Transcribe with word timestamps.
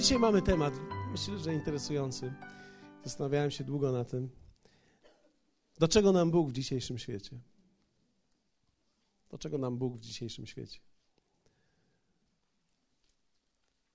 dzisiaj 0.00 0.18
mamy 0.18 0.42
temat, 0.42 0.74
myślę, 1.12 1.38
że 1.38 1.54
interesujący. 1.54 2.32
Zastanawiałem 3.04 3.50
się 3.50 3.64
długo 3.64 3.92
na 3.92 4.04
tym. 4.04 4.30
Do 5.78 5.88
czego 5.88 6.12
nam 6.12 6.30
Bóg 6.30 6.48
w 6.48 6.52
dzisiejszym 6.52 6.98
świecie? 6.98 7.40
Do 9.30 9.38
czego 9.38 9.58
nam 9.58 9.78
Bóg 9.78 9.96
w 9.96 10.00
dzisiejszym 10.00 10.46
świecie? 10.46 10.80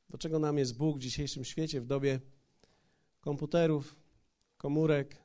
Do 0.10 0.18
czego 0.18 0.40
nam 0.40 0.58
jest 0.58 0.78
Bóg 0.78 0.98
w 0.98 1.00
dzisiejszym 1.00 1.46
świecie, 1.46 1.82
w 1.82 1.86
dobie 1.86 2.20
komputerów, 3.22 3.96
komórek, 4.58 5.18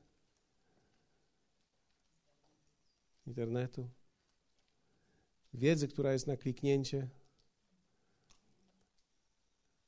internetu, 3.26 3.90
wiedzy, 5.54 5.88
która 5.88 6.12
jest 6.12 6.26
na 6.26 6.36
kliknięcie? 6.36 7.08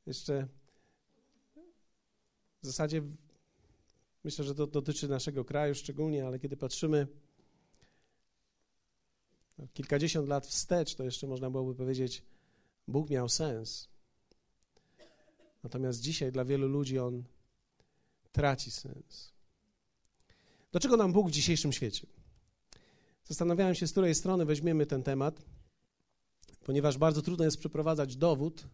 Jeszcze 0.06 0.48
w 2.62 2.66
zasadzie 2.66 3.02
myślę, 4.24 4.44
że 4.44 4.54
to 4.54 4.66
dotyczy 4.66 5.08
naszego 5.08 5.44
kraju 5.44 5.74
szczególnie, 5.74 6.26
ale 6.26 6.38
kiedy 6.38 6.56
patrzymy 6.56 7.06
kilkadziesiąt 9.74 10.28
lat 10.28 10.46
wstecz, 10.46 10.94
to 10.94 11.04
jeszcze 11.04 11.26
można 11.26 11.50
byłoby 11.50 11.74
powiedzieć, 11.74 12.22
Bóg 12.88 13.10
miał 13.10 13.28
sens. 13.28 13.88
Natomiast 15.62 16.00
dzisiaj 16.00 16.32
dla 16.32 16.44
wielu 16.44 16.68
ludzi 16.68 16.98
on 16.98 17.24
traci 18.32 18.70
sens. 18.70 19.32
Do 20.72 20.80
czego 20.80 20.96
nam 20.96 21.12
Bóg 21.12 21.28
w 21.28 21.30
dzisiejszym 21.30 21.72
świecie? 21.72 22.06
Zastanawiałem 23.24 23.74
się, 23.74 23.86
z 23.86 23.92
której 23.92 24.14
strony 24.14 24.44
weźmiemy 24.44 24.86
ten 24.86 25.02
temat, 25.02 25.42
ponieważ 26.64 26.98
bardzo 26.98 27.22
trudno 27.22 27.44
jest 27.44 27.58
przeprowadzać 27.58 28.16
dowód, 28.16 28.66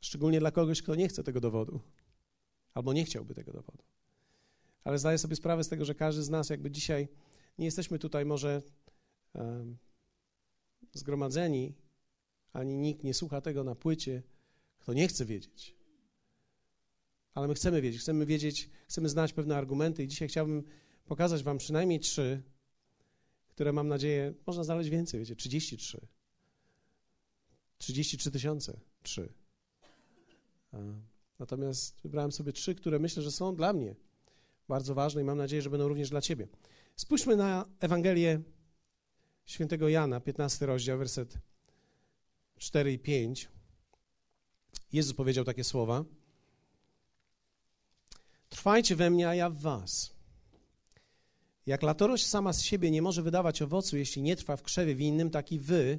szczególnie 0.00 0.40
dla 0.40 0.50
kogoś, 0.50 0.82
kto 0.82 0.94
nie 0.94 1.08
chce 1.08 1.24
tego 1.24 1.40
dowodu 1.40 1.80
albo 2.74 2.92
nie 2.92 3.04
chciałby 3.04 3.34
tego 3.34 3.52
dowodu. 3.52 3.82
Ale 4.84 4.98
zdaję 4.98 5.18
sobie 5.18 5.36
sprawę 5.36 5.64
z 5.64 5.68
tego, 5.68 5.84
że 5.84 5.94
każdy 5.94 6.22
z 6.22 6.30
nas, 6.30 6.50
jakby 6.50 6.70
dzisiaj 6.70 7.08
nie 7.58 7.64
jesteśmy 7.64 7.98
tutaj 7.98 8.24
może 8.24 8.62
um, 9.34 9.78
zgromadzeni, 10.92 11.74
ani 12.52 12.76
nikt 12.76 13.04
nie 13.04 13.14
słucha 13.14 13.40
tego 13.40 13.64
na 13.64 13.74
płycie, 13.74 14.22
kto 14.78 14.92
nie 14.92 15.08
chce 15.08 15.24
wiedzieć. 15.24 15.76
Ale 17.34 17.48
my 17.48 17.54
chcemy 17.54 17.80
wiedzieć, 17.80 18.00
chcemy 18.00 18.26
wiedzieć, 18.26 18.70
chcemy 18.88 19.08
znać 19.08 19.32
pewne 19.32 19.56
argumenty 19.56 20.02
i 20.04 20.08
dzisiaj 20.08 20.28
chciałbym 20.28 20.62
pokazać 21.06 21.42
Wam 21.42 21.58
przynajmniej 21.58 22.00
trzy, 22.00 22.42
które 23.48 23.72
mam 23.72 23.88
nadzieję, 23.88 24.34
można 24.46 24.64
znaleźć 24.64 24.90
więcej, 24.90 25.20
wiecie, 25.20 25.36
33. 25.36 26.00
33 27.78 28.30
tysiące, 28.30 28.80
trzy. 29.02 29.32
Natomiast 31.40 32.00
wybrałem 32.02 32.32
sobie 32.32 32.52
trzy, 32.52 32.74
które 32.74 32.98
myślę, 32.98 33.22
że 33.22 33.30
są 33.30 33.56
dla 33.56 33.72
mnie 33.72 33.94
bardzo 34.68 34.94
ważne 34.94 35.20
i 35.20 35.24
mam 35.24 35.38
nadzieję, 35.38 35.62
że 35.62 35.70
będą 35.70 35.88
również 35.88 36.10
dla 36.10 36.20
Ciebie. 36.20 36.48
Spójrzmy 36.96 37.36
na 37.36 37.66
Ewangelię 37.80 38.42
świętego 39.44 39.88
Jana, 39.88 40.20
15 40.20 40.66
rozdział, 40.66 40.98
werset 40.98 41.38
4 42.58 42.92
i 42.92 42.98
5. 42.98 43.48
Jezus 44.92 45.14
powiedział 45.14 45.44
takie 45.44 45.64
słowa. 45.64 46.04
Trwajcie 48.48 48.96
we 48.96 49.10
mnie, 49.10 49.28
a 49.28 49.34
ja 49.34 49.50
w 49.50 49.58
was. 49.58 50.14
Jak 51.66 51.82
latorość 51.82 52.26
sama 52.26 52.52
z 52.52 52.62
siebie 52.62 52.90
nie 52.90 53.02
może 53.02 53.22
wydawać 53.22 53.62
owocu, 53.62 53.96
jeśli 53.96 54.22
nie 54.22 54.36
trwa 54.36 54.56
w 54.56 54.62
krzewie 54.62 54.94
winnym, 54.94 55.30
tak 55.30 55.52
i 55.52 55.58
wy, 55.58 55.98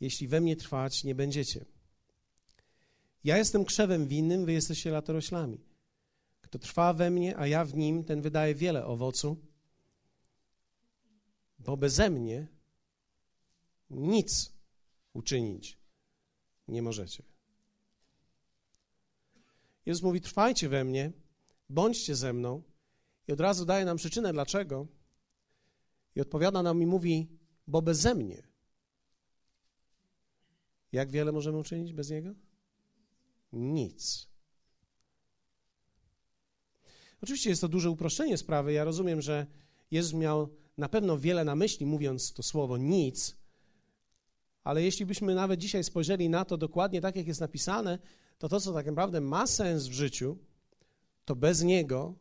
jeśli 0.00 0.28
we 0.28 0.40
mnie 0.40 0.56
trwać 0.56 1.04
nie 1.04 1.14
będziecie. 1.14 1.64
Ja 3.24 3.38
jestem 3.38 3.64
krzewem 3.64 4.06
winnym, 4.06 4.44
wy 4.44 4.52
jesteście 4.52 4.90
latoroślami. 4.90 5.60
Kto 6.40 6.58
trwa 6.58 6.92
we 6.92 7.10
mnie, 7.10 7.36
a 7.36 7.46
ja 7.46 7.64
w 7.64 7.74
nim, 7.74 8.04
ten 8.04 8.22
wydaje 8.22 8.54
wiele 8.54 8.86
owocu, 8.86 9.36
bo 11.58 11.76
beze 11.76 12.10
mnie 12.10 12.46
nic 13.90 14.52
uczynić 15.12 15.78
nie 16.68 16.82
możecie. 16.82 17.22
Jezus 19.86 20.02
mówi: 20.02 20.20
Trwajcie 20.20 20.68
we 20.68 20.84
mnie, 20.84 21.12
bądźcie 21.68 22.16
ze 22.16 22.32
mną, 22.32 22.62
i 23.28 23.32
od 23.32 23.40
razu 23.40 23.64
daje 23.64 23.84
nam 23.84 23.96
przyczynę 23.96 24.32
dlaczego. 24.32 24.86
I 26.14 26.20
odpowiada 26.20 26.62
nam 26.62 26.82
i 26.82 26.86
mówi: 26.86 27.28
Bo 27.66 27.82
beze 27.82 28.14
mnie. 28.14 28.42
Jak 30.92 31.10
wiele 31.10 31.32
możemy 31.32 31.58
uczynić 31.58 31.92
bez 31.92 32.10
niego? 32.10 32.34
Nic. 33.52 34.28
Oczywiście 37.22 37.50
jest 37.50 37.60
to 37.60 37.68
duże 37.68 37.90
uproszczenie 37.90 38.36
sprawy. 38.36 38.72
Ja 38.72 38.84
rozumiem, 38.84 39.20
że 39.20 39.46
Jezus 39.90 40.12
miał 40.12 40.48
na 40.76 40.88
pewno 40.88 41.18
wiele 41.18 41.44
na 41.44 41.56
myśli, 41.56 41.86
mówiąc 41.86 42.32
to 42.32 42.42
słowo 42.42 42.76
nic, 42.76 43.36
ale 44.64 44.82
jeśli 44.82 45.06
byśmy 45.06 45.34
nawet 45.34 45.60
dzisiaj 45.60 45.84
spojrzeli 45.84 46.28
na 46.28 46.44
to 46.44 46.56
dokładnie 46.56 47.00
tak, 47.00 47.16
jak 47.16 47.26
jest 47.26 47.40
napisane, 47.40 47.98
to 48.38 48.48
to, 48.48 48.60
co 48.60 48.72
tak 48.72 48.86
naprawdę 48.86 49.20
ma 49.20 49.46
sens 49.46 49.86
w 49.86 49.92
życiu, 49.92 50.38
to 51.24 51.36
bez 51.36 51.62
niego 51.62 52.14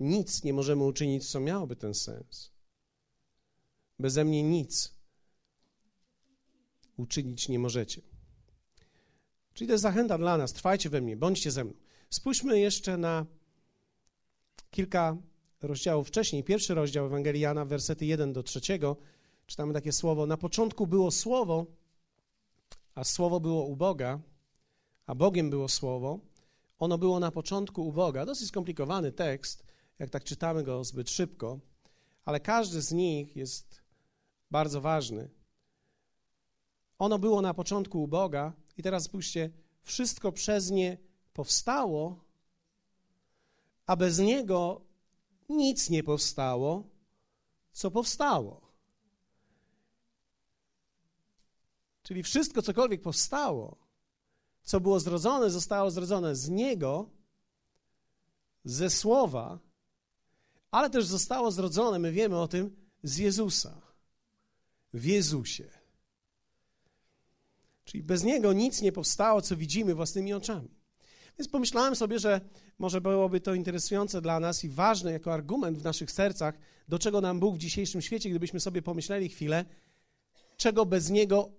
nic 0.00 0.44
nie 0.44 0.52
możemy 0.52 0.84
uczynić, 0.84 1.30
co 1.30 1.40
miałoby 1.40 1.76
ten 1.76 1.94
sens. 1.94 2.52
Beze 3.98 4.24
mnie 4.24 4.42
nic 4.42 4.94
uczynić 6.96 7.48
nie 7.48 7.58
możecie. 7.58 8.02
Czyli 9.58 9.68
to 9.68 9.74
jest 9.74 9.82
zachęta 9.82 10.18
dla 10.18 10.36
nas. 10.36 10.52
Trwajcie 10.52 10.90
we 10.90 11.00
mnie, 11.00 11.16
bądźcie 11.16 11.50
ze 11.50 11.64
mną. 11.64 11.74
Spójrzmy 12.10 12.60
jeszcze 12.60 12.96
na 12.96 13.26
kilka 14.70 15.16
rozdziałów 15.62 16.08
wcześniej. 16.08 16.44
Pierwszy 16.44 16.74
rozdział 16.74 17.06
Ewangelii 17.06 17.40
Jana, 17.40 17.64
wersety 17.64 18.06
1 18.06 18.32
do 18.32 18.42
3. 18.42 18.60
Czytamy 19.46 19.74
takie 19.74 19.92
słowo. 19.92 20.26
Na 20.26 20.36
początku 20.36 20.86
było 20.86 21.10
słowo, 21.10 21.66
a 22.94 23.04
słowo 23.04 23.40
było 23.40 23.64
u 23.64 23.76
Boga, 23.76 24.20
a 25.06 25.14
Bogiem 25.14 25.50
było 25.50 25.68
słowo. 25.68 26.18
Ono 26.78 26.98
było 26.98 27.20
na 27.20 27.30
początku 27.30 27.88
u 27.88 27.92
Boga. 27.92 28.26
Dosyć 28.26 28.48
skomplikowany 28.48 29.12
tekst, 29.12 29.64
jak 29.98 30.10
tak 30.10 30.24
czytamy 30.24 30.62
go 30.62 30.84
zbyt 30.84 31.10
szybko, 31.10 31.58
ale 32.24 32.40
każdy 32.40 32.82
z 32.82 32.92
nich 32.92 33.36
jest 33.36 33.82
bardzo 34.50 34.80
ważny. 34.80 35.28
Ono 36.98 37.18
było 37.18 37.42
na 37.42 37.54
początku 37.54 38.02
u 38.02 38.08
Boga, 38.08 38.52
i 38.78 38.82
teraz 38.82 39.04
spójrzcie, 39.04 39.50
wszystko 39.82 40.32
przez 40.32 40.70
nie 40.70 40.98
powstało, 41.32 42.24
a 43.86 43.96
bez 43.96 44.18
niego 44.18 44.80
nic 45.48 45.90
nie 45.90 46.04
powstało, 46.04 46.84
co 47.72 47.90
powstało. 47.90 48.68
Czyli 52.02 52.22
wszystko, 52.22 52.62
cokolwiek 52.62 53.02
powstało, 53.02 53.76
co 54.62 54.80
było 54.80 55.00
zrodzone, 55.00 55.50
zostało 55.50 55.90
zrodzone 55.90 56.36
z 56.36 56.48
Niego, 56.48 57.10
ze 58.64 58.90
Słowa, 58.90 59.58
ale 60.70 60.90
też 60.90 61.06
zostało 61.06 61.50
zrodzone, 61.50 61.98
my 61.98 62.12
wiemy 62.12 62.38
o 62.38 62.48
tym, 62.48 62.76
z 63.02 63.16
Jezusa, 63.16 63.80
w 64.92 65.04
Jezusie. 65.04 65.77
Czyli 67.88 68.02
bez 68.02 68.24
niego 68.24 68.52
nic 68.52 68.82
nie 68.82 68.92
powstało, 68.92 69.42
co 69.42 69.56
widzimy 69.56 69.94
własnymi 69.94 70.32
oczami. 70.32 70.68
Więc 71.38 71.48
pomyślałem 71.48 71.96
sobie, 71.96 72.18
że 72.18 72.40
może 72.78 73.00
byłoby 73.00 73.40
to 73.40 73.54
interesujące 73.54 74.20
dla 74.20 74.40
nas 74.40 74.64
i 74.64 74.68
ważne 74.68 75.12
jako 75.12 75.34
argument 75.34 75.78
w 75.78 75.84
naszych 75.84 76.10
sercach, 76.10 76.58
do 76.88 76.98
czego 76.98 77.20
nam 77.20 77.40
Bóg 77.40 77.54
w 77.54 77.58
dzisiejszym 77.58 78.02
świecie, 78.02 78.30
gdybyśmy 78.30 78.60
sobie 78.60 78.82
pomyśleli 78.82 79.28
chwilę, 79.28 79.64
czego 80.56 80.86
bez 80.86 81.10
Niego 81.10 81.50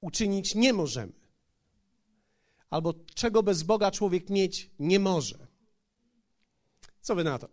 uczynić 0.00 0.54
nie 0.54 0.72
możemy. 0.72 1.12
Albo 2.70 2.94
czego 3.14 3.42
bez 3.42 3.62
Boga 3.62 3.90
człowiek 3.90 4.30
mieć 4.30 4.70
nie 4.78 4.98
może. 4.98 5.46
Co 7.00 7.14
wy 7.14 7.24
na 7.24 7.38
to? 7.38 7.48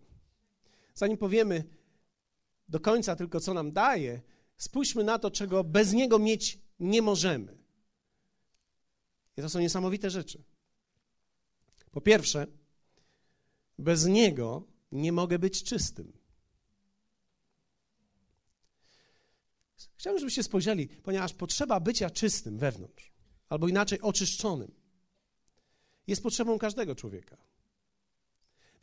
Zanim 0.94 1.18
powiemy 1.18 1.64
do 2.70 2.80
końca 2.80 3.16
tylko, 3.16 3.40
co 3.40 3.54
nam 3.54 3.72
daje, 3.72 4.22
spójrzmy 4.58 5.04
na 5.04 5.20
to, 5.20 5.32
czego 5.32 5.64
bez 5.64 5.94
Niego 5.94 6.20
mieć 6.20 6.60
nie 6.80 7.02
możemy. 7.02 7.65
I 9.38 9.42
to 9.42 9.50
są 9.50 9.60
niesamowite 9.60 10.10
rzeczy. 10.10 10.44
Po 11.92 12.02
pierwsze, 12.02 12.48
bez 13.80 14.06
Niego 14.06 14.64
nie 14.92 15.12
mogę 15.12 15.40
być 15.40 15.64
czystym. 15.64 16.14
Chciałbym, 19.98 20.20
żebyście 20.20 20.44
spojrzeli, 20.44 20.88
ponieważ 20.88 21.34
potrzeba 21.34 21.80
bycia 21.80 22.10
czystym 22.10 22.58
wewnątrz, 22.58 23.12
albo 23.50 23.68
inaczej 23.68 24.02
oczyszczonym, 24.02 24.72
jest 26.08 26.24
potrzebą 26.24 26.60
każdego 26.60 26.96
człowieka. 26.96 27.38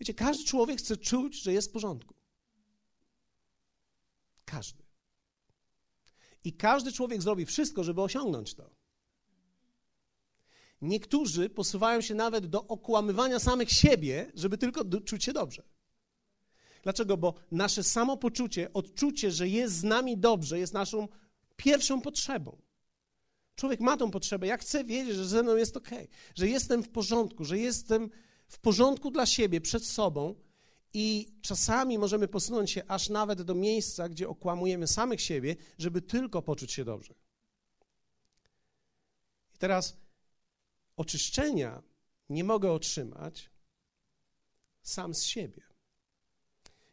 Wiecie, 0.01 0.15
każdy 0.15 0.45
człowiek 0.45 0.79
chce 0.79 0.97
czuć, 0.97 1.43
że 1.43 1.53
jest 1.53 1.69
w 1.69 1.73
porządku. 1.73 2.15
Każdy. 4.45 4.83
I 6.45 6.53
każdy 6.53 6.93
człowiek 6.93 7.23
zrobi 7.23 7.47
wszystko, 7.47 7.85
żeby 7.85 8.03
osiągnąć 8.03 8.55
to. 8.55 8.82
Niektórzy 10.83 11.51
posuwają 11.51 12.01
się 12.01 12.15
nawet 12.15 12.47
do 12.47 12.67
okłamywania 12.67 13.39
samych 13.39 13.71
siebie, 13.71 14.33
żeby 14.35 14.59
tylko 14.59 14.85
czuć 15.01 15.25
się 15.25 15.33
dobrze. 15.33 15.63
Dlaczego? 16.83 17.17
Bo 17.17 17.35
nasze 17.51 17.83
samopoczucie, 17.83 18.73
odczucie, 18.73 19.31
że 19.31 19.49
jest 19.49 19.75
z 19.75 19.85
nami 19.85 20.19
dobrze, 20.19 20.59
jest 20.59 20.73
naszą 20.73 21.09
pierwszą 21.57 22.01
potrzebą. 22.01 22.63
Człowiek 23.55 23.81
ma 23.81 23.97
tą 23.97 24.11
potrzebę. 24.11 24.47
Ja 24.47 24.57
chcę 24.57 24.85
wiedzieć, 24.85 25.17
że 25.17 25.27
ze 25.27 25.43
mną 25.43 25.57
jest 25.57 25.77
ok, 25.77 25.91
że 26.35 26.49
jestem 26.49 26.83
w 26.83 26.89
porządku, 26.89 27.45
że 27.45 27.59
jestem 27.59 28.11
w 28.47 28.59
porządku 28.59 29.11
dla 29.11 29.27
siebie, 29.27 29.61
przed 29.61 29.87
sobą. 29.87 30.35
I 30.95 31.29
czasami 31.43 31.99
możemy 31.99 32.29
posunąć 32.29 32.71
się 32.71 32.83
aż 32.89 33.09
nawet 33.09 33.43
do 33.43 33.55
miejsca, 33.55 34.09
gdzie 34.09 34.29
okłamujemy 34.29 34.87
samych 34.87 35.21
siebie, 35.21 35.57
żeby 35.79 36.03
tylko 36.03 36.43
poczuć 36.43 36.73
się 36.73 36.85
dobrze. 36.85 37.15
I 39.55 39.59
teraz 39.59 39.97
oczyszczenia 40.97 41.83
nie 42.29 42.45
mogę 42.45 42.73
otrzymać 42.73 43.51
sam 44.83 45.15
z 45.15 45.23
siebie. 45.23 45.63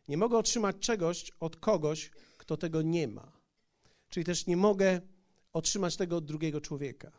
Nie 0.08 0.18
mogę 0.18 0.38
otrzymać 0.38 0.76
czegoś 0.80 1.32
od 1.40 1.56
kogoś, 1.56 2.12
kto 2.38 2.58
tego 2.58 2.82
nie 2.82 3.08
ma. 3.08 3.32
Czyli 4.10 4.26
też 4.26 4.48
nie 4.48 4.58
mogę 4.58 5.02
otrzymać 5.54 5.98
tego 5.98 6.18
od 6.18 6.26
drugiego 6.26 6.62
człowieka. 6.62 7.12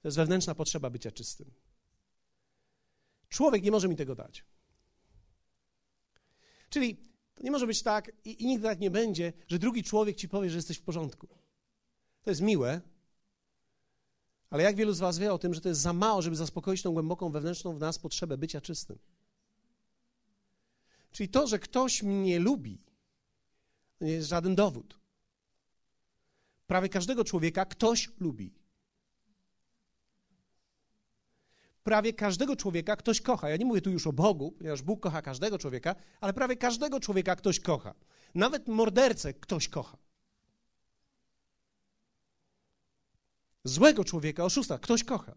To 0.00 0.08
jest 0.08 0.16
wewnętrzna 0.16 0.54
potrzeba 0.54 0.90
bycia 0.90 1.10
czystym. 1.10 1.50
Człowiek 3.28 3.62
nie 3.62 3.70
może 3.70 3.88
mi 3.88 3.96
tego 3.96 4.14
dać. 4.14 4.44
Czyli 6.68 6.96
to 7.34 7.42
nie 7.42 7.50
może 7.50 7.66
być 7.66 7.82
tak 7.82 8.12
i, 8.24 8.42
i 8.42 8.46
nigdy 8.46 8.64
tak 8.68 8.80
nie 8.80 8.90
będzie, 8.90 9.32
że 9.48 9.58
drugi 9.58 9.82
człowiek 9.82 10.16
ci 10.16 10.28
powie, 10.28 10.50
że 10.50 10.56
jesteś 10.56 10.78
w 10.78 10.82
porządku. 10.82 11.28
To 12.22 12.30
jest 12.30 12.40
miłe, 12.40 12.80
ale 14.54 14.62
jak 14.62 14.76
wielu 14.76 14.92
z 14.92 14.98
Was 14.98 15.18
wie 15.18 15.32
o 15.32 15.38
tym, 15.38 15.54
że 15.54 15.60
to 15.60 15.68
jest 15.68 15.80
za 15.80 15.92
mało, 15.92 16.22
żeby 16.22 16.36
zaspokoić 16.36 16.82
tą 16.82 16.92
głęboką 16.92 17.30
wewnętrzną 17.30 17.74
w 17.74 17.80
nas 17.80 17.98
potrzebę 17.98 18.38
bycia 18.38 18.60
czystym. 18.60 18.98
Czyli 21.12 21.28
to, 21.28 21.46
że 21.46 21.58
ktoś 21.58 22.02
mnie 22.02 22.38
lubi, 22.38 22.82
nie 24.00 24.10
jest 24.10 24.28
żaden 24.28 24.54
dowód. 24.54 24.98
Prawie 26.66 26.88
każdego 26.88 27.24
człowieka 27.24 27.64
ktoś 27.64 28.10
lubi. 28.20 28.54
Prawie 31.82 32.12
każdego 32.12 32.56
człowieka 32.56 32.96
ktoś 32.96 33.20
kocha. 33.20 33.50
Ja 33.50 33.56
nie 33.56 33.64
mówię 33.64 33.80
tu 33.80 33.90
już 33.90 34.06
o 34.06 34.12
Bogu, 34.12 34.52
ponieważ 34.52 34.82
Bóg 34.82 35.00
kocha 35.00 35.22
każdego 35.22 35.58
człowieka, 35.58 35.94
ale 36.20 36.32
prawie 36.32 36.56
każdego 36.56 37.00
człowieka 37.00 37.36
ktoś 37.36 37.60
kocha. 37.60 37.94
Nawet 38.34 38.68
mordercę 38.68 39.34
ktoś 39.34 39.68
kocha. 39.68 39.96
Złego 43.64 44.04
człowieka, 44.04 44.44
oszusta, 44.44 44.78
ktoś 44.78 45.04
kocha. 45.04 45.34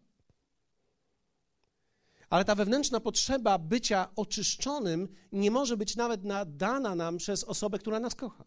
Ale 2.30 2.46
ta 2.46 2.56
wewnętrzna 2.56 3.00
potrzeba 3.00 3.58
bycia 3.58 4.10
oczyszczonym 4.16 5.08
nie 5.32 5.52
może 5.52 5.78
być 5.78 5.96
nawet 5.96 6.24
nadana 6.24 6.96
nam 6.96 7.18
przez 7.18 7.44
osobę, 7.44 7.80
która 7.80 8.00
nas 8.00 8.16
kocha. 8.16 8.46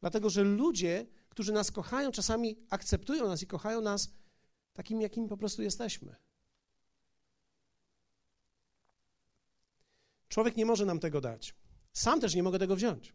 Dlatego, 0.00 0.30
że 0.30 0.42
ludzie, 0.44 1.06
którzy 1.28 1.52
nas 1.52 1.70
kochają, 1.70 2.12
czasami 2.12 2.56
akceptują 2.70 3.28
nas 3.28 3.42
i 3.42 3.46
kochają 3.46 3.80
nas 3.80 4.12
takimi, 4.72 5.02
jakimi 5.02 5.28
po 5.28 5.36
prostu 5.36 5.62
jesteśmy. 5.62 6.16
Człowiek 10.28 10.56
nie 10.56 10.66
może 10.66 10.86
nam 10.86 11.00
tego 11.00 11.20
dać. 11.20 11.54
Sam 11.92 12.20
też 12.20 12.34
nie 12.34 12.42
mogę 12.42 12.58
tego 12.58 12.76
wziąć. 12.76 13.14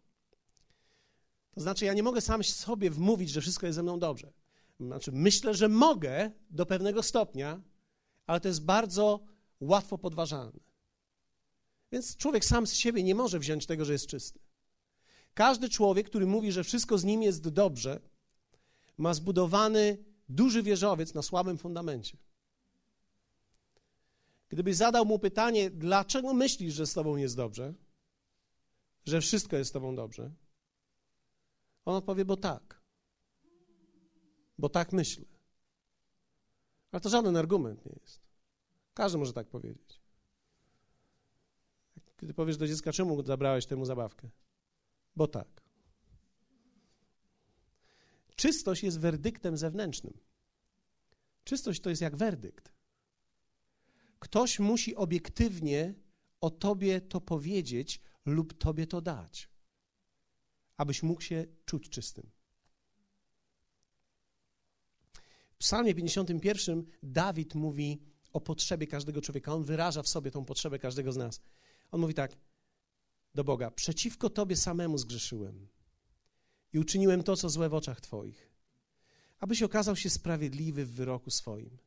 To 1.52 1.62
znaczy, 1.62 1.86
ja 1.86 1.94
nie 1.94 2.04
mogę 2.04 2.22
sam 2.22 2.44
sobie 2.44 2.90
wmówić, 2.90 3.30
że 3.30 3.42
wszystko 3.42 3.66
jest 3.66 3.76
ze 3.76 3.84
mną 3.84 4.00
dobrze. 4.00 4.34
Znaczy, 4.80 5.12
myślę, 5.12 5.54
że 5.54 5.70
mogę 5.70 6.32
do 6.50 6.66
pewnego 6.66 7.04
stopnia, 7.04 7.62
ale 8.28 8.40
to 8.40 8.48
jest 8.48 8.66
bardzo 8.66 9.20
łatwo 9.60 9.98
podważalne. 9.98 10.60
Więc 11.92 12.18
człowiek 12.18 12.46
sam 12.46 12.68
z 12.68 12.74
siebie 12.74 13.04
nie 13.04 13.16
może 13.16 13.40
wziąć 13.40 13.66
tego, 13.66 13.86
że 13.86 13.94
jest 13.94 14.08
czysty. 14.08 14.40
Każdy 15.34 15.70
człowiek, 15.70 16.10
który 16.10 16.26
mówi, 16.26 16.52
że 16.52 16.64
wszystko 16.64 16.98
z 16.98 17.04
nim 17.04 17.24
jest 17.24 17.50
dobrze, 17.50 18.02
ma 18.98 19.14
zbudowany 19.14 19.98
duży 20.30 20.64
wieżowiec 20.64 21.14
na 21.14 21.22
słabym 21.22 21.58
fundamencie. 21.58 22.18
Gdybyś 24.50 24.76
zadał 24.76 25.06
mu 25.06 25.20
pytanie, 25.20 25.70
dlaczego 25.70 26.34
myślisz, 26.34 26.74
że 26.74 26.88
z 26.88 26.94
tobą 26.94 27.16
jest 27.16 27.36
dobrze, 27.36 27.74
że 29.06 29.22
wszystko 29.22 29.56
jest 29.58 29.70
z 29.70 29.74
tobą 29.74 29.96
dobrze, 29.96 30.32
on 31.86 31.96
odpowie, 31.96 32.26
bo 32.26 32.38
tak. 32.38 32.77
Bo 34.58 34.70
tak 34.70 34.94
myślę. 34.94 35.26
Ale 36.92 37.02
to 37.02 37.10
żaden 37.10 37.38
argument 37.38 37.86
nie 37.86 37.96
jest. 38.02 38.22
Każdy 38.94 39.18
może 39.18 39.34
tak 39.34 39.48
powiedzieć. 39.48 40.02
Kiedy 42.18 42.34
powiesz 42.34 42.58
do 42.58 42.68
dziecka, 42.68 42.92
czemu 42.94 43.24
zabrałeś 43.24 43.66
temu 43.66 43.86
zabawkę? 43.86 44.30
Bo 45.16 45.28
tak. 45.28 45.62
Czystość 48.36 48.84
jest 48.84 49.00
werdyktem 49.00 49.58
zewnętrznym. 49.58 50.18
Czystość 51.44 51.82
to 51.82 51.90
jest 51.90 52.02
jak 52.02 52.16
werdykt. 52.16 52.74
Ktoś 54.20 54.60
musi 54.60 54.96
obiektywnie 54.96 55.94
o 56.42 56.50
tobie 56.50 57.02
to 57.02 57.22
powiedzieć 57.22 58.02
lub 58.26 58.54
tobie 58.54 58.88
to 58.88 59.02
dać, 59.02 59.50
abyś 60.78 61.04
mógł 61.04 61.22
się 61.22 61.46
czuć 61.66 61.90
czystym. 61.90 62.37
W 65.58 65.60
Psalmie 65.60 65.96
51 65.96 66.86
Dawid 67.04 67.56
mówi 67.56 68.02
o 68.34 68.42
potrzebie 68.42 68.88
każdego 68.88 69.22
człowieka. 69.22 69.54
On 69.54 69.64
wyraża 69.64 70.04
w 70.04 70.08
sobie 70.08 70.32
tą 70.32 70.46
potrzebę 70.46 70.80
każdego 70.80 71.12
z 71.12 71.18
nas. 71.18 71.42
On 71.92 72.02
mówi 72.02 72.14
tak 72.14 72.38
do 73.36 73.44
Boga: 73.44 73.72
Przeciwko 73.72 74.30
Tobie 74.30 74.56
samemu 74.56 74.98
zgrzeszyłem 74.98 75.68
i 76.74 76.80
uczyniłem 76.80 77.24
to, 77.24 77.36
co 77.36 77.50
złe 77.50 77.70
w 77.70 77.74
oczach 77.74 78.02
Twoich, 78.02 78.52
abyś 79.40 79.64
okazał 79.64 79.96
się 79.96 80.10
sprawiedliwy 80.10 80.86
w 80.86 80.92
wyroku 80.92 81.32
swoim, 81.32 81.78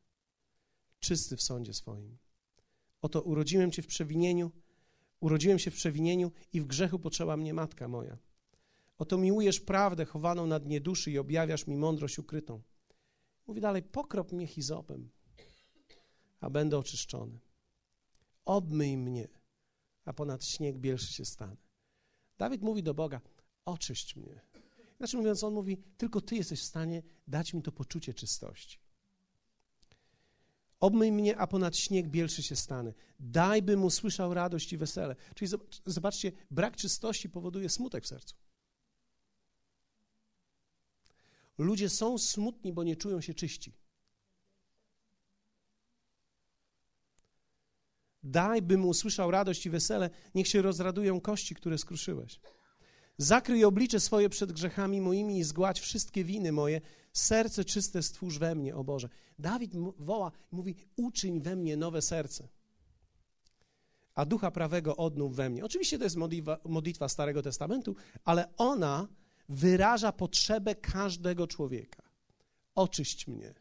czysty 0.99 1.37
w 1.37 1.41
sądzie 1.41 1.73
swoim. 1.73 2.17
Oto 3.01 3.21
urodziłem 3.21 3.71
Cię 3.71 3.81
w 3.81 3.87
przewinieniu, 3.87 4.51
urodziłem 5.19 5.59
się 5.59 5.71
w 5.71 5.75
przewinieniu 5.75 6.31
i 6.53 6.61
w 6.61 6.65
grzechu 6.65 6.99
poczęła 6.99 7.37
mnie 7.37 7.53
matka 7.53 7.87
moja. 7.87 8.17
Oto 8.97 9.17
miłujesz 9.17 9.59
prawdę 9.59 10.05
chowaną 10.05 10.47
na 10.47 10.59
dnie 10.59 10.81
duszy 10.81 11.11
i 11.11 11.17
objawiasz 11.17 11.67
mi 11.67 11.77
mądrość 11.77 12.19
ukrytą. 12.19 12.61
Mówi 13.51 13.61
dalej, 13.61 13.83
pokrop 13.83 14.31
mnie 14.31 14.47
hizopem, 14.47 15.09
a 16.39 16.49
będę 16.49 16.77
oczyszczony. 16.77 17.39
Obmyj 18.45 18.97
mnie, 18.97 19.27
a 20.05 20.13
ponad 20.13 20.45
śnieg 20.45 20.77
bielszy 20.77 21.13
się 21.13 21.25
stanę. 21.25 21.55
Dawid 22.37 22.61
mówi 22.61 22.83
do 22.83 22.93
Boga, 22.93 23.21
oczyść 23.65 24.15
mnie. 24.15 24.41
Znaczy 24.97 25.17
mówiąc, 25.17 25.43
on 25.43 25.53
mówi, 25.53 25.77
tylko 25.97 26.21
Ty 26.21 26.35
jesteś 26.35 26.61
w 26.61 26.63
stanie 26.63 27.03
dać 27.27 27.53
mi 27.53 27.61
to 27.61 27.71
poczucie 27.71 28.13
czystości. 28.13 28.79
Obmyj 30.79 31.11
mnie, 31.11 31.37
a 31.37 31.47
ponad 31.47 31.77
śnieg 31.77 32.07
bielszy 32.07 32.43
się 32.43 32.55
stanę. 32.55 32.93
Daj, 33.19 33.61
bym 33.61 33.83
usłyszał 33.83 34.33
radość 34.33 34.73
i 34.73 34.77
wesele. 34.77 35.15
Czyli 35.35 35.51
zobaczcie, 35.85 36.31
brak 36.51 36.75
czystości 36.75 37.29
powoduje 37.29 37.69
smutek 37.69 38.03
w 38.03 38.07
sercu. 38.07 38.35
Ludzie 41.61 41.89
są 41.89 42.17
smutni, 42.17 42.73
bo 42.73 42.83
nie 42.83 42.95
czują 42.95 43.21
się 43.21 43.33
czyści. 43.33 43.73
Daj, 48.23 48.61
bym 48.61 48.85
usłyszał 48.85 49.31
radość 49.31 49.65
i 49.65 49.69
wesele, 49.69 50.09
niech 50.35 50.47
się 50.47 50.61
rozradują 50.61 51.21
kości, 51.21 51.55
które 51.55 51.77
skruszyłeś. 51.77 52.39
Zakryj 53.17 53.65
oblicze 53.65 53.99
swoje 53.99 54.29
przed 54.29 54.51
grzechami 54.51 55.01
moimi 55.01 55.39
i 55.39 55.43
zgładź 55.43 55.79
wszystkie 55.79 56.23
winy 56.23 56.51
moje. 56.51 56.81
Serce 57.13 57.65
czyste 57.65 58.03
stwórz 58.03 58.37
we 58.37 58.55
mnie, 58.55 58.75
o 58.75 58.83
Boże. 58.83 59.09
Dawid 59.39 59.71
woła 59.97 60.31
i 60.51 60.55
mówi, 60.55 60.75
uczyń 60.95 61.41
we 61.41 61.55
mnie 61.55 61.77
nowe 61.77 62.01
serce, 62.01 62.47
a 64.15 64.25
ducha 64.25 64.51
prawego 64.51 64.97
odnów 64.97 65.35
we 65.35 65.49
mnie. 65.49 65.65
Oczywiście 65.65 65.97
to 65.97 66.03
jest 66.03 66.15
modlitwa, 66.15 66.57
modlitwa 66.65 67.09
Starego 67.09 67.41
Testamentu, 67.41 67.95
ale 68.23 68.55
ona 68.57 69.07
wyraża 69.51 70.11
potrzebę 70.11 70.75
każdego 70.75 71.47
człowieka. 71.47 72.03
Oczyść 72.75 73.27
mnie. 73.27 73.53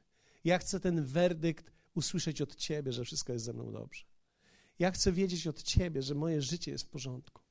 Ja 0.45 0.59
chcę 0.59 0.81
ten 0.81 1.05
werdykt 1.05 1.73
usłyszeć 1.95 2.43
od 2.43 2.57
Ciebie, 2.57 2.93
że 2.93 3.05
wszystko 3.05 3.33
jest 3.33 3.45
ze 3.45 3.53
mną 3.53 3.73
dobrze. 3.73 4.05
Ja 4.79 4.91
chcę 4.91 5.13
wiedzieć 5.13 5.47
od 5.47 5.63
Ciebie, 5.63 6.03
że 6.03 6.15
moje 6.15 6.43
życie 6.43 6.71
jest 6.71 6.85
w 6.85 6.89
porządku. 6.89 7.43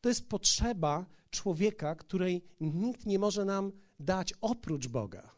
To 0.00 0.08
jest 0.08 0.28
potrzeba 0.28 1.06
człowieka, 1.30 1.94
której 1.94 2.44
nikt 2.60 3.06
nie 3.06 3.18
może 3.18 3.44
nam 3.44 3.72
dać 4.00 4.34
oprócz 4.40 4.88
Boga. 4.88 5.36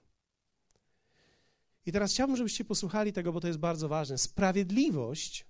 I 1.87 1.93
teraz 1.93 2.13
chciałbym, 2.13 2.37
żebyście 2.37 2.65
posłuchali 2.65 3.13
tego, 3.13 3.33
bo 3.33 3.41
to 3.41 3.47
jest 3.47 3.59
bardzo 3.59 3.89
ważne. 3.89 4.19
Sprawiedliwość, 4.19 5.47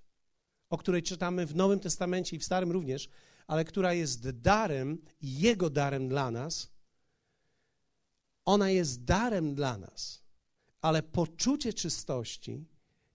o 0.71 0.79
której 0.79 1.03
czytamy 1.03 1.47
w 1.47 1.57
Nowym 1.57 1.81
Testamencie 1.81 2.37
i 2.37 2.39
w 2.39 2.45
Starym 2.45 2.73
również, 2.73 3.09
ale 3.47 3.65
która 3.65 3.95
jest 3.95 4.31
darem, 4.31 4.99
Jego 5.23 5.71
darem 5.71 6.09
dla 6.09 6.31
nas, 6.31 6.71
ona 8.49 8.71
jest 8.71 9.05
darem 9.05 9.55
dla 9.55 9.79
nas, 9.79 10.23
ale 10.81 11.03
poczucie 11.03 11.73
czystości 11.73 12.65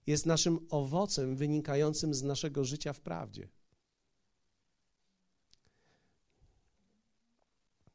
jest 0.06 0.26
naszym 0.26 0.66
owocem 0.70 1.36
wynikającym 1.36 2.14
z 2.14 2.22
naszego 2.22 2.64
życia 2.64 2.92
w 2.92 3.00
prawdzie. 3.00 3.48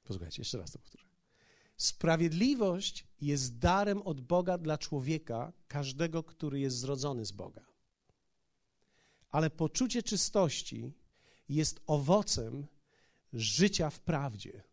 Posłuchajcie, 0.04 0.42
jeszcze 0.42 0.58
raz 0.58 0.72
to 0.72 0.80
powtórzę. 0.80 1.08
Sprawiedliwość 1.78 3.08
jest 3.22 3.58
darem 3.58 4.02
od 4.02 4.22
Boga 4.22 4.58
dla 4.58 4.78
człowieka, 4.78 5.54
każdego, 5.68 6.24
który 6.24 6.60
jest 6.60 6.78
zrodzony 6.78 7.26
z 7.26 7.32
Boga. 7.32 7.66
Ale 9.30 9.50
poczucie 9.50 10.04
czystości 10.04 10.94
jest 11.50 11.80
owocem 11.86 12.68
życia 13.34 13.90
w 13.90 14.00
prawdzie. 14.00 14.69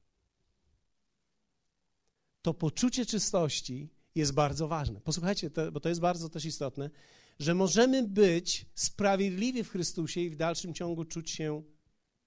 To 2.47 2.55
poczucie 2.55 3.07
czystości 3.07 3.89
jest 4.15 4.33
bardzo 4.33 4.69
ważne. 4.69 5.01
Posłuchajcie, 5.01 5.51
to, 5.51 5.73
bo 5.73 5.81
to 5.81 5.89
jest 5.89 6.01
bardzo 6.01 6.29
też 6.29 6.45
istotne, 6.45 6.91
że 7.39 7.55
możemy 7.55 8.03
być 8.03 8.67
sprawiedliwi 8.75 9.65
w 9.65 9.71
Chrystusie 9.71 10.21
i 10.21 10.31
w 10.31 10.37
dalszym 10.37 10.75
ciągu 10.75 11.05
czuć 11.05 11.31
się 11.31 11.63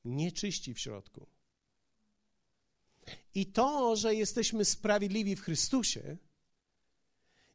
nieczyści 0.06 0.74
w 0.74 0.80
środku. 0.80 1.28
I 3.36 3.46
to, 3.46 3.96
że 3.96 4.16
jesteśmy 4.16 4.66
sprawiedliwi 4.66 5.36
w 5.36 5.42
Chrystusie, 5.42 6.18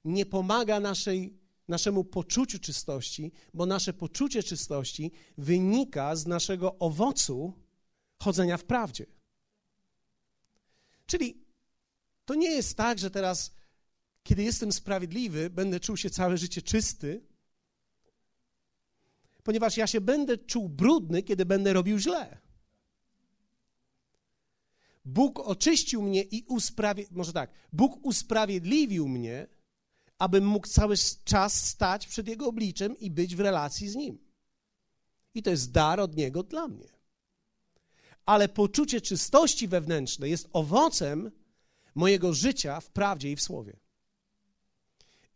nie 0.04 0.26
pomaga 0.26 0.80
naszej, 0.80 1.38
naszemu 1.68 2.04
poczuciu 2.04 2.59
czystości, 2.59 3.33
bo 3.54 3.66
nasze 3.66 3.92
poczucie 3.92 4.42
czystości 4.42 5.12
wynika 5.38 6.16
z 6.16 6.26
naszego 6.26 6.78
owocu 6.78 7.52
chodzenia 8.18 8.56
w 8.56 8.64
prawdzie. 8.64 9.06
Czyli 11.06 11.43
to 12.24 12.34
nie 12.34 12.50
jest 12.50 12.76
tak, 12.76 12.98
że 12.98 13.10
teraz, 13.10 13.54
kiedy 14.22 14.42
jestem 14.42 14.72
sprawiedliwy, 14.72 15.50
będę 15.50 15.80
czuł 15.80 15.96
się 15.96 16.10
całe 16.10 16.38
życie 16.38 16.62
czysty, 16.62 17.22
ponieważ 19.42 19.76
ja 19.76 19.86
się 19.86 20.00
będę 20.00 20.38
czuł 20.38 20.68
brudny, 20.68 21.22
kiedy 21.22 21.46
będę 21.46 21.72
robił 21.72 21.98
źle. 21.98 22.38
Bóg 25.04 25.40
oczyścił 25.40 26.02
mnie 26.02 26.22
i 26.22 26.44
usprawiedliwił, 26.48 27.18
może 27.18 27.32
tak, 27.32 27.50
Bóg 27.72 28.06
usprawiedliwił 28.06 29.08
mnie, 29.08 29.46
abym 30.18 30.46
mógł 30.46 30.66
cały 30.66 30.96
czas 31.24 31.66
stać 31.66 32.06
przed 32.06 32.28
Jego 32.28 32.46
obliczem 32.46 32.98
i 32.98 33.10
być 33.10 33.36
w 33.36 33.40
relacji 33.40 33.88
z 33.88 33.94
Nim. 33.94 34.18
I 35.34 35.42
to 35.42 35.50
jest 35.50 35.72
dar 35.72 36.00
od 36.00 36.16
Niego 36.16 36.42
dla 36.42 36.68
mnie. 36.68 36.88
Ale 38.26 38.48
poczucie 38.48 39.00
czystości 39.00 39.68
wewnętrznej 39.68 40.30
jest 40.30 40.48
owocem 40.52 41.30
mojego 41.94 42.32
życia 42.32 42.80
w 42.80 42.90
prawdzie 42.90 43.32
i 43.32 43.36
w 43.36 43.42
słowie. 43.42 43.76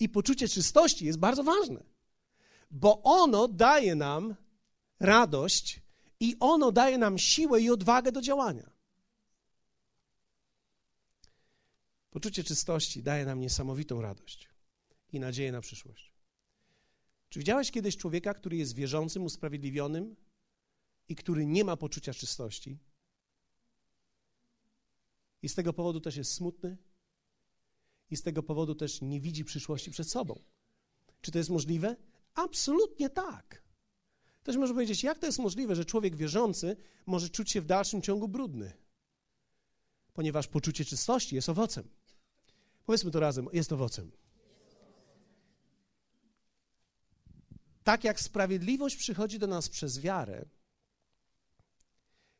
I 0.00 0.08
poczucie 0.08 0.48
czystości 0.48 1.06
jest 1.06 1.18
bardzo 1.18 1.44
ważne, 1.44 1.84
bo 2.70 3.02
ono 3.02 3.48
daje 3.48 3.94
nam 3.94 4.34
radość 5.00 5.80
i 6.20 6.36
ono 6.40 6.72
daje 6.72 6.98
nam 6.98 7.18
siłę 7.18 7.60
i 7.60 7.70
odwagę 7.70 8.12
do 8.12 8.20
działania. 8.20 8.70
Poczucie 12.10 12.44
czystości 12.44 13.02
daje 13.02 13.24
nam 13.24 13.40
niesamowitą 13.40 14.00
radość 14.00 14.48
i 15.12 15.20
nadzieję 15.20 15.52
na 15.52 15.60
przyszłość. 15.60 16.12
Czy 17.28 17.38
widziałeś 17.38 17.70
kiedyś 17.70 17.96
człowieka, 17.96 18.34
który 18.34 18.56
jest 18.56 18.74
wierzącym, 18.74 19.24
usprawiedliwionym 19.24 20.16
i 21.08 21.16
który 21.16 21.46
nie 21.46 21.64
ma 21.64 21.76
poczucia 21.76 22.14
czystości? 22.14 22.78
I 25.42 25.48
z 25.48 25.54
tego 25.54 25.72
powodu 25.72 26.00
też 26.00 26.16
jest 26.16 26.32
smutny 26.32 26.76
i 28.10 28.16
z 28.16 28.22
tego 28.22 28.42
powodu 28.42 28.74
też 28.74 29.02
nie 29.02 29.20
widzi 29.20 29.44
przyszłości 29.44 29.90
przed 29.90 30.10
sobą. 30.10 30.40
Czy 31.20 31.30
to 31.30 31.38
jest 31.38 31.50
możliwe? 31.50 31.96
Absolutnie 32.34 33.10
tak. 33.10 33.62
Też 34.42 34.56
można 34.56 34.74
powiedzieć, 34.74 35.02
jak 35.02 35.18
to 35.18 35.26
jest 35.26 35.38
możliwe, 35.38 35.76
że 35.76 35.84
człowiek 35.84 36.16
wierzący 36.16 36.76
może 37.06 37.28
czuć 37.28 37.50
się 37.50 37.60
w 37.60 37.66
dalszym 37.66 38.02
ciągu 38.02 38.28
brudny? 38.28 38.72
Ponieważ 40.12 40.46
poczucie 40.46 40.84
czystości 40.84 41.34
jest 41.34 41.48
owocem. 41.48 41.88
Powiedzmy 42.86 43.10
to 43.10 43.20
razem, 43.20 43.48
jest 43.52 43.72
owocem. 43.72 44.12
Tak 47.84 48.04
jak 48.04 48.20
sprawiedliwość 48.20 48.96
przychodzi 48.96 49.38
do 49.38 49.46
nas 49.46 49.68
przez 49.68 50.00
wiarę, 50.00 50.44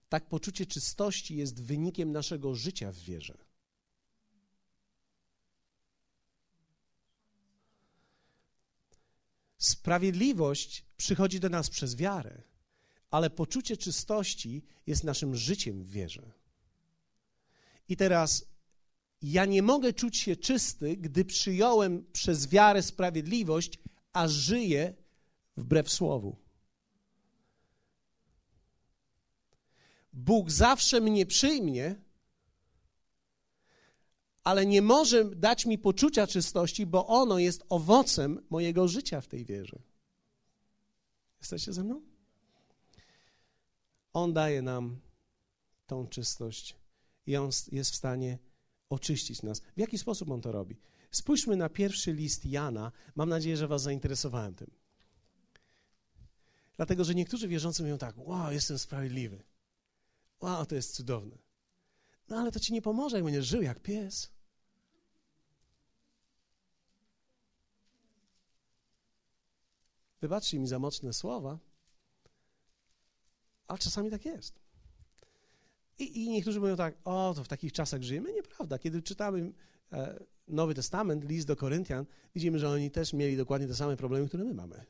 tak 0.08 0.28
poczucie 0.28 0.66
czystości 0.66 1.36
jest 1.36 1.62
wynikiem 1.62 2.12
naszego 2.12 2.54
życia 2.54 2.92
w 2.92 2.98
wierze. 2.98 3.38
Sprawiedliwość 9.58 10.84
przychodzi 10.96 11.40
do 11.40 11.48
nas 11.48 11.70
przez 11.70 11.96
wiarę, 11.96 12.42
ale 13.10 13.30
poczucie 13.30 13.76
czystości 13.76 14.64
jest 14.86 15.04
naszym 15.04 15.36
życiem 15.36 15.84
w 15.84 15.90
wierze. 15.90 16.32
I 17.88 17.96
teraz 17.96 18.44
ja 19.22 19.44
nie 19.44 19.62
mogę 19.62 19.92
czuć 19.92 20.16
się 20.16 20.36
czysty, 20.36 20.96
gdy 20.96 21.24
przyjąłem 21.24 22.06
przez 22.12 22.48
wiarę 22.48 22.82
sprawiedliwość, 22.82 23.78
a 24.12 24.28
żyję 24.28 24.94
wbrew 25.56 25.90
słowu. 25.90 26.47
Bóg 30.18 30.50
zawsze 30.50 31.00
mnie 31.00 31.26
przyjmie, 31.26 31.94
ale 34.44 34.66
nie 34.66 34.82
może 34.82 35.24
dać 35.24 35.66
mi 35.66 35.78
poczucia 35.78 36.26
czystości, 36.26 36.86
bo 36.86 37.06
ono 37.06 37.38
jest 37.38 37.64
owocem 37.68 38.46
mojego 38.50 38.88
życia 38.88 39.20
w 39.20 39.26
tej 39.26 39.44
wierze. 39.44 39.78
Jesteście 41.40 41.72
ze 41.72 41.84
mną? 41.84 42.02
On 44.12 44.32
daje 44.32 44.62
nam 44.62 45.00
tą 45.86 46.06
czystość 46.06 46.76
i 47.26 47.36
on 47.36 47.50
jest 47.72 47.90
w 47.90 47.96
stanie 47.96 48.38
oczyścić 48.90 49.42
nas. 49.42 49.60
W 49.60 49.80
jaki 49.80 49.98
sposób 49.98 50.30
on 50.30 50.40
to 50.40 50.52
robi? 50.52 50.76
Spójrzmy 51.10 51.56
na 51.56 51.68
pierwszy 51.68 52.12
list 52.12 52.46
Jana. 52.46 52.92
Mam 53.14 53.28
nadzieję, 53.28 53.56
że 53.56 53.68
Was 53.68 53.82
zainteresowałem 53.82 54.54
tym. 54.54 54.70
Dlatego, 56.76 57.04
że 57.04 57.14
niektórzy 57.14 57.48
wierzący 57.48 57.82
mówią 57.82 57.98
tak: 57.98 58.18
Wow, 58.18 58.52
jestem 58.52 58.78
sprawiedliwy. 58.78 59.42
Wow, 60.40 60.66
to 60.66 60.74
jest 60.74 60.94
cudowne. 60.94 61.38
No 62.28 62.36
ale 62.38 62.52
to 62.52 62.60
ci 62.60 62.72
nie 62.72 62.82
pomoże, 62.82 63.16
jak 63.16 63.24
będziesz 63.24 63.46
żył 63.46 63.62
jak 63.62 63.80
pies. 63.80 64.30
Wybaczcie 70.20 70.58
mi 70.58 70.66
za 70.66 70.78
mocne 70.78 71.12
słowa, 71.12 71.58
ale 73.68 73.78
czasami 73.78 74.10
tak 74.10 74.24
jest. 74.24 74.60
I, 75.98 76.24
I, 76.24 76.28
niektórzy 76.28 76.60
mówią 76.60 76.76
tak, 76.76 76.94
o, 77.04 77.32
to 77.36 77.44
w 77.44 77.48
takich 77.48 77.72
czasach 77.72 78.02
żyjemy. 78.02 78.32
Nieprawda. 78.32 78.78
Kiedy 78.78 79.02
czytamy 79.02 79.52
e, 79.92 80.24
Nowy 80.48 80.74
Testament, 80.74 81.24
list 81.24 81.46
do 81.46 81.56
Koryntian, 81.56 82.06
widzimy, 82.34 82.58
że 82.58 82.70
oni 82.70 82.90
też 82.90 83.12
mieli 83.12 83.36
dokładnie 83.36 83.68
te 83.68 83.74
same 83.74 83.96
problemy, 83.96 84.28
które 84.28 84.44
my 84.44 84.54
mamy. 84.54 84.86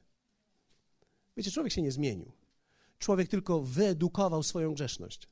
Wiecie, 1.36 1.50
człowiek 1.50 1.72
się 1.72 1.82
nie 1.82 1.92
zmienił. 1.92 2.32
Człowiek 2.98 3.28
tylko 3.28 3.60
wyedukował 3.60 4.42
swoją 4.42 4.74
grzeszność. 4.74 5.28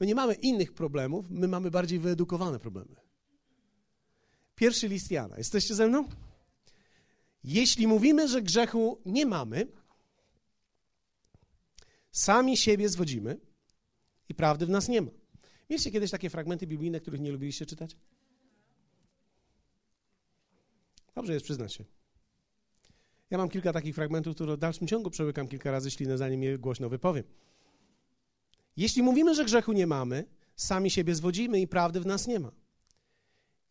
My 0.00 0.06
nie 0.06 0.14
mamy 0.14 0.34
innych 0.34 0.74
problemów, 0.74 1.30
my 1.30 1.48
mamy 1.48 1.70
bardziej 1.70 1.98
wyedukowane 1.98 2.58
problemy. 2.58 2.96
Pierwszy 4.54 4.88
list 4.88 5.10
Jana. 5.10 5.38
Jesteście 5.38 5.74
ze 5.74 5.88
mną? 5.88 6.08
Jeśli 7.44 7.86
mówimy, 7.86 8.28
że 8.28 8.42
grzechu 8.42 9.00
nie 9.06 9.26
mamy, 9.26 9.66
Sami 12.12 12.56
siebie 12.56 12.88
zwodzimy 12.88 13.40
i 14.28 14.34
prawdy 14.34 14.66
w 14.66 14.68
nas 14.68 14.88
nie 14.88 15.02
ma. 15.02 15.10
Mieliście 15.70 15.90
kiedyś 15.90 16.10
takie 16.10 16.30
fragmenty 16.30 16.66
biblijne, 16.66 17.00
których 17.00 17.20
nie 17.20 17.32
lubiliście 17.32 17.66
czytać? 17.66 17.96
Dobrze 21.14 21.32
jest 21.32 21.44
przyznać 21.44 21.74
się. 21.74 21.84
Ja 23.30 23.38
mam 23.38 23.48
kilka 23.48 23.72
takich 23.72 23.94
fragmentów, 23.94 24.34
które 24.34 24.56
w 24.56 24.58
dalszym 24.58 24.86
ciągu 24.86 25.10
przełykam 25.10 25.48
kilka 25.48 25.70
razy 25.70 25.90
ślinę, 25.90 26.18
zanim 26.18 26.42
je 26.42 26.58
głośno 26.58 26.88
wypowiem. 26.88 27.24
Jeśli 28.78 29.02
mówimy, 29.02 29.34
że 29.34 29.44
grzechu 29.44 29.72
nie 29.72 29.86
mamy, 29.86 30.24
sami 30.56 30.90
siebie 30.90 31.14
zwodzimy 31.14 31.60
i 31.60 31.68
prawdy 31.68 32.00
w 32.00 32.06
nas 32.06 32.26
nie 32.26 32.40
ma. 32.40 32.52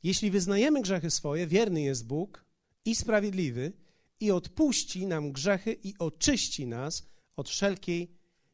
Jeśli 0.04 0.32
wyznajemy 0.32 0.82
grzechy 0.82 1.12
swoje, 1.12 1.48
wierny 1.48 1.82
jest 1.82 2.08
Bóg 2.08 2.46
i 2.86 2.96
sprawiedliwy 2.96 3.74
i 4.20 4.32
odpuści 4.32 5.08
nam 5.08 5.32
grzechy 5.32 5.74
i 5.84 5.94
oczyści 6.00 6.68
nas 6.68 7.04
od 7.36 7.50
wszelkiej 7.50 8.12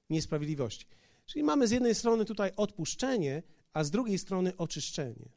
niesprawiedliwości. 0.10 0.86
Czyli 1.26 1.44
mamy 1.44 1.68
z 1.68 1.72
jednej 1.72 1.96
strony 1.96 2.26
tutaj 2.26 2.52
odpuszczenie, 2.58 3.44
a 3.74 3.84
z 3.84 3.92
drugiej 3.92 4.18
strony 4.18 4.58
oczyszczenie. 4.58 5.30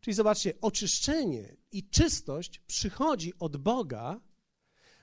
Czyli 0.00 0.14
zobaczcie, 0.14 0.54
oczyszczenie 0.60 1.56
i 1.72 1.88
czystość 1.88 2.60
przychodzi 2.66 3.32
od 3.38 3.56
Boga 3.56 4.20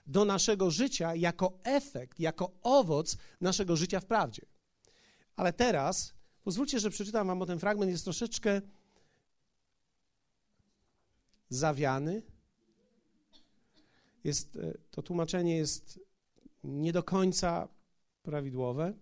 do 0.08 0.26
naszego 0.26 0.72
życia 0.72 1.16
jako 1.16 1.60
efekt, 1.64 2.20
jako 2.20 2.52
owoc 2.62 3.18
naszego 3.42 3.76
życia 3.76 4.00
w 4.00 4.06
prawdzie. 4.06 4.51
Ale 5.42 5.54
teraz 5.54 6.14
Pozwólcie, 6.44 6.80
że 6.80 6.90
przeczytam 6.90 7.28
wam, 7.28 7.40
bo 7.40 7.46
ten 7.46 7.60
fragment 7.60 7.92
jest 7.92 8.04
troszeczkę 8.04 8.62
zawiany. 11.50 12.22
Jest, 14.24 14.56
e, 14.56 14.78
to 14.92 15.02
tłumaczenie 15.02 15.58
jest 15.58 16.00
nie 16.64 16.94
do 16.94 17.04
końca 17.04 17.68
prawidłowe. 18.24 18.94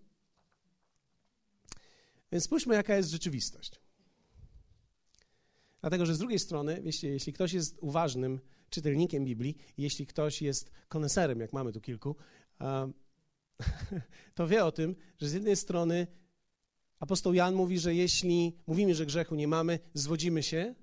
Więc 2.31 2.43
spójrzmy, 2.43 2.75
jaka 2.75 2.95
jest 2.95 3.09
rzeczywistość. 3.09 3.81
Dlatego, 5.81 6.05
że 6.05 6.15
z 6.15 6.19
drugiej 6.19 6.39
strony, 6.39 6.81
wiecie, 6.81 7.09
jeśli 7.09 7.33
ktoś 7.33 7.53
jest 7.53 7.77
uważnym 7.81 8.39
czytelnikiem 8.69 9.25
Biblii, 9.25 9.57
jeśli 9.77 10.07
ktoś 10.07 10.41
jest 10.41 10.71
koneserem, 10.87 11.39
jak 11.39 11.53
mamy 11.53 11.71
tu 11.71 11.81
kilku, 11.81 12.15
to 14.35 14.47
wie 14.47 14.65
o 14.65 14.71
tym, 14.71 14.95
że 15.17 15.29
z 15.29 15.33
jednej 15.33 15.55
strony 15.55 16.07
apostoł 16.99 17.33
Jan 17.33 17.55
mówi, 17.55 17.79
że 17.79 17.95
jeśli 17.95 18.55
mówimy, 18.67 18.95
że 18.95 19.05
grzechu 19.05 19.35
nie 19.35 19.47
mamy, 19.47 19.79
zwodzimy 19.93 20.43
się, 20.43 20.75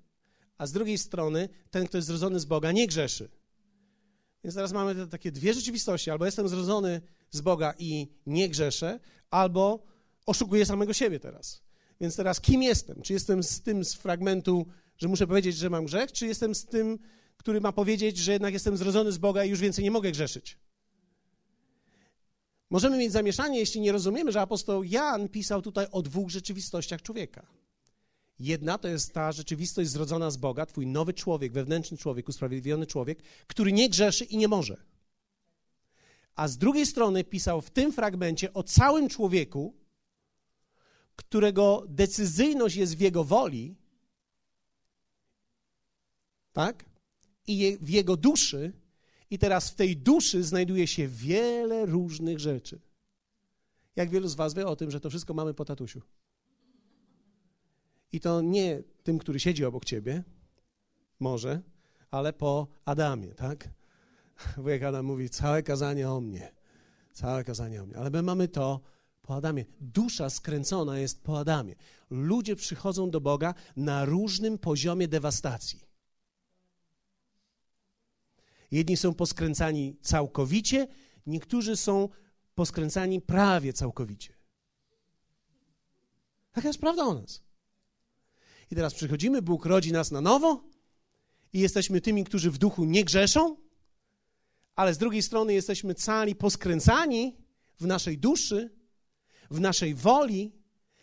a 0.57 0.67
z 0.67 0.71
drugiej 0.71 0.97
strony 0.97 1.49
ten, 1.71 1.87
kto 1.87 1.97
jest 1.97 2.07
zrodzony 2.07 2.39
z 2.39 2.45
Boga, 2.45 2.71
nie 2.71 2.87
grzeszy. 2.87 3.29
Więc 4.43 4.55
teraz 4.55 4.73
mamy 4.73 4.95
te 4.95 5.07
takie 5.07 5.31
dwie 5.31 5.53
rzeczywistości. 5.53 6.11
Albo 6.11 6.25
jestem 6.25 6.49
zrodzony 6.49 7.01
z 7.31 7.41
Boga 7.41 7.73
i 7.79 8.07
nie 8.25 8.49
grzeszę, 8.49 8.99
albo 9.29 9.83
oszukuję 10.25 10.65
samego 10.65 10.93
siebie 10.93 11.19
teraz. 11.19 11.61
Więc 12.01 12.15
teraz 12.15 12.41
kim 12.41 12.63
jestem? 12.63 13.01
Czy 13.01 13.13
jestem 13.13 13.43
z 13.43 13.61
tym 13.61 13.85
z 13.85 13.93
fragmentu, 13.93 14.65
że 14.97 15.07
muszę 15.07 15.27
powiedzieć, 15.27 15.57
że 15.57 15.69
mam 15.69 15.85
grzech, 15.85 16.11
czy 16.11 16.27
jestem 16.27 16.55
z 16.55 16.65
tym, 16.65 16.99
który 17.37 17.61
ma 17.61 17.71
powiedzieć, 17.71 18.17
że 18.17 18.31
jednak 18.31 18.53
jestem 18.53 18.77
zrodzony 18.77 19.11
z 19.11 19.17
Boga 19.17 19.43
i 19.43 19.49
już 19.49 19.59
więcej 19.59 19.83
nie 19.83 19.91
mogę 19.91 20.11
grzeszyć? 20.11 20.57
Możemy 22.69 22.97
mieć 22.97 23.11
zamieszanie, 23.11 23.59
jeśli 23.59 23.81
nie 23.81 23.91
rozumiemy, 23.91 24.31
że 24.31 24.41
apostoł 24.41 24.83
Jan 24.83 25.29
pisał 25.29 25.61
tutaj 25.61 25.87
o 25.91 26.01
dwóch 26.01 26.29
rzeczywistościach 26.29 27.01
człowieka. 27.01 27.47
Jedna 28.39 28.77
to 28.77 28.87
jest 28.87 29.13
ta 29.13 29.31
rzeczywistość 29.31 29.89
zrodzona 29.89 30.31
z 30.31 30.37
Boga, 30.37 30.65
twój 30.65 30.87
nowy 30.87 31.13
człowiek, 31.13 31.51
wewnętrzny 31.51 31.97
człowiek, 31.97 32.29
usprawiedliwiony 32.29 32.85
człowiek, 32.85 33.23
który 33.47 33.71
nie 33.71 33.89
grzeszy 33.89 34.25
i 34.25 34.37
nie 34.37 34.47
może. 34.47 34.77
A 36.35 36.47
z 36.47 36.57
drugiej 36.57 36.85
strony 36.85 37.23
pisał 37.23 37.61
w 37.61 37.69
tym 37.69 37.93
fragmencie 37.93 38.53
o 38.53 38.63
całym 38.63 39.09
człowieku, 39.09 39.73
którego 41.15 41.85
decyzyjność 41.89 42.75
jest 42.75 42.97
w 42.97 42.99
jego 42.99 43.23
woli, 43.23 43.75
tak? 46.53 46.85
I 47.47 47.77
w 47.81 47.89
jego 47.89 48.17
duszy, 48.17 48.73
i 49.29 49.39
teraz 49.39 49.69
w 49.69 49.75
tej 49.75 49.97
duszy 49.97 50.43
znajduje 50.43 50.87
się 50.87 51.07
wiele 51.07 51.85
różnych 51.85 52.39
rzeczy. 52.39 52.79
Jak 53.95 54.09
wielu 54.09 54.27
z 54.27 54.35
Was 54.35 54.53
wie 54.53 54.67
o 54.67 54.75
tym, 54.75 54.91
że 54.91 54.99
to 54.99 55.09
wszystko 55.09 55.33
mamy 55.33 55.53
po 55.53 55.65
tatusiu? 55.65 56.01
I 58.11 58.19
to 58.19 58.41
nie 58.41 58.83
tym, 59.03 59.19
który 59.19 59.39
siedzi 59.39 59.65
obok 59.65 59.85
ciebie, 59.85 60.23
może, 61.19 61.61
ale 62.11 62.33
po 62.33 62.67
Adamie, 62.85 63.27
tak? 63.27 63.69
Wujek 64.57 64.83
Adam 64.83 65.05
mówi, 65.05 65.29
całe 65.29 65.63
kazanie 65.63 66.09
o 66.09 66.21
mnie, 66.21 66.51
całe 67.13 67.43
kazanie 67.43 67.83
o 67.83 67.85
mnie. 67.85 67.97
Ale 67.97 68.09
my 68.09 68.21
mamy 68.21 68.47
to 68.47 68.81
po 69.21 69.35
Adamie. 69.35 69.65
Dusza 69.81 70.29
skręcona 70.29 70.99
jest 70.99 71.23
po 71.23 71.39
Adamie. 71.39 71.75
Ludzie 72.09 72.55
przychodzą 72.55 73.09
do 73.09 73.21
Boga 73.21 73.53
na 73.75 74.05
różnym 74.05 74.57
poziomie 74.57 75.07
dewastacji. 75.07 75.86
Jedni 78.71 78.97
są 78.97 79.13
poskręcani 79.13 79.97
całkowicie, 80.01 80.87
niektórzy 81.25 81.77
są 81.77 82.09
poskręcani 82.55 83.21
prawie 83.21 83.73
całkowicie. 83.73 84.33
Taka 86.51 86.67
jest 86.67 86.79
prawda 86.79 87.03
o 87.03 87.13
nas. 87.13 87.41
I 88.71 88.75
teraz 88.75 88.93
przychodzimy, 88.93 89.41
Bóg 89.41 89.65
rodzi 89.65 89.91
nas 89.91 90.11
na 90.11 90.21
nowo 90.21 90.63
i 91.53 91.59
jesteśmy 91.59 92.01
tymi, 92.01 92.23
którzy 92.23 92.51
w 92.51 92.57
duchu 92.57 92.85
nie 92.85 93.03
grzeszą, 93.03 93.57
ale 94.75 94.93
z 94.93 94.97
drugiej 94.97 95.23
strony 95.23 95.53
jesteśmy 95.53 95.95
cali 95.95 96.35
poskręcani 96.35 97.37
w 97.79 97.85
naszej 97.85 98.17
duszy, 98.17 98.75
w 99.51 99.59
naszej 99.59 99.95
woli, 99.95 100.51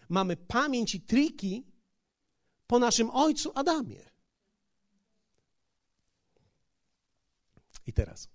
mamy 0.09 0.37
pamięć 0.37 0.95
i 0.95 1.01
triki 1.01 1.67
po 2.67 2.79
naszym 2.79 3.11
ojcu 3.11 3.53
Adamie. 3.55 4.14
I 7.87 7.93
teraz, 7.93 8.29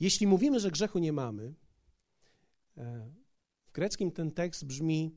jeśli 0.00 0.26
mówimy, 0.26 0.60
że 0.60 0.70
grzechu 0.70 0.98
nie 0.98 1.12
mamy, 1.12 1.54
e, 2.76 3.12
w 3.64 3.72
greckim 3.72 4.12
ten 4.12 4.30
tekst 4.30 4.64
brzmi: 4.64 5.16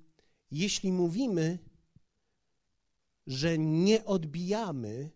jeśli 0.52 0.92
mówimy, 0.92 1.60
że 3.28 3.58
nie 3.58 4.06
odbijamy 4.06 5.12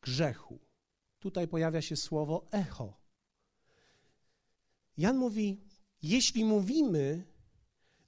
grzechu. 0.00 0.58
Tutaj 1.18 1.48
pojawia 1.48 1.82
się 1.82 1.96
słowo 1.96 2.48
echo. 2.50 3.00
Jan 4.96 5.16
mówi: 5.16 5.60
jeśli 6.02 6.44
mówimy, 6.44 7.26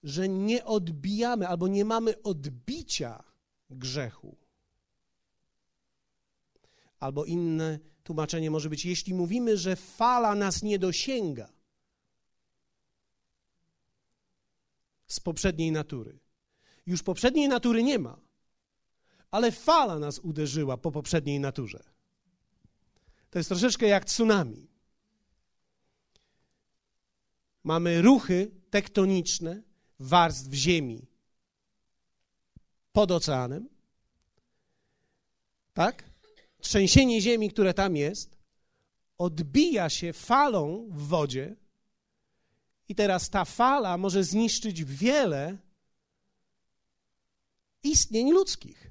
że 0.02 0.28
nie 0.28 0.64
odbijamy 0.64 1.48
albo 1.48 1.68
nie 1.68 1.84
mamy 1.84 2.22
odbicia 2.22 3.24
grzechu, 3.70 4.36
albo 7.06 7.24
inne 7.24 7.78
tłumaczenie 8.04 8.50
może 8.50 8.70
być: 8.70 8.84
jeśli 8.84 9.14
mówimy, 9.14 9.56
że 9.56 9.76
fala 9.76 10.34
nas 10.34 10.62
nie 10.62 10.78
dosięga 10.78 11.52
z 15.06 15.20
poprzedniej 15.20 15.72
natury, 15.72 16.18
już 16.86 17.02
poprzedniej 17.02 17.48
natury 17.48 17.82
nie 17.82 17.98
ma, 17.98 18.18
ale 19.30 19.52
fala 19.52 19.98
nas 19.98 20.18
uderzyła 20.18 20.76
po 20.76 20.92
poprzedniej 20.92 21.40
naturze. 21.40 21.84
To 23.30 23.38
jest 23.38 23.48
troszeczkę 23.48 23.86
jak 23.86 24.04
tsunami. 24.04 24.68
Mamy 27.64 28.02
ruchy 28.02 28.50
tektoniczne 28.70 29.62
warstw 29.98 30.52
ziemi 30.52 31.06
pod 32.92 33.10
oceanem. 33.10 33.68
Tak? 35.74 36.15
Trzęsienie 36.60 37.20
ziemi, 37.20 37.50
które 37.50 37.74
tam 37.74 37.96
jest, 37.96 38.36
odbija 39.18 39.90
się 39.90 40.12
falą 40.12 40.88
w 40.90 41.02
wodzie, 41.08 41.56
i 42.88 42.94
teraz 42.94 43.30
ta 43.30 43.44
fala 43.44 43.98
może 43.98 44.24
zniszczyć 44.24 44.84
wiele 44.84 45.58
istnień 47.82 48.32
ludzkich. 48.32 48.90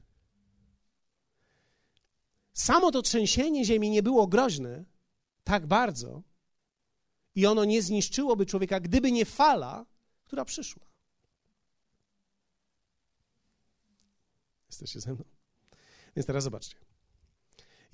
Samo 2.53 2.91
to 2.91 3.01
trzęsienie 3.01 3.65
ziemi 3.65 3.89
nie 3.89 4.03
było 4.03 4.27
groźne 4.27 4.85
tak 5.43 5.67
bardzo 5.67 6.23
i 7.35 7.45
ono 7.45 7.65
nie 7.65 7.81
zniszczyłoby 7.81 8.45
człowieka, 8.45 8.79
gdyby 8.79 9.11
nie 9.11 9.25
fala, 9.25 9.85
która 10.23 10.45
przyszła. 10.45 10.85
Jesteście 14.69 14.99
ze 14.99 15.13
mną? 15.13 15.23
Więc 16.15 16.27
teraz 16.27 16.43
zobaczcie. 16.43 16.84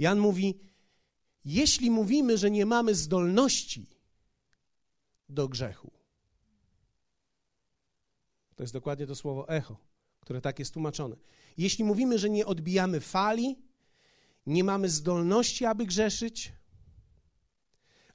Jan 0.02 0.20
mówi: 0.20 0.60
Jeśli 1.46 1.92
mówimy, 1.92 2.38
że 2.38 2.52
nie 2.52 2.66
mamy 2.66 2.96
zdolności 2.96 3.90
do 5.30 5.48
grzechu, 5.48 5.92
to 8.56 8.64
jest 8.64 8.74
dokładnie 8.74 9.08
to 9.08 9.16
słowo 9.16 9.50
echo 9.50 9.92
które 10.22 10.42
tak 10.42 10.60
jest 10.60 10.74
tłumaczone. 10.74 11.16
Jeśli 11.58 11.84
mówimy, 11.84 12.20
że 12.20 12.30
nie 12.30 12.46
odbijamy 12.46 13.00
fali, 13.00 13.60
nie 14.46 14.64
mamy 14.64 14.90
zdolności, 14.90 15.66
aby 15.66 15.86
grzeszyć, 15.86 16.54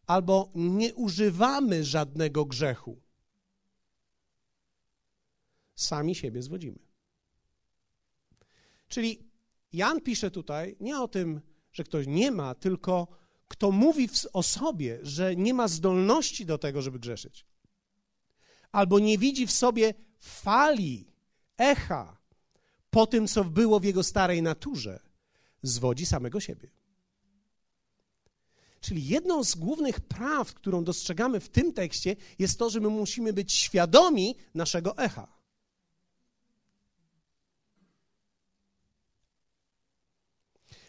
albo 0.06 0.50
nie 0.54 0.94
używamy 0.94 1.84
żadnego 1.84 2.44
grzechu, 2.44 3.00
sami 5.74 6.14
siebie 6.14 6.42
zwodzimy. 6.42 6.78
Czyli 8.88 9.30
Jan 9.72 10.00
pisze 10.00 10.30
tutaj 10.30 10.76
nie 10.80 11.00
o 11.00 11.08
tym, 11.08 11.40
że 11.76 11.84
ktoś 11.84 12.06
nie 12.06 12.30
ma, 12.30 12.54
tylko 12.54 13.06
kto 13.48 13.70
mówi 13.70 14.08
o 14.32 14.42
sobie, 14.42 14.98
że 15.02 15.36
nie 15.36 15.54
ma 15.54 15.68
zdolności 15.68 16.46
do 16.46 16.58
tego, 16.58 16.82
żeby 16.82 16.98
grzeszyć, 16.98 17.46
albo 18.72 18.98
nie 18.98 19.18
widzi 19.18 19.46
w 19.46 19.52
sobie 19.52 19.94
fali 20.18 21.06
echa 21.56 22.16
po 22.90 23.06
tym, 23.06 23.28
co 23.28 23.44
było 23.44 23.80
w 23.80 23.84
jego 23.84 24.02
starej 24.02 24.42
naturze, 24.42 25.00
zwodzi 25.62 26.06
samego 26.06 26.40
siebie. 26.40 26.68
Czyli 28.80 29.06
jedną 29.06 29.44
z 29.44 29.54
głównych 29.54 30.00
praw, 30.00 30.54
którą 30.54 30.84
dostrzegamy 30.84 31.40
w 31.40 31.48
tym 31.48 31.72
tekście, 31.72 32.16
jest 32.38 32.58
to, 32.58 32.70
że 32.70 32.80
my 32.80 32.88
musimy 32.88 33.32
być 33.32 33.52
świadomi 33.52 34.36
naszego 34.54 34.96
echa. 34.96 35.35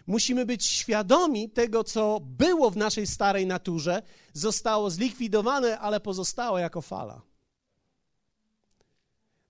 Musimy 0.07 0.45
być 0.45 0.65
świadomi 0.65 1.49
tego, 1.49 1.83
co 1.83 2.19
było 2.19 2.71
w 2.71 2.77
naszej 2.77 3.07
starej 3.07 3.47
naturze, 3.47 4.01
zostało 4.33 4.89
zlikwidowane, 4.89 5.79
ale 5.79 5.99
pozostało 5.99 6.59
jako 6.59 6.81
fala. 6.81 7.21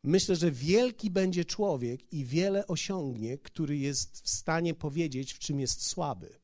Myślę, 0.03 0.35
że 0.35 0.51
wielki 0.51 1.09
będzie 1.09 1.45
człowiek 1.45 2.13
i 2.13 2.25
wiele 2.25 2.67
osiągnie, 2.67 3.37
który 3.37 3.77
jest 3.77 4.21
w 4.21 4.29
stanie 4.29 4.73
powiedzieć, 4.73 5.33
w 5.33 5.39
czym 5.39 5.59
jest 5.59 5.85
słaby. 5.85 6.39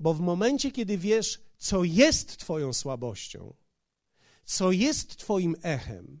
Bo 0.00 0.14
w 0.14 0.20
momencie, 0.20 0.70
kiedy 0.70 0.98
wiesz, 0.98 1.40
co 1.58 1.84
jest 1.84 2.36
Twoją 2.36 2.72
słabością, 2.72 3.54
co 4.44 4.72
jest 4.72 5.16
Twoim 5.16 5.56
echem, 5.62 6.18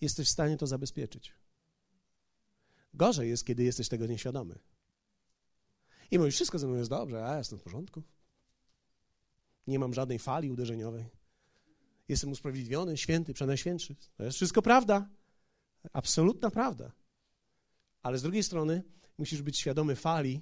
jesteś 0.00 0.28
w 0.28 0.30
stanie 0.30 0.56
to 0.56 0.66
zabezpieczyć. 0.66 1.39
Gorzej 2.94 3.28
jest, 3.28 3.46
kiedy 3.46 3.62
jesteś 3.62 3.88
tego 3.88 4.06
nieświadomy. 4.06 4.58
I 6.10 6.18
mówisz, 6.18 6.34
wszystko 6.34 6.58
ze 6.58 6.66
mną 6.66 6.76
jest 6.76 6.90
dobrze, 6.90 7.24
a 7.24 7.32
ja 7.32 7.38
jestem 7.38 7.58
w 7.58 7.62
porządku. 7.62 8.02
Nie 9.66 9.78
mam 9.78 9.94
żadnej 9.94 10.18
fali 10.18 10.50
uderzeniowej. 10.50 11.04
Jestem 12.08 12.30
usprawiedliwiony, 12.30 12.96
święty, 12.96 13.34
przenajświętszy. 13.34 13.96
To 14.16 14.24
jest 14.24 14.36
wszystko 14.36 14.62
prawda. 14.62 15.08
Absolutna 15.92 16.50
prawda. 16.50 16.92
Ale 18.02 18.18
z 18.18 18.22
drugiej 18.22 18.42
strony 18.42 18.82
musisz 19.18 19.42
być 19.42 19.58
świadomy 19.58 19.96
fali, 19.96 20.40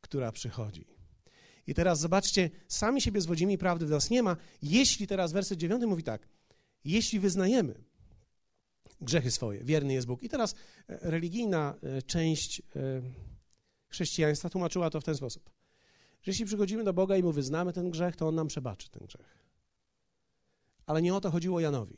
która 0.00 0.32
przychodzi. 0.32 0.86
I 1.66 1.74
teraz 1.74 2.00
zobaczcie, 2.00 2.50
sami 2.68 3.00
siebie 3.00 3.20
zwodzimy 3.20 3.52
i 3.52 3.58
prawdy 3.58 3.86
w 3.86 3.90
nas 3.90 4.10
nie 4.10 4.22
ma. 4.22 4.36
Jeśli 4.62 5.06
teraz 5.06 5.32
werset 5.32 5.58
dziewiąty 5.58 5.86
mówi 5.86 6.02
tak, 6.02 6.28
jeśli 6.84 7.20
wyznajemy 7.20 7.84
grzechy 9.00 9.30
swoje, 9.30 9.64
wierny 9.64 9.92
jest 9.92 10.06
Bóg. 10.06 10.22
I 10.22 10.28
teraz 10.28 10.54
e, 10.88 11.10
religijna 11.10 11.74
e, 11.82 12.02
część 12.02 12.60
e, 12.60 12.62
chrześcijaństwa 13.88 14.50
tłumaczyła 14.50 14.90
to 14.90 15.00
w 15.00 15.04
ten 15.04 15.14
sposób, 15.14 15.50
że 16.22 16.30
jeśli 16.30 16.44
przychodzimy 16.44 16.84
do 16.84 16.92
Boga 16.92 17.16
i 17.16 17.22
mu 17.22 17.32
wyznamy 17.32 17.72
ten 17.72 17.90
grzech, 17.90 18.16
to 18.16 18.28
On 18.28 18.34
nam 18.34 18.48
przebaczy 18.48 18.90
ten 18.90 19.06
grzech. 19.06 19.38
Ale 20.86 21.02
nie 21.02 21.14
o 21.14 21.20
to 21.20 21.30
chodziło 21.30 21.60
Janowi. 21.60 21.96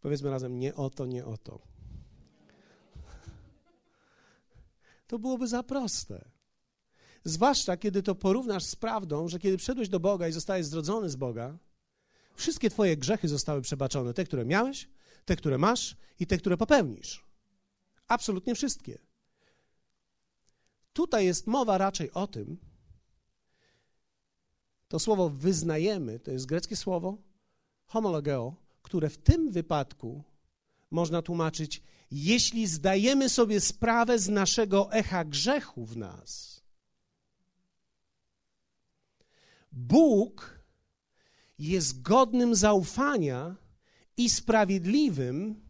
Powiedzmy 0.00 0.30
razem, 0.30 0.58
nie 0.58 0.74
o 0.74 0.90
to, 0.90 1.06
nie 1.06 1.24
o 1.24 1.36
to. 1.36 1.60
To 5.06 5.18
byłoby 5.18 5.48
za 5.48 5.62
proste. 5.62 6.30
Zwłaszcza 7.24 7.76
kiedy 7.76 8.02
to 8.02 8.14
porównasz 8.14 8.64
z 8.64 8.76
prawdą, 8.76 9.28
że 9.28 9.38
kiedy 9.38 9.56
przyszedłeś 9.56 9.88
do 9.88 10.00
Boga 10.00 10.28
i 10.28 10.32
zostałeś 10.32 10.66
zrodzony 10.66 11.10
z 11.10 11.16
Boga, 11.16 11.58
wszystkie 12.36 12.70
Twoje 12.70 12.96
grzechy 12.96 13.28
zostały 13.28 13.62
przebaczone. 13.62 14.14
Te, 14.14 14.24
które 14.24 14.44
miałeś, 14.44 14.88
te, 15.24 15.36
które 15.36 15.58
masz 15.58 15.96
i 16.20 16.26
te, 16.26 16.38
które 16.38 16.56
popełnisz. 16.56 17.24
Absolutnie 18.08 18.54
wszystkie. 18.54 18.98
Tutaj 20.92 21.24
jest 21.24 21.46
mowa 21.46 21.78
raczej 21.78 22.12
o 22.12 22.26
tym, 22.26 22.58
to 24.88 24.98
słowo 24.98 25.30
wyznajemy, 25.30 26.20
to 26.20 26.30
jest 26.30 26.46
greckie 26.46 26.76
słowo 26.76 27.18
homologeo, 27.86 28.56
które 28.82 29.10
w 29.10 29.18
tym 29.18 29.50
wypadku 29.50 30.24
można 30.90 31.22
tłumaczyć, 31.22 31.82
jeśli 32.10 32.66
zdajemy 32.66 33.28
sobie 33.28 33.60
sprawę 33.60 34.18
z 34.18 34.28
naszego 34.28 34.92
echa 34.92 35.24
grzechu 35.24 35.86
w 35.86 35.96
nas. 35.96 36.60
Bóg 39.72 40.55
jest 41.58 42.02
godnym 42.02 42.54
zaufania 42.54 43.56
i 44.16 44.30
sprawiedliwym, 44.30 45.66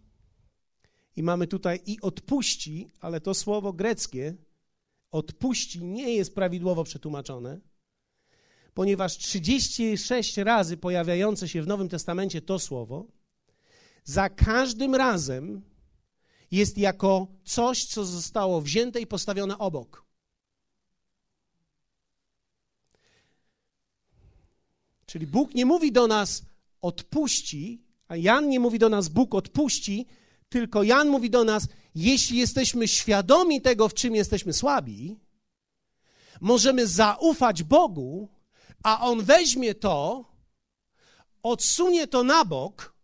i 1.16 1.22
mamy 1.22 1.46
tutaj 1.46 1.80
i 1.86 2.00
odpuści, 2.00 2.90
ale 3.00 3.20
to 3.20 3.34
słowo 3.34 3.72
greckie 3.72 4.34
odpuści 5.10 5.84
nie 5.84 6.14
jest 6.14 6.34
prawidłowo 6.34 6.84
przetłumaczone, 6.84 7.60
ponieważ 8.74 9.18
36 9.18 10.38
razy 10.38 10.76
pojawiające 10.76 11.48
się 11.48 11.62
w 11.62 11.66
Nowym 11.66 11.88
Testamencie 11.88 12.42
to 12.42 12.58
słowo, 12.58 13.06
za 14.04 14.28
każdym 14.28 14.94
razem 14.94 15.62
jest 16.50 16.78
jako 16.78 17.26
coś, 17.44 17.84
co 17.84 18.04
zostało 18.04 18.60
wzięte 18.60 19.00
i 19.00 19.06
postawione 19.06 19.58
obok. 19.58 20.05
Czyli 25.06 25.26
Bóg 25.26 25.54
nie 25.54 25.66
mówi 25.66 25.92
do 25.92 26.06
nas 26.06 26.42
odpuści, 26.82 27.82
a 28.08 28.16
Jan 28.16 28.48
nie 28.48 28.60
mówi 28.60 28.78
do 28.78 28.88
nas 28.88 29.08
Bóg 29.08 29.34
odpuści, 29.34 30.06
tylko 30.48 30.82
Jan 30.82 31.08
mówi 31.08 31.30
do 31.30 31.44
nas, 31.44 31.68
jeśli 31.94 32.38
jesteśmy 32.38 32.88
świadomi 32.88 33.60
tego, 33.60 33.88
w 33.88 33.94
czym 33.94 34.14
jesteśmy 34.14 34.52
słabi, 34.52 35.16
możemy 36.40 36.86
zaufać 36.86 37.62
Bogu, 37.62 38.28
a 38.82 39.00
On 39.00 39.22
weźmie 39.22 39.74
to, 39.74 40.24
odsunie 41.42 42.06
to 42.06 42.24
na 42.24 42.44
bok 42.44 42.96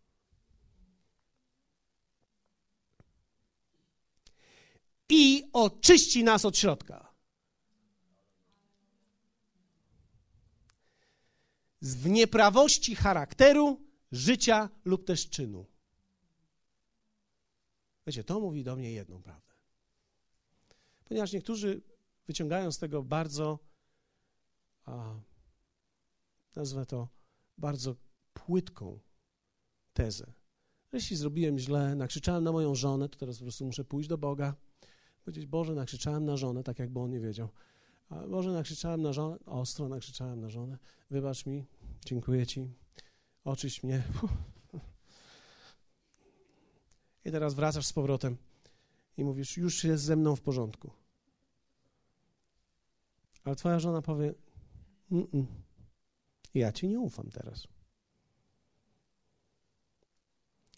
i 5.08 5.44
oczyści 5.52 6.24
nas 6.24 6.44
od 6.44 6.58
środka. 6.58 7.01
W 11.82 12.08
nieprawości 12.08 12.94
charakteru, 12.94 13.80
życia 14.12 14.70
lub 14.84 15.04
też 15.04 15.28
czynu. 15.28 15.66
Wiecie, 18.06 18.24
to 18.24 18.40
mówi 18.40 18.64
do 18.64 18.76
mnie 18.76 18.92
jedną 18.92 19.22
prawdę. 19.22 19.54
Ponieważ 21.04 21.32
niektórzy 21.32 21.82
wyciągają 22.26 22.72
z 22.72 22.78
tego 22.78 23.02
bardzo, 23.02 23.58
a, 24.84 25.14
nazwę 26.56 26.86
to, 26.86 27.08
bardzo 27.58 27.96
płytką 28.32 29.00
tezę. 29.92 30.32
Jeśli 30.92 31.16
zrobiłem 31.16 31.58
źle, 31.58 31.94
nakrzyczałem 31.94 32.44
na 32.44 32.52
moją 32.52 32.74
żonę, 32.74 33.08
to 33.08 33.18
teraz 33.18 33.38
po 33.38 33.44
prostu 33.44 33.64
muszę 33.64 33.84
pójść 33.84 34.08
do 34.08 34.18
Boga, 34.18 34.54
powiedzieć, 35.24 35.46
Boże, 35.46 35.74
nakrzyczałem 35.74 36.24
na 36.24 36.36
żonę, 36.36 36.62
tak 36.62 36.78
jakby 36.78 37.00
on 37.00 37.10
nie 37.10 37.20
wiedział. 37.20 37.48
A 38.12 38.26
Boże, 38.26 38.52
nakrzyczałem 38.52 39.02
na 39.02 39.12
żonę, 39.12 39.38
ostro 39.46 39.88
nakrzyczałem 39.88 40.40
na 40.40 40.50
żonę, 40.50 40.78
wybacz 41.10 41.46
mi, 41.46 41.64
dziękuję 42.04 42.46
Ci, 42.46 42.70
oczyść 43.44 43.82
mnie. 43.82 44.02
I 47.24 47.30
teraz 47.30 47.54
wracasz 47.54 47.86
z 47.86 47.92
powrotem 47.92 48.36
i 49.16 49.24
mówisz, 49.24 49.56
już 49.56 49.84
jest 49.84 50.04
ze 50.04 50.16
mną 50.16 50.36
w 50.36 50.40
porządku. 50.40 50.90
Ale 53.44 53.56
twoja 53.56 53.80
żona 53.80 54.02
powie, 54.02 54.34
N 55.12 55.22
-n, 55.22 55.44
ja 56.54 56.72
ci 56.72 56.88
nie 56.88 57.00
ufam 57.00 57.30
teraz. 57.30 57.68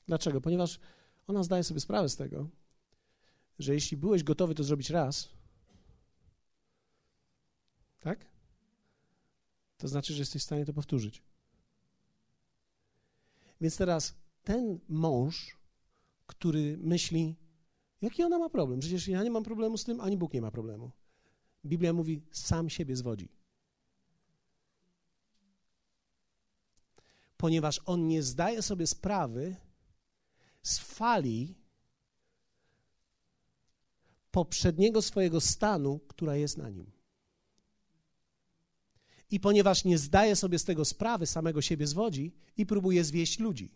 Dlaczego? 0.07 0.41
Ponieważ 0.41 0.81
ona 1.27 1.43
zdaje 1.43 1.65
sobie 1.65 1.81
sprawę 1.81 2.09
z 2.09 2.17
tego, 2.17 2.49
że 3.59 3.75
jeśli 3.75 3.97
byłeś 3.97 4.23
gotowy 4.23 4.55
to 4.55 4.65
zrobić 4.65 4.91
raz, 4.91 5.29
tak? 8.05 8.27
To 9.79 9.89
znaczy, 9.89 10.13
że 10.13 10.19
jesteś 10.19 10.43
w 10.43 10.45
stanie 10.45 10.65
to 10.65 10.73
powtórzyć. 10.73 11.23
Więc 13.61 13.77
teraz 13.77 14.15
ten 14.45 14.81
mąż 14.89 15.57
który 16.27 16.79
myśli, 16.79 17.37
jaki 18.03 18.23
ona 18.23 18.39
ma 18.39 18.49
problem? 18.49 18.81
Przecież 18.81 19.09
ja 19.09 19.23
nie 19.23 19.31
mam 19.31 19.45
problemu 19.45 19.79
z 19.79 19.85
tym, 19.85 20.01
ani 20.01 20.17
Bóg 20.17 20.33
nie 20.33 20.43
ma 20.43 20.51
problemu. 20.51 20.91
Biblia 21.65 21.93
mówi, 21.93 22.23
sam 22.33 22.71
siebie 22.71 22.97
zwodzi. 22.97 23.29
Ponieważ 27.37 27.81
on 27.87 28.07
nie 28.07 28.23
zdaje 28.23 28.63
sobie 28.63 28.87
sprawy 28.87 29.57
z 30.63 30.79
fali 30.79 31.55
poprzedniego 34.31 35.03
swojego 35.03 35.41
stanu, 35.41 36.01
która 36.09 36.37
jest 36.37 36.59
na 36.59 36.71
nim. 36.71 36.94
I 39.31 39.41
ponieważ 39.41 39.85
nie 39.85 39.99
zdaje 39.99 40.37
sobie 40.37 40.59
z 40.59 40.65
tego 40.65 40.85
sprawy, 40.85 41.27
samego 41.27 41.63
siebie 41.63 41.87
zwodzi 41.87 42.33
i 42.57 42.67
próbuje 42.67 43.05
zwieść 43.05 43.39
ludzi 43.39 43.71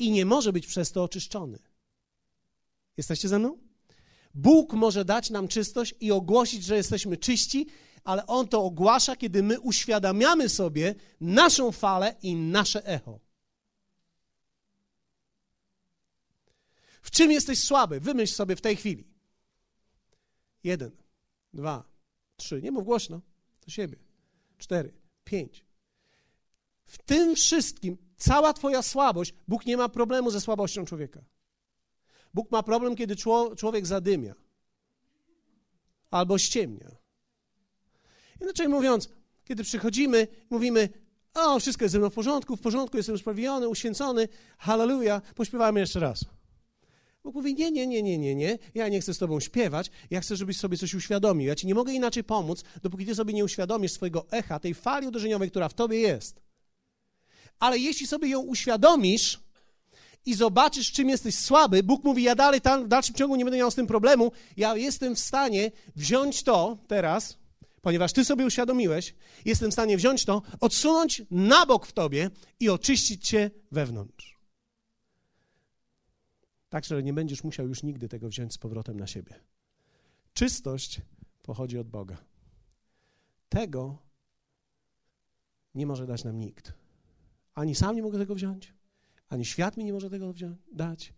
i 0.00 0.10
nie 0.10 0.26
może 0.26 0.52
być 0.52 0.66
przez 0.66 0.92
to 0.92 1.02
oczyszczony. 1.02 1.58
Jesteście 2.96 3.28
ze 3.28 3.38
mną? 3.38 3.58
Bóg 4.34 4.72
może 4.72 5.04
dać 5.04 5.30
nam 5.30 5.48
czystość 5.48 5.94
i 6.00 6.12
ogłosić, 6.12 6.64
że 6.64 6.76
jesteśmy 6.76 7.16
czyści, 7.16 7.66
ale 8.04 8.26
On 8.26 8.48
to 8.48 8.64
ogłasza, 8.64 9.16
kiedy 9.16 9.42
my 9.42 9.60
uświadamiamy 9.60 10.48
sobie 10.48 10.94
naszą 11.20 11.72
falę 11.72 12.14
i 12.22 12.34
nasze 12.34 12.86
echo. 12.86 13.20
W 17.02 17.10
czym 17.10 17.30
jesteś 17.30 17.62
słaby? 17.64 18.00
Wymyśl 18.00 18.34
sobie 18.34 18.56
w 18.56 18.60
tej 18.60 18.76
chwili. 18.76 19.04
Jeden, 20.64 20.90
dwa, 21.52 21.89
trzy. 22.40 22.62
Nie 22.62 22.70
mów 22.70 22.84
głośno, 22.84 23.20
do 23.66 23.70
siebie. 23.70 23.96
Cztery, 24.58 24.92
pięć. 25.24 25.64
W 26.84 26.98
tym 26.98 27.34
wszystkim 27.34 27.96
cała 28.16 28.52
Twoja 28.52 28.82
słabość, 28.82 29.34
Bóg 29.48 29.66
nie 29.66 29.76
ma 29.76 29.88
problemu 29.88 30.30
ze 30.30 30.40
słabością 30.40 30.84
człowieka. 30.84 31.20
Bóg 32.34 32.50
ma 32.50 32.62
problem, 32.62 32.96
kiedy 32.96 33.16
człowiek 33.56 33.86
zadymia 33.86 34.34
albo 36.10 36.38
ściemnia. 36.38 36.90
Inaczej 38.40 38.68
mówiąc, 38.68 39.08
kiedy 39.44 39.64
przychodzimy, 39.64 40.28
mówimy, 40.50 40.88
o, 41.34 41.60
wszystko 41.60 41.84
jest 41.84 41.92
ze 41.92 41.98
mną 41.98 42.10
w 42.10 42.14
porządku, 42.14 42.56
w 42.56 42.60
porządku, 42.60 42.96
jestem 42.96 43.14
usprawiedliwiony, 43.14 43.68
uświęcony, 43.68 44.28
halleluja, 44.58 45.22
pośpiewamy 45.34 45.80
jeszcze 45.80 46.00
raz. 46.00 46.24
Bóg 47.24 47.34
mówi, 47.34 47.54
nie, 47.54 47.70
nie, 47.70 47.86
nie, 47.86 48.02
nie, 48.02 48.18
nie, 48.18 48.34
nie, 48.34 48.58
ja 48.74 48.88
nie 48.88 49.00
chcę 49.00 49.14
z 49.14 49.18
tobą 49.18 49.40
śpiewać, 49.40 49.90
ja 50.10 50.20
chcę, 50.20 50.36
żebyś 50.36 50.56
sobie 50.56 50.76
coś 50.76 50.94
uświadomił. 50.94 51.48
Ja 51.48 51.54
ci 51.54 51.66
nie 51.66 51.74
mogę 51.74 51.92
inaczej 51.92 52.24
pomóc, 52.24 52.64
dopóki 52.82 53.06
ty 53.06 53.14
sobie 53.14 53.34
nie 53.34 53.44
uświadomisz 53.44 53.92
swojego 53.92 54.26
echa, 54.30 54.58
tej 54.58 54.74
fali 54.74 55.06
uderzeniowej, 55.06 55.50
która 55.50 55.68
w 55.68 55.74
tobie 55.74 56.00
jest. 56.00 56.40
Ale 57.58 57.78
jeśli 57.78 58.06
sobie 58.06 58.28
ją 58.28 58.40
uświadomisz 58.40 59.40
i 60.26 60.34
zobaczysz, 60.34 60.92
czym 60.92 61.08
jesteś 61.08 61.34
słaby, 61.34 61.82
Bóg 61.82 62.04
mówi, 62.04 62.22
ja 62.22 62.34
dalej 62.34 62.60
tam 62.60 62.84
w 62.84 62.88
dalszym 62.88 63.14
ciągu 63.14 63.36
nie 63.36 63.44
będę 63.44 63.58
miał 63.58 63.70
z 63.70 63.74
tym 63.74 63.86
problemu, 63.86 64.32
ja 64.56 64.76
jestem 64.76 65.16
w 65.16 65.18
stanie 65.18 65.70
wziąć 65.96 66.42
to 66.42 66.78
teraz, 66.88 67.38
ponieważ 67.82 68.12
ty 68.12 68.24
sobie 68.24 68.46
uświadomiłeś, 68.46 69.14
jestem 69.44 69.70
w 69.70 69.72
stanie 69.72 69.96
wziąć 69.96 70.24
to, 70.24 70.42
odsunąć 70.60 71.22
na 71.30 71.66
bok 71.66 71.86
w 71.86 71.92
tobie 71.92 72.30
i 72.60 72.68
oczyścić 72.68 73.28
cię 73.28 73.50
wewnątrz. 73.72 74.29
Tak, 76.70 76.84
że 76.84 77.02
nie 77.02 77.12
będziesz 77.12 77.44
musiał 77.44 77.68
już 77.68 77.82
nigdy 77.82 78.08
tego 78.08 78.28
wziąć 78.28 78.52
z 78.52 78.58
powrotem 78.58 79.00
na 79.00 79.06
siebie. 79.06 79.34
Czystość 80.32 81.00
pochodzi 81.42 81.78
od 81.78 81.88
Boga. 81.88 82.16
Tego 83.48 83.98
nie 85.74 85.86
może 85.86 86.06
dać 86.06 86.24
nam 86.24 86.38
nikt. 86.38 86.72
Ani 87.54 87.74
sam 87.74 87.96
nie 87.96 88.02
mogę 88.02 88.18
tego 88.18 88.34
wziąć, 88.34 88.74
ani 89.28 89.44
świat 89.44 89.76
mi 89.76 89.84
nie 89.84 89.92
może 89.92 90.10
tego 90.10 90.32
wziąć, 90.32 90.58
dać, 90.72 91.14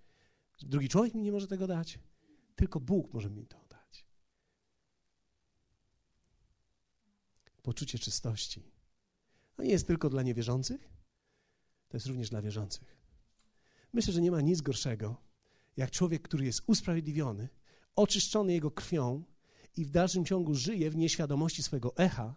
drugi 0.62 0.88
człowiek 0.88 1.14
mi 1.14 1.22
nie 1.22 1.32
może 1.32 1.46
tego 1.46 1.66
dać, 1.66 1.98
tylko 2.56 2.80
Bóg 2.80 3.14
może 3.14 3.30
mi 3.30 3.46
to 3.46 3.64
dać. 3.70 4.06
Poczucie 7.62 7.98
czystości. 7.98 8.62
To 9.56 9.62
nie 9.62 9.70
jest 9.70 9.86
tylko 9.86 10.10
dla 10.10 10.22
niewierzących, 10.22 10.88
to 11.88 11.96
jest 11.96 12.06
również 12.06 12.30
dla 12.30 12.42
wierzących. 12.42 12.96
Myślę, 13.92 14.12
że 14.12 14.20
nie 14.20 14.30
ma 14.30 14.40
nic 14.40 14.60
gorszego, 14.60 15.31
jak 15.76 15.90
człowiek, 15.90 16.22
który 16.22 16.44
jest 16.44 16.62
usprawiedliwiony, 16.66 17.48
oczyszczony 17.96 18.52
jego 18.52 18.70
krwią 18.70 19.24
i 19.76 19.84
w 19.84 19.90
dalszym 19.90 20.24
ciągu 20.24 20.54
żyje 20.54 20.90
w 20.90 20.96
nieświadomości 20.96 21.62
swojego 21.62 21.96
echa, 21.96 22.34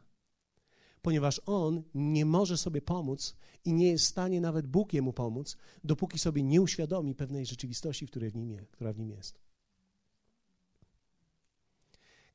ponieważ 1.02 1.42
on 1.46 1.84
nie 1.94 2.26
może 2.26 2.58
sobie 2.58 2.82
pomóc 2.82 3.36
i 3.66 3.74
nie 3.74 3.88
jest 3.88 4.06
w 4.06 4.08
stanie 4.08 4.42
nawet 4.42 4.68
Bóg 4.68 4.94
jemu 4.94 5.14
pomóc, 5.14 5.58
dopóki 5.84 6.20
sobie 6.20 6.44
nie 6.44 6.62
uświadomi 6.62 7.16
pewnej 7.16 7.46
rzeczywistości, 7.46 8.08
która 8.08 8.30
w 8.30 8.36
nim. 8.36 8.66
Która 8.72 8.94
w 8.94 9.00
nim 9.00 9.10
jest. 9.10 9.40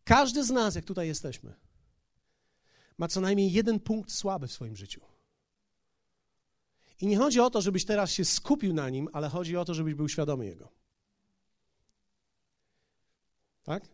Każdy 0.05 0.45
z 0.45 0.51
nas, 0.51 0.75
jak 0.75 0.85
tutaj 0.85 1.09
jesteśmy, 1.09 1.55
ma 2.99 3.09
co 3.09 3.21
najmniej 3.21 3.53
jeden 3.53 3.81
punkt 3.81 4.13
słaby 4.13 4.47
w 4.47 4.53
swoim 4.53 4.77
życiu. 4.77 5.01
I 7.01 7.07
nie 7.07 7.19
chodzi 7.19 7.41
o 7.41 7.51
to, 7.51 7.61
żebyś 7.61 7.85
teraz 7.85 8.11
się 8.11 8.25
skupił 8.25 8.75
na 8.75 8.91
nim, 8.91 9.09
ale 9.13 9.29
chodzi 9.29 9.57
o 9.57 9.65
to, 9.65 9.75
żebyś 9.75 9.95
był 9.95 10.09
świadomy 10.09 10.47
jego. 10.47 10.80
Tak? 13.63 13.89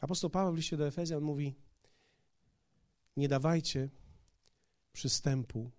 Apostoł 0.00 0.30
Paweł 0.30 0.52
w 0.52 0.56
liście 0.56 0.76
do 0.76 0.86
Efezjan 0.86 1.22
mówi: 1.22 1.54
Nie 3.16 3.28
dawajcie 3.28 3.88
przystępu 4.92 5.70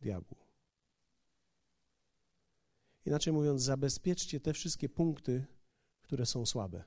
diabłu. 0.00 0.36
Inaczej 3.06 3.32
mówiąc, 3.32 3.62
zabezpieczcie 3.62 4.40
te 4.40 4.52
wszystkie 4.52 4.88
punkty, 4.88 5.46
które 6.02 6.26
są 6.26 6.46
słabe. 6.46 6.84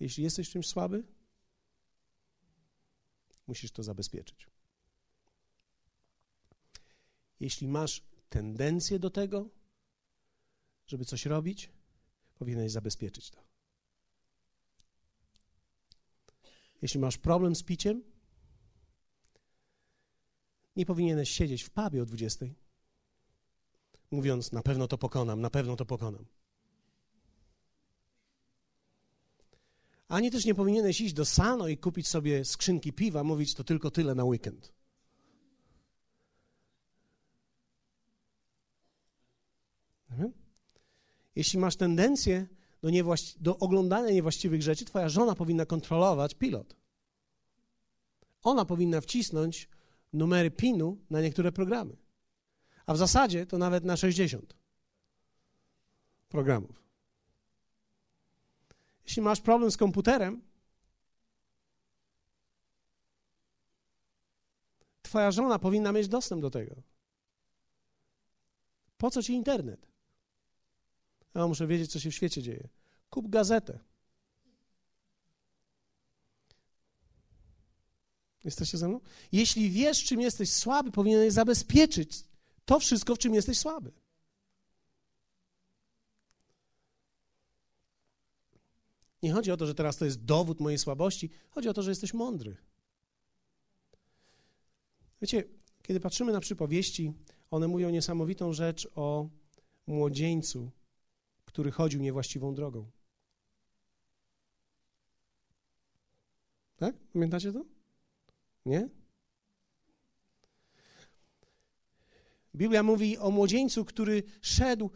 Jeśli 0.00 0.24
jesteś 0.24 0.50
czymś 0.50 0.66
słaby, 0.68 1.04
musisz 3.46 3.70
to 3.72 3.82
zabezpieczyć. 3.82 4.46
Jeśli 7.40 7.68
masz 7.68 8.02
tendencję 8.28 8.98
do 8.98 9.10
tego, 9.10 9.48
żeby 10.86 11.04
coś 11.04 11.26
robić, 11.26 11.70
powinieneś 12.34 12.72
zabezpieczyć 12.72 13.30
to. 13.30 13.42
Jeśli 16.82 17.00
masz 17.00 17.18
problem 17.18 17.56
z 17.56 17.62
piciem, 17.62 18.02
nie 20.76 20.86
powinieneś 20.86 21.30
siedzieć 21.30 21.62
w 21.62 21.70
pubie 21.70 22.02
o 22.02 22.06
20, 22.06 22.46
mówiąc, 24.10 24.52
na 24.52 24.62
pewno 24.62 24.88
to 24.88 24.98
pokonam, 24.98 25.40
na 25.40 25.50
pewno 25.50 25.76
to 25.76 25.86
pokonam. 25.86 26.24
Ani 30.08 30.30
też 30.30 30.44
nie 30.44 30.54
powinieneś 30.54 31.00
iść 31.00 31.14
do 31.14 31.24
Sano 31.24 31.68
i 31.68 31.78
kupić 31.78 32.08
sobie 32.08 32.44
skrzynki 32.44 32.92
piwa, 32.92 33.24
mówić 33.24 33.54
to 33.54 33.64
tylko 33.64 33.90
tyle 33.90 34.14
na 34.14 34.24
weekend. 34.24 34.72
Jeśli 41.36 41.58
masz 41.58 41.76
tendencję 41.76 42.46
do, 42.82 42.90
niewłaści- 42.90 43.36
do 43.40 43.58
oglądania 43.58 44.10
niewłaściwych 44.10 44.62
rzeczy, 44.62 44.84
twoja 44.84 45.08
żona 45.08 45.34
powinna 45.34 45.66
kontrolować 45.66 46.34
pilot. 46.34 46.76
Ona 48.42 48.64
powinna 48.64 49.00
wcisnąć 49.00 49.68
numery 50.12 50.50
PIN-u 50.50 50.98
na 51.10 51.20
niektóre 51.20 51.52
programy. 51.52 51.96
A 52.86 52.94
w 52.94 52.98
zasadzie 52.98 53.46
to 53.46 53.58
nawet 53.58 53.84
na 53.84 53.96
60 53.96 54.56
programów. 56.28 56.82
Jeśli 59.04 59.22
masz 59.22 59.40
problem 59.40 59.70
z 59.70 59.76
komputerem, 59.76 60.42
twoja 65.02 65.30
żona 65.30 65.58
powinna 65.58 65.92
mieć 65.92 66.08
dostęp 66.08 66.42
do 66.42 66.50
tego. 66.50 66.82
Po 68.98 69.10
co 69.10 69.22
ci 69.22 69.32
internet? 69.32 69.91
Ja 71.34 71.46
muszę 71.46 71.66
wiedzieć, 71.66 71.92
co 71.92 72.00
się 72.00 72.10
w 72.10 72.14
świecie 72.14 72.42
dzieje. 72.42 72.68
Kup 73.10 73.28
gazetę. 73.28 73.78
Jesteście 78.44 78.78
ze 78.78 78.88
mną? 78.88 79.00
Jeśli 79.32 79.70
wiesz, 79.70 80.04
czym 80.04 80.20
jesteś 80.20 80.52
słaby, 80.52 80.92
powinieneś 80.92 81.32
zabezpieczyć 81.32 82.24
to 82.64 82.80
wszystko, 82.80 83.14
w 83.14 83.18
czym 83.18 83.34
jesteś 83.34 83.58
słaby. 83.58 83.92
Nie 89.22 89.32
chodzi 89.32 89.50
o 89.50 89.56
to, 89.56 89.66
że 89.66 89.74
teraz 89.74 89.96
to 89.96 90.04
jest 90.04 90.24
dowód 90.24 90.60
mojej 90.60 90.78
słabości, 90.78 91.30
chodzi 91.50 91.68
o 91.68 91.72
to, 91.72 91.82
że 91.82 91.90
jesteś 91.90 92.14
mądry. 92.14 92.56
Wiecie, 95.20 95.44
kiedy 95.82 96.00
patrzymy 96.00 96.32
na 96.32 96.40
przypowieści, 96.40 97.12
one 97.50 97.68
mówią 97.68 97.90
niesamowitą 97.90 98.52
rzecz 98.52 98.88
o 98.94 99.28
młodzieńcu, 99.86 100.70
który 101.52 101.70
chodził 101.70 102.00
niewłaściwą 102.00 102.54
drogą. 102.54 102.90
Tak? 106.76 106.94
Pamiętacie 107.12 107.52
to? 107.52 107.64
Nie? 108.66 108.88
Biblia 112.54 112.82
mówi 112.82 113.18
o 113.18 113.30
młodzieńcu, 113.30 113.84
który 113.84 114.22
szedł 114.40 114.90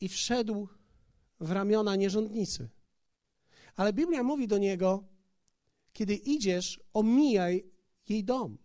i 0.00 0.08
wszedł 0.08 0.68
w 1.40 1.50
ramiona 1.50 1.96
nierządnicy. 1.96 2.68
Ale 3.76 3.92
Biblia 3.92 4.22
mówi 4.22 4.48
do 4.48 4.58
niego, 4.58 5.04
kiedy 5.92 6.14
idziesz, 6.14 6.80
omijaj 6.92 7.64
jej 8.08 8.24
dom. 8.24 8.58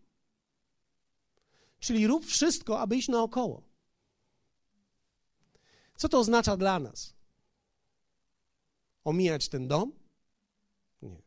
Czyli 1.80 2.08
rób 2.08 2.26
wszystko, 2.26 2.80
aby 2.80 2.96
iść 2.96 3.08
naokoło. 3.08 3.71
Co 5.98 6.10
to 6.10 6.20
oznacza 6.20 6.58
dla 6.58 6.80
nas? 6.80 7.14
Omijać 9.04 9.50
ten 9.50 9.68
dom? 9.68 9.92
Nie. 11.02 11.22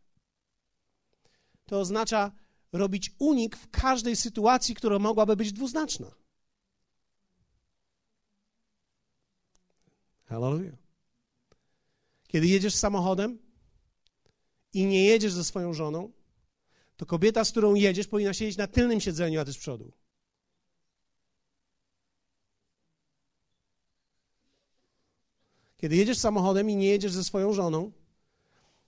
To 1.67 1.81
oznacza 1.81 2.33
robić 2.73 3.11
unik 3.19 3.57
w 3.57 3.71
każdej 3.71 4.17
sytuacji, 4.17 4.75
która 4.75 4.99
mogłaby 4.99 5.37
być 5.37 5.53
dwuznaczna. 5.53 6.15
Hallelujah. 10.25 10.75
Kiedy 12.29 12.47
jedziesz 12.47 12.75
samochodem 12.75 13.39
i 14.73 14.87
nie 14.87 15.05
jedziesz 15.05 15.33
ze 15.33 15.45
swoją 15.45 15.75
żoną, 15.75 16.13
to 16.97 17.07
kobieta, 17.07 17.45
z 17.45 17.51
którą 17.51 17.75
jedziesz, 17.75 18.07
powinna 18.07 18.35
siedzieć 18.35 18.57
na 18.57 18.67
tylnym 18.67 19.01
siedzeniu, 19.01 19.41
a 19.41 19.45
ty 19.45 19.53
z 19.53 19.59
przodu. 19.59 19.93
Kiedy 25.85 25.97
jedziesz 25.97 26.19
samochodem 26.19 26.71
i 26.71 26.77
nie 26.77 26.89
jedziesz 26.89 27.13
ze 27.13 27.25
swoją 27.25 27.53
żoną, 27.53 27.93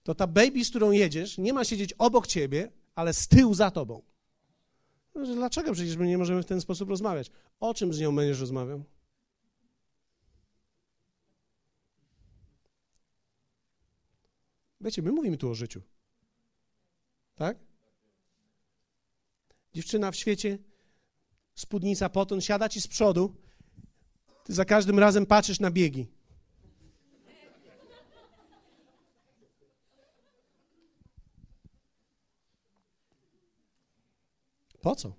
to 0.03 0.15
ta 0.15 0.27
baby, 0.27 0.65
z 0.65 0.71
którą 0.71 0.91
jedziesz, 0.91 1.39
nie 1.39 1.53
ma 1.53 1.65
siedzieć 1.65 1.93
obok 1.93 2.27
ciebie, 2.27 2.73
ale 2.95 3.15
z 3.15 3.29
tyłu 3.29 3.55
za 3.55 3.71
tobą. 3.71 4.03
No, 5.15 5.35
dlaczego 5.35 5.73
przecież 5.73 5.97
my 5.97 6.07
nie 6.07 6.19
możemy 6.19 6.43
w 6.43 6.47
ten 6.47 6.61
sposób 6.61 6.89
rozmawiać? 6.89 7.31
O 7.61 7.75
czym 7.75 7.95
z 7.95 8.01
nią 8.01 8.17
będziesz 8.17 8.41
rozmawiał? 8.41 8.85
Wiecie, 14.81 15.03
my 15.03 15.13
mówimy 15.13 15.37
tu 15.37 15.51
o 15.51 15.55
życiu. 15.55 15.83
Tak? 17.35 17.59
Dziewczyna 19.75 20.11
w 20.11 20.17
świecie, 20.17 20.59
spódnica 21.55 22.09
poton, 22.09 22.41
siada 22.41 22.69
ci 22.69 22.81
z 22.81 22.89
przodu, 22.89 23.35
ty 24.45 24.55
za 24.55 24.65
każdym 24.65 24.99
razem 24.99 25.27
patrzysz 25.27 25.61
na 25.61 25.71
biegi. 25.71 26.15
Po 34.87 34.96
co? 34.96 35.12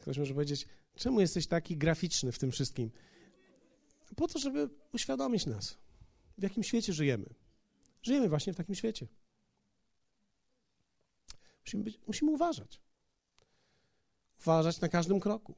Ktoś 0.00 0.18
może 0.18 0.34
powiedzieć, 0.34 0.66
czemu 0.94 1.20
jesteś 1.20 1.46
taki 1.46 1.76
graficzny 1.76 2.32
w 2.32 2.38
tym 2.38 2.50
wszystkim? 2.50 2.90
Po 4.16 4.28
to, 4.28 4.38
żeby 4.38 4.70
uświadomić 4.92 5.46
nas, 5.46 5.78
w 6.38 6.42
jakim 6.42 6.62
świecie 6.62 6.92
żyjemy. 6.92 7.34
Żyjemy 8.02 8.28
właśnie 8.28 8.52
w 8.52 8.56
takim 8.56 8.74
świecie. 8.74 9.06
Musimy, 11.64 11.84
być, 11.84 12.00
musimy 12.06 12.30
uważać. 12.30 12.80
Uważać 14.40 14.80
na 14.80 14.88
każdym 14.88 15.20
kroku. 15.20 15.54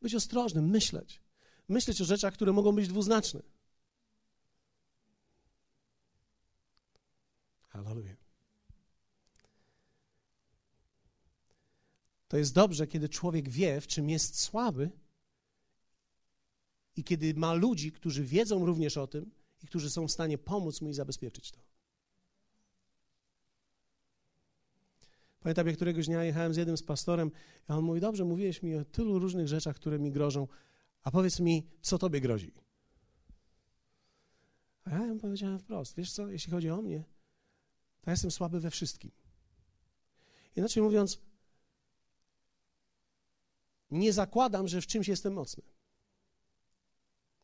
Być 0.00 0.14
ostrożnym, 0.14 0.70
myśleć. 0.70 1.20
Myśleć 1.68 2.00
o 2.00 2.04
rzeczach, 2.04 2.34
które 2.34 2.52
mogą 2.52 2.72
być 2.72 2.88
dwuznaczne. 2.88 3.42
Hallelujah. 7.72 8.16
To 12.32 12.38
jest 12.38 12.54
dobrze, 12.54 12.86
kiedy 12.86 13.08
człowiek 13.08 13.48
wie, 13.48 13.80
w 13.80 13.86
czym 13.86 14.10
jest 14.10 14.40
słaby 14.40 14.90
i 16.96 17.04
kiedy 17.04 17.34
ma 17.34 17.54
ludzi, 17.54 17.92
którzy 17.92 18.24
wiedzą 18.24 18.66
również 18.66 18.96
o 18.96 19.06
tym 19.06 19.30
i 19.62 19.66
którzy 19.66 19.90
są 19.90 20.08
w 20.08 20.12
stanie 20.12 20.38
pomóc 20.38 20.80
mu 20.80 20.90
i 20.90 20.94
zabezpieczyć 20.94 21.50
to. 21.50 21.60
Pamiętam, 25.40 25.66
jak 25.66 25.76
któregoś 25.76 26.06
dnia 26.06 26.24
jechałem 26.24 26.54
z 26.54 26.56
jednym 26.56 26.76
z 26.76 26.82
pastorem, 26.82 27.30
i 27.68 27.72
on 27.72 27.84
mówi, 27.84 28.00
dobrze, 28.00 28.24
mówiłeś 28.24 28.62
mi 28.62 28.76
o 28.76 28.84
tylu 28.84 29.18
różnych 29.18 29.48
rzeczach, 29.48 29.76
które 29.76 29.98
mi 29.98 30.12
grożą, 30.12 30.48
a 31.02 31.10
powiedz 31.10 31.40
mi, 31.40 31.66
co 31.82 31.98
tobie 31.98 32.20
grozi? 32.20 32.52
A 34.84 34.90
ja 34.90 35.14
mu 35.14 35.20
powiedziałem 35.20 35.58
wprost, 35.58 35.96
wiesz 35.96 36.12
co, 36.12 36.28
jeśli 36.28 36.50
chodzi 36.50 36.70
o 36.70 36.82
mnie, 36.82 37.04
to 38.00 38.10
ja 38.10 38.12
jestem 38.12 38.30
słaby 38.30 38.60
we 38.60 38.70
wszystkim. 38.70 39.10
Inaczej 40.56 40.82
mówiąc, 40.82 41.31
nie 43.92 44.12
zakładam, 44.12 44.68
że 44.68 44.80
w 44.80 44.86
czymś 44.86 45.08
jestem 45.08 45.32
mocny. 45.32 45.62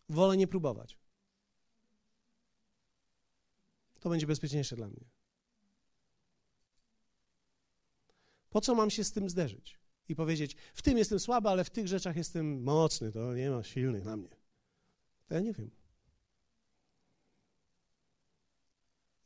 Wolę 0.08 0.36
nie 0.36 0.46
próbować. 0.46 0.98
To 4.00 4.10
będzie 4.10 4.26
bezpieczniejsze 4.26 4.76
dla 4.76 4.88
mnie. 4.88 5.04
Po 8.50 8.60
co 8.60 8.74
mam 8.74 8.90
się 8.90 9.04
z 9.04 9.12
tym 9.12 9.30
zderzyć 9.30 9.78
i 10.08 10.14
powiedzieć, 10.14 10.56
w 10.74 10.82
tym 10.82 10.98
jestem 10.98 11.20
słaby, 11.20 11.48
ale 11.48 11.64
w 11.64 11.70
tych 11.70 11.88
rzeczach 11.88 12.16
jestem 12.16 12.62
mocny, 12.62 13.12
to 13.12 13.34
nie 13.34 13.50
ma 13.50 13.62
silnych 13.62 14.04
na 14.04 14.16
mnie. 14.16 14.36
To 15.26 15.34
ja 15.34 15.40
nie 15.40 15.52
wiem. 15.52 15.70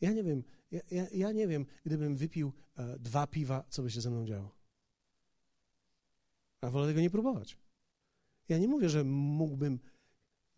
Ja 0.01 0.13
nie 0.13 0.25
wiem, 0.25 0.45
ja, 0.71 0.81
ja, 0.91 1.07
ja 1.15 1.33
nie 1.33 1.49
wiem, 1.49 1.67
gdybym 1.85 2.17
wypił 2.17 2.53
e, 2.77 2.99
dwa 2.99 3.27
piwa, 3.27 3.65
co 3.69 3.83
by 3.83 3.91
się 3.91 4.01
ze 4.01 4.11
mną 4.11 4.27
działo. 4.27 4.62
A 6.63 6.71
wolę 6.71 6.87
tego 6.87 7.01
nie 7.01 7.11
próbować. 7.11 7.59
Ja 8.49 8.59
nie 8.59 8.69
mówię, 8.69 8.89
że 8.89 9.05
mógłbym 9.05 9.79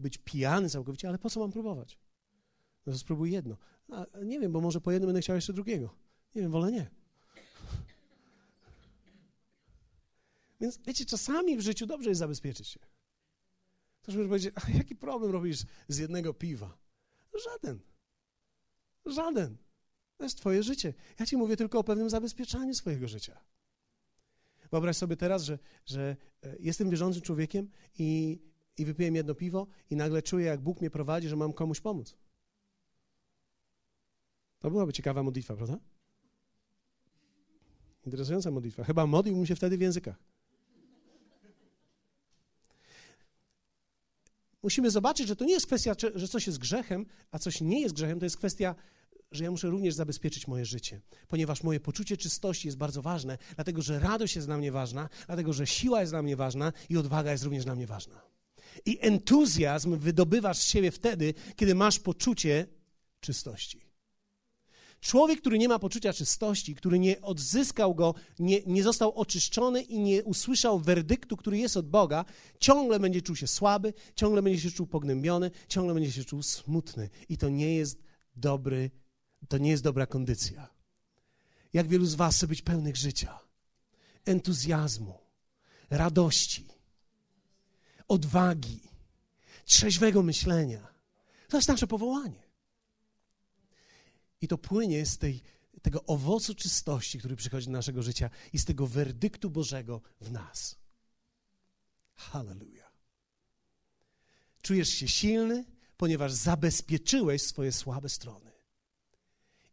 być 0.01 0.19
pijany 0.19 0.71
całkowicie, 0.71 1.09
ale 1.09 1.19
po 1.19 1.31
co 1.31 1.41
mam 1.41 1.53
próbować? 1.53 1.99
No 2.87 2.93
to 2.93 2.99
spróbuj 2.99 3.33
jedno. 3.33 3.57
A, 3.89 4.07
nie 4.25 4.41
wiem, 4.41 4.53
bo 4.53 4.61
może 4.61 4.81
po 4.81 4.93
jednym 4.93 5.09
będę 5.09 5.21
chciał 5.21 5.37
jeszcze 5.37 5.53
drugiego. 5.53 5.95
Nie 6.35 6.43
wiem, 6.43 6.51
wolę 6.51 6.73
nie. 6.73 6.91
Więc 10.61 10.79
wiecie, 10.87 11.05
czasami 11.05 11.57
w 11.57 11.61
życiu 11.61 11.87
dobrze 11.87 12.09
jest 12.09 12.19
zabezpieczyć 12.19 12.69
się. 12.69 12.81
Ktoś 14.03 14.15
może 14.15 14.29
powiedzieć, 14.29 14.55
a 14.55 14.71
jaki 14.71 14.97
problem 14.97 15.33
robisz 15.33 15.63
z 15.89 15.99
jednego 15.99 16.35
piwa? 16.35 16.79
Żaden. 17.45 17.81
Żaden. 19.07 19.57
To 20.17 20.25
jest 20.25 20.39
twoje 20.39 20.63
życie. 20.63 20.95
Ja 21.19 21.27
ci 21.27 21.37
mówię 21.37 21.57
tylko 21.57 21.79
o 21.79 21.85
pewnym 21.85 22.11
zabezpieczaniu 22.11 22.75
swojego 22.75 23.09
życia. 23.09 23.41
Wyobraź 24.75 24.97
sobie 24.97 25.17
teraz, 25.17 25.43
że, 25.43 25.59
że 25.87 26.17
e, 26.43 26.57
jestem 26.61 26.91
wierzącym 26.91 27.23
człowiekiem 27.23 27.71
i, 27.99 28.39
i 28.79 28.85
wypiłem 28.85 29.15
jedno 29.15 29.35
piwo 29.35 29.67
i 29.91 29.97
nagle 29.97 30.23
czuję, 30.23 30.47
jak 30.47 30.61
Bóg 30.61 30.81
mnie 30.81 30.91
prowadzi, 30.91 31.29
że 31.29 31.37
mam 31.37 31.53
komuś 31.53 31.81
pomóc. 31.81 32.17
To 34.59 34.71
byłaby 34.71 34.93
ciekawa 34.93 35.23
modlitwa, 35.23 35.57
prawda? 35.57 35.79
Interesująca 38.07 38.51
modlitwa. 38.51 38.85
Chyba 38.85 39.07
modliłbym 39.07 39.47
się 39.47 39.57
wtedy 39.57 39.79
w 39.79 39.81
językach. 39.81 40.17
Musimy 44.63 44.91
zobaczyć, 44.91 45.29
że 45.29 45.37
to 45.37 45.45
nie 45.45 45.53
jest 45.53 45.67
kwestia, 45.67 45.95
że 46.15 46.29
coś 46.29 46.47
jest 46.47 46.59
grzechem, 46.59 47.07
a 47.31 47.39
coś 47.39 47.61
nie 47.61 47.81
jest 47.81 47.95
grzechem, 47.95 48.19
to 48.19 48.27
jest 48.27 48.37
kwestia 48.37 48.75
że 49.33 49.45
ja 49.45 49.51
muszę 49.51 49.69
również 49.69 49.95
zabezpieczyć 49.95 50.49
moje 50.49 50.65
życie, 50.65 51.01
ponieważ 51.29 51.63
moje 51.63 51.81
poczucie 51.81 52.17
czystości 52.17 52.69
jest 52.69 52.79
bardzo 52.79 53.03
ważne, 53.03 53.39
dlatego 53.55 53.83
że 53.83 53.99
radość 53.99 54.37
jest 54.37 54.49
dla 54.49 54.59
mnie 54.59 54.73
ważna, 54.73 55.09
dlatego 55.27 55.53
że 55.53 55.67
siła 55.67 56.01
jest 56.01 56.13
dla 56.13 56.23
mnie 56.23 56.37
ważna 56.37 56.73
i 56.89 56.97
odwaga 56.97 57.33
jest 57.33 57.45
również 57.45 57.65
dla 57.65 57.75
mnie 57.75 57.87
ważna. 57.87 58.21
I 58.87 58.99
entuzjazm 59.01 59.99
wydobywasz 59.99 60.59
z 60.59 60.65
siebie 60.65 60.91
wtedy, 60.91 61.35
kiedy 61.57 61.75
masz 61.75 61.99
poczucie 61.99 62.67
czystości. 63.21 63.85
Człowiek, 65.01 65.41
który 65.41 65.59
nie 65.59 65.69
ma 65.69 65.79
poczucia 65.79 66.13
czystości, 66.13 66.75
który 66.75 66.99
nie 66.99 67.21
odzyskał 67.21 67.95
go, 67.95 68.15
nie, 68.39 68.63
nie 68.67 68.83
został 68.83 69.13
oczyszczony 69.15 69.83
i 69.83 69.99
nie 69.99 70.25
usłyszał 70.25 70.81
werdyktu, 70.81 71.37
który 71.37 71.59
jest 71.59 71.77
od 71.77 71.89
Boga, 71.89 72.25
ciągle 72.61 73.01
będzie 73.01 73.23
czuł 73.23 73.37
się 73.37 73.47
słaby, 73.47 73.93
ciągle 74.17 74.43
będzie 74.43 74.61
się 74.61 74.71
czuł 74.71 74.87
pognębiony, 74.87 75.51
ciągle 75.69 75.95
będzie 75.95 76.13
się 76.13 76.25
czuł 76.25 76.43
smutny. 76.43 77.11
I 77.29 77.39
to 77.39 77.49
nie 77.49 77.75
jest 77.75 78.03
dobry 78.37 78.91
to 79.49 79.59
nie 79.59 79.71
jest 79.71 79.83
dobra 79.83 80.07
kondycja. 80.07 80.69
Jak 81.73 81.89
wielu 81.89 82.07
z 82.07 82.15
Was 82.15 82.37
chce 82.37 82.47
być 82.47 82.63
pełnych 82.63 82.97
życia, 82.97 83.39
entuzjazmu, 84.25 85.19
radości, 85.91 86.69
odwagi, 88.09 88.81
trzeźwego 89.65 90.23
myślenia. 90.23 90.95
To 91.49 91.57
jest 91.57 91.69
nasze 91.69 91.87
powołanie. 91.87 92.43
I 94.41 94.49
to 94.49 94.59
płynie 94.59 95.07
z 95.07 95.19
tej, 95.19 95.43
tego 95.83 96.05
owocu 96.05 96.55
czystości, 96.55 97.19
który 97.19 97.37
przychodzi 97.37 97.67
do 97.67 97.73
naszego 97.73 98.03
życia 98.03 98.31
i 98.53 98.59
z 98.59 98.65
tego 98.65 98.87
werdyktu 98.87 99.51
Bożego 99.51 100.01
w 100.21 100.33
nas. 100.33 100.77
Hallelujah. 102.15 102.93
Czujesz 104.63 104.89
się 104.89 105.09
silny, 105.09 105.65
ponieważ 105.97 106.33
zabezpieczyłeś 106.33 107.43
swoje 107.43 107.73
słabe 107.73 108.09
strony 108.09 108.54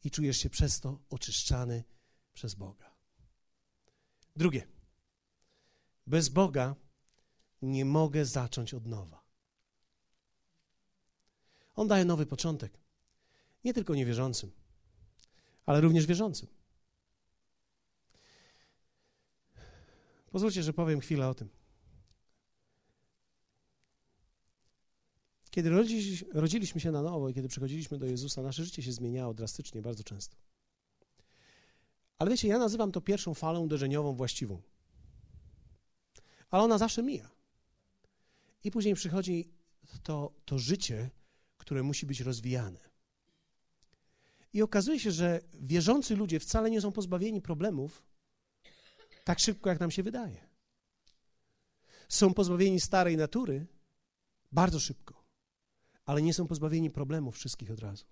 i 0.04 0.12
czujesz 0.12 0.38
się 0.38 0.50
przez 0.50 0.80
to 0.80 1.00
oczyszczany 1.10 1.84
przez 2.34 2.56
Boga. 2.56 2.92
Drugie. 4.36 4.68
Bez 6.08 6.30
Boga 6.30 6.76
nie 7.62 7.86
mogę 7.86 8.26
zacząć 8.26 8.74
od 8.74 8.86
nowa. 8.86 9.24
On 11.76 11.88
daje 11.88 12.06
nowy 12.06 12.26
początek. 12.26 12.80
Nie 13.64 13.74
tylko 13.74 13.96
niewierzącym, 13.96 14.52
ale 15.66 15.82
również 15.82 16.06
wierzącym. 16.06 16.48
Pozwólcie, 20.32 20.64
że 20.64 20.74
powiem 20.74 21.00
chwilę 21.00 21.28
o 21.28 21.34
tym. 21.34 21.50
Kiedy 25.52 25.70
rodziliśmy 26.34 26.82
się 26.82 26.92
na 26.92 27.02
nowo 27.02 27.30
i 27.30 27.34
kiedy 27.34 27.48
przychodziliśmy 27.48 27.98
do 27.98 28.06
Jezusa, 28.06 28.42
nasze 28.42 28.66
życie 28.66 28.84
się 28.84 28.92
zmieniało 28.92 29.34
drastycznie, 29.34 29.82
bardzo 29.82 30.04
często. 30.04 30.38
Ale 32.18 32.32
wiecie, 32.32 32.48
ja 32.48 32.60
nazywam 32.60 32.92
to 32.92 33.02
pierwszą 33.02 33.34
falą 33.34 33.60
uderzeniową 33.60 34.14
właściwą. 34.14 34.62
Ale 36.50 36.64
ona 36.64 36.78
zawsze 36.78 37.04
mija. 37.04 37.30
I 38.64 38.72
później 38.72 38.96
przychodzi 38.96 39.50
to, 40.04 40.34
to 40.46 40.60
życie, 40.60 41.10
które 41.58 41.84
musi 41.84 42.06
być 42.06 42.20
rozwijane. 42.20 42.80
I 44.54 44.62
okazuje 44.62 45.00
się, 45.00 45.12
że 45.12 45.42
wierzący 45.54 46.16
ludzie 46.16 46.40
wcale 46.40 46.70
nie 46.72 46.82
są 46.82 46.92
pozbawieni 46.92 47.42
problemów 47.42 48.04
tak 49.24 49.40
szybko, 49.40 49.70
jak 49.70 49.80
nam 49.80 49.92
się 49.92 50.04
wydaje. 50.04 50.48
Są 52.10 52.34
pozbawieni 52.34 52.80
starej 52.80 53.18
natury 53.18 53.68
bardzo 54.52 54.80
szybko 54.80 55.21
ale 56.12 56.22
nie 56.22 56.34
są 56.34 56.48
pozbawieni 56.48 56.90
problemów 56.90 57.36
wszystkich 57.36 57.72
od 57.72 57.80
razu. 57.80 58.06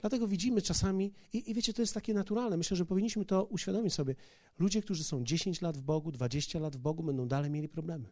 Dlatego 0.00 0.28
widzimy 0.28 0.62
czasami, 0.62 1.12
i, 1.32 1.50
i, 1.50 1.54
wiecie, 1.54 1.74
to 1.74 1.82
jest 1.82 1.94
takie 1.94 2.14
naturalne, 2.14 2.56
myślę, 2.56 2.76
że 2.76 2.86
powinniśmy 2.86 3.24
to 3.24 3.44
uświadomić 3.44 3.94
sobie. 3.94 4.14
Ludzie, 4.58 4.82
którzy 4.82 5.04
są 5.04 5.24
10 5.24 5.60
lat 5.60 5.76
w 5.76 5.82
Bogu, 5.82 6.12
20 6.12 6.58
lat 6.58 6.76
w 6.76 6.78
Bogu, 6.78 7.02
będą 7.02 7.28
dalej 7.28 7.50
mieli 7.50 7.68
problemy. 7.68 8.10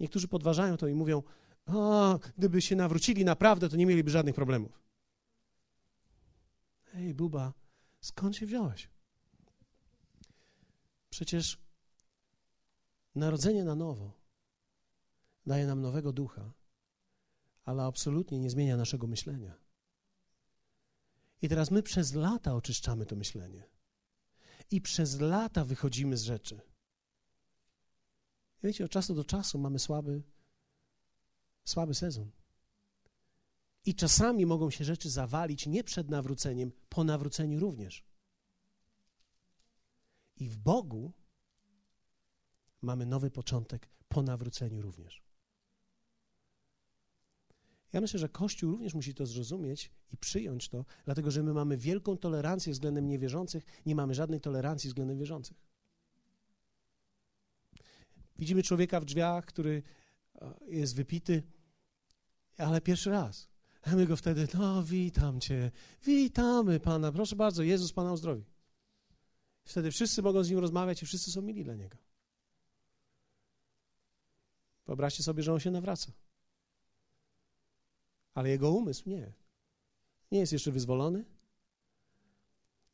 Niektórzy 0.00 0.28
podważają 0.28 0.76
to 0.76 0.88
i 0.88 0.94
mówią, 0.94 1.22
o, 1.66 2.18
gdyby 2.36 2.62
się 2.62 2.76
nawrócili 2.76 3.24
naprawdę, 3.24 3.68
to 3.68 3.76
nie 3.76 3.86
mieliby 3.86 4.10
żadnych 4.10 4.34
problemów. 4.34 4.82
Ej, 6.94 7.14
Buba, 7.14 7.52
skąd 8.00 8.36
się 8.36 8.46
wziąłeś? 8.46 8.88
Przecież 11.10 11.58
narodzenie 13.14 13.64
na 13.64 13.74
nowo 13.74 14.19
daje 15.50 15.66
nam 15.66 15.80
nowego 15.80 16.12
ducha, 16.12 16.52
ale 17.64 17.82
absolutnie 17.82 18.38
nie 18.38 18.50
zmienia 18.50 18.76
naszego 18.76 19.06
myślenia. 19.06 19.54
I 21.42 21.48
teraz 21.48 21.70
my 21.70 21.82
przez 21.82 22.14
lata 22.14 22.54
oczyszczamy 22.54 23.06
to 23.06 23.16
myślenie. 23.16 23.64
I 24.70 24.80
przez 24.80 25.20
lata 25.20 25.64
wychodzimy 25.64 26.16
z 26.16 26.22
rzeczy. 26.22 26.60
Wiecie, 28.62 28.84
od 28.84 28.90
czasu 28.90 29.14
do 29.14 29.24
czasu 29.24 29.58
mamy 29.58 29.78
słaby, 29.78 30.22
słaby 31.64 31.94
sezon. 31.94 32.30
I 33.84 33.94
czasami 33.94 34.46
mogą 34.46 34.70
się 34.70 34.84
rzeczy 34.84 35.10
zawalić 35.10 35.66
nie 35.66 35.84
przed 35.84 36.10
nawróceniem, 36.10 36.72
po 36.88 37.04
nawróceniu 37.04 37.60
również. 37.60 38.04
I 40.36 40.48
w 40.48 40.56
Bogu 40.56 41.12
mamy 42.82 43.06
nowy 43.06 43.30
początek 43.30 43.88
po 44.08 44.22
nawróceniu 44.22 44.82
również. 44.82 45.29
Ja 47.92 48.00
myślę, 48.00 48.20
że 48.20 48.28
Kościół 48.28 48.70
również 48.70 48.94
musi 48.94 49.14
to 49.14 49.26
zrozumieć 49.26 49.90
i 50.12 50.16
przyjąć 50.16 50.68
to, 50.68 50.84
dlatego 51.04 51.30
że 51.30 51.42
my 51.42 51.52
mamy 51.52 51.76
wielką 51.76 52.16
tolerancję 52.16 52.72
względem 52.72 53.08
niewierzących, 53.08 53.64
nie 53.86 53.94
mamy 53.94 54.14
żadnej 54.14 54.40
tolerancji 54.40 54.88
względem 54.88 55.18
wierzących. 55.18 55.56
Widzimy 58.38 58.62
człowieka 58.62 59.00
w 59.00 59.04
drzwiach, 59.04 59.44
który 59.44 59.82
e, 60.34 60.54
jest 60.68 60.94
wypity, 60.94 61.42
ale 62.58 62.80
pierwszy 62.80 63.10
raz. 63.10 63.48
A 63.82 63.96
my 63.96 64.06
go 64.06 64.16
wtedy, 64.16 64.48
no 64.54 64.82
witam 64.82 65.40
cię, 65.40 65.70
witamy 66.04 66.80
Pana, 66.80 67.12
proszę 67.12 67.36
bardzo, 67.36 67.62
Jezus 67.62 67.92
Pana 67.92 68.12
uzdrowi. 68.12 68.44
Wtedy 69.64 69.90
wszyscy 69.90 70.22
mogą 70.22 70.44
z 70.44 70.50
Nim 70.50 70.58
rozmawiać 70.58 71.02
i 71.02 71.06
wszyscy 71.06 71.30
są 71.30 71.42
mili 71.42 71.64
dla 71.64 71.74
Niego. 71.74 71.96
Wyobraźcie 74.86 75.22
sobie, 75.22 75.42
że 75.42 75.52
On 75.52 75.60
się 75.60 75.70
nawraca. 75.70 76.12
Ale 78.34 78.48
Jego 78.48 78.70
umysł 78.70 79.08
nie. 79.08 79.32
Nie 80.32 80.38
jest 80.38 80.52
jeszcze 80.52 80.72
wyzwolony. 80.72 81.24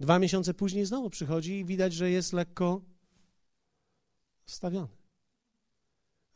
Dwa 0.00 0.18
miesiące 0.18 0.54
później 0.54 0.86
znowu 0.86 1.10
przychodzi 1.10 1.58
i 1.58 1.64
widać, 1.64 1.92
że 1.92 2.10
jest 2.10 2.32
lekko 2.32 2.80
stawiony. 4.46 4.96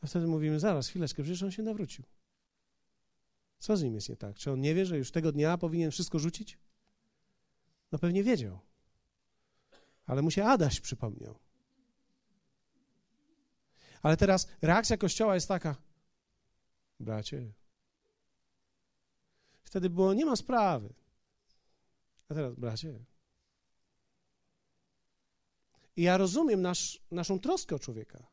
A 0.01 0.07
wtedy 0.07 0.27
mówimy, 0.27 0.59
zaraz, 0.59 0.87
chwileczkę, 0.87 1.23
przecież 1.23 1.43
on 1.43 1.51
się 1.51 1.63
nawrócił. 1.63 2.05
Co 3.59 3.77
z 3.77 3.83
nim 3.83 3.95
jest 3.95 4.09
nie 4.09 4.15
tak? 4.15 4.35
Czy 4.35 4.51
on 4.51 4.61
nie 4.61 4.75
wie, 4.75 4.85
że 4.85 4.97
już 4.97 5.11
tego 5.11 5.31
dnia 5.31 5.57
powinien 5.57 5.91
wszystko 5.91 6.19
rzucić? 6.19 6.57
No 7.91 7.99
pewnie 7.99 8.23
wiedział. 8.23 8.59
Ale 10.05 10.21
mu 10.21 10.31
się 10.31 10.45
Adaś 10.45 10.79
przypomniał. 10.79 11.39
Ale 14.01 14.17
teraz 14.17 14.47
reakcja 14.61 14.97
Kościoła 14.97 15.35
jest 15.35 15.47
taka, 15.47 15.75
bracie, 16.99 17.53
wtedy 19.71 19.89
było, 19.89 20.13
nie 20.13 20.25
ma 20.25 20.35
sprawy. 20.35 20.93
A 22.29 22.33
teraz, 22.33 22.55
bracie. 22.55 23.05
I 25.95 26.01
ja 26.01 26.17
rozumiem 26.17 26.61
nasz, 26.61 27.01
naszą 27.11 27.39
troskę 27.39 27.75
o 27.75 27.79
człowieka, 27.79 28.27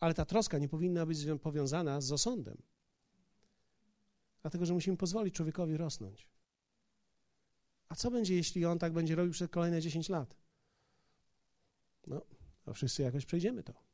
ale 0.00 0.14
ta 0.14 0.24
troska 0.24 0.58
nie 0.58 0.68
powinna 0.68 1.06
być 1.06 1.18
powiązana 1.42 2.00
z 2.00 2.12
osądem. 2.12 2.62
Dlatego, 4.42 4.66
że 4.66 4.74
musimy 4.74 4.96
pozwolić 4.96 5.34
człowiekowi 5.34 5.76
rosnąć. 5.76 6.28
A 7.88 7.94
co 7.94 8.10
będzie, 8.10 8.34
jeśli 8.34 8.64
on 8.64 8.78
tak 8.78 8.92
będzie 8.92 9.14
robił 9.14 9.32
przez 9.32 9.50
kolejne 9.50 9.80
10 9.80 10.08
lat? 10.08 10.36
No, 12.06 12.22
a 12.66 12.72
wszyscy 12.72 13.02
jakoś 13.02 13.26
przejdziemy 13.26 13.62
to. 13.62 13.89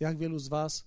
Jak 0.00 0.18
wielu 0.18 0.38
z 0.38 0.48
Was 0.48 0.86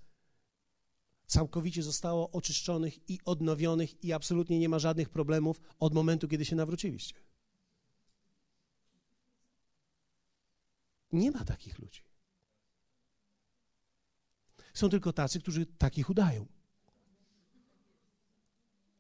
całkowicie 1.26 1.84
zostało 1.84 2.32
oczyszczonych 2.32 3.10
i 3.10 3.20
odnowionych 3.26 4.04
i 4.04 4.14
absolutnie 4.14 4.60
nie 4.60 4.70
ma 4.70 4.80
żadnych 4.80 5.10
problemów 5.10 5.62
od 5.80 5.94
momentu, 5.94 6.28
kiedy 6.28 6.46
się 6.46 6.56
nawróciliście? 6.56 7.16
Nie 11.12 11.32
ma 11.32 11.46
takich 11.46 11.80
ludzi. 11.80 12.02
Są 14.74 14.90
tylko 14.90 15.14
tacy, 15.14 15.40
którzy 15.40 15.66
takich 15.66 16.10
udają. 16.10 16.46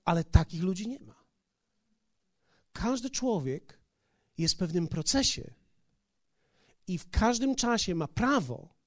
Ale 0.05 0.23
takich 0.23 0.63
ludzi 0.63 0.87
nie 0.87 0.99
ma. 0.99 1.25
Każdy 2.73 3.09
człowiek 3.09 3.79
jest 4.37 4.55
w 4.55 4.57
pewnym 4.57 4.87
procesie 4.87 5.53
i 6.87 6.97
w 6.97 7.09
każdym 7.09 7.55
czasie 7.55 7.95
ma 7.95 8.07
prawo 8.07 8.78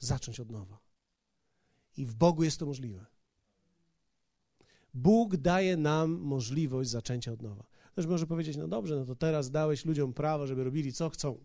zacząć 0.00 0.40
od 0.40 0.50
nowa. 0.50 0.78
I 1.96 2.06
w 2.06 2.14
Bogu 2.14 2.44
jest 2.44 2.58
to 2.58 2.66
możliwe. 2.66 3.06
Bóg 4.94 5.36
daje 5.36 5.76
nam 5.76 6.10
możliwość 6.10 6.90
zaczęcia 6.90 7.32
od 7.32 7.42
nowa. 7.42 7.64
Ktoś 7.92 8.06
może 8.06 8.26
powiedzieć, 8.26 8.56
no 8.56 8.68
dobrze, 8.68 8.96
no 8.96 9.04
to 9.04 9.16
teraz 9.16 9.50
dałeś 9.50 9.84
ludziom 9.84 10.12
prawo, 10.12 10.46
żeby 10.46 10.64
robili 10.64 10.92
co 10.92 11.10
chcą. 11.10 11.44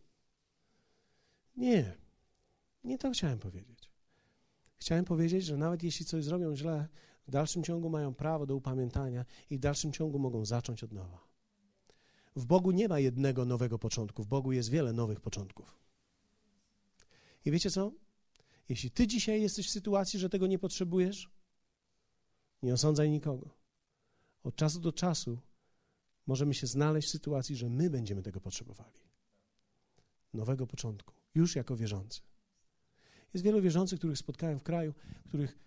Nie, 1.58 1.98
nie 2.84 2.98
to 2.98 3.12
chciałem 3.12 3.40
powiedzieć. 3.40 3.92
Chciałem 4.78 5.06
powiedzieć, 5.06 5.46
że 5.46 5.58
nawet 5.58 5.84
jeśli 5.84 6.06
coś 6.06 6.24
zrobią 6.24 6.56
źle, 6.56 6.88
w 7.28 7.32
dalszym 7.32 7.64
ciągu 7.64 7.90
mają 7.90 8.14
prawo 8.14 8.46
do 8.46 8.56
upamiętania 8.56 9.26
i 9.50 9.58
w 9.58 9.60
dalszym 9.60 9.92
ciągu 9.92 10.20
mogą 10.20 10.46
zacząć 10.46 10.84
od 10.84 10.92
nowa. 10.92 11.28
W 12.36 12.46
Bogu 12.46 12.72
nie 12.72 12.88
ma 12.88 13.00
jednego 13.00 13.46
nowego 13.46 13.80
początku, 13.80 14.24
w 14.24 14.28
Bogu 14.28 14.52
jest 14.52 14.70
wiele 14.70 14.94
nowych 14.94 15.22
początków. 15.22 15.80
I 17.46 17.52
wiecie 17.52 17.72
co? 17.72 17.92
Jeśli 18.70 18.92
ty 18.92 19.08
dzisiaj 19.08 19.42
jesteś 19.42 19.68
w 19.68 19.72
sytuacji, 19.72 20.20
że 20.20 20.30
tego 20.30 20.48
nie 20.48 20.60
potrzebujesz, 20.60 21.30
nie 22.64 22.74
osądzaj 22.74 23.10
nikogo. 23.10 23.50
Od 24.44 24.56
czasu 24.56 24.80
do 24.80 24.94
czasu 24.94 25.38
możemy 26.28 26.54
się 26.54 26.68
znaleźć 26.68 27.08
w 27.08 27.12
sytuacji, 27.12 27.56
że 27.56 27.70
my 27.70 27.90
będziemy 27.90 28.24
tego 28.24 28.42
potrzebowali. 28.42 29.00
Nowego 30.34 30.68
początku, 30.68 31.14
już 31.36 31.56
jako 31.56 31.76
wierzący. 31.76 32.22
Jest 33.34 33.44
wielu 33.44 33.62
wierzących, 33.62 34.00
których 34.00 34.18
spotkałem 34.18 34.60
w 34.60 34.64
kraju, 34.64 34.94
których 35.28 35.66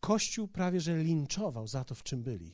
Kościół 0.00 0.48
prawie 0.48 0.80
że 0.80 1.02
linczował 1.02 1.66
za 1.66 1.84
to, 1.84 1.94
w 1.94 2.02
czym 2.02 2.22
byli. 2.22 2.52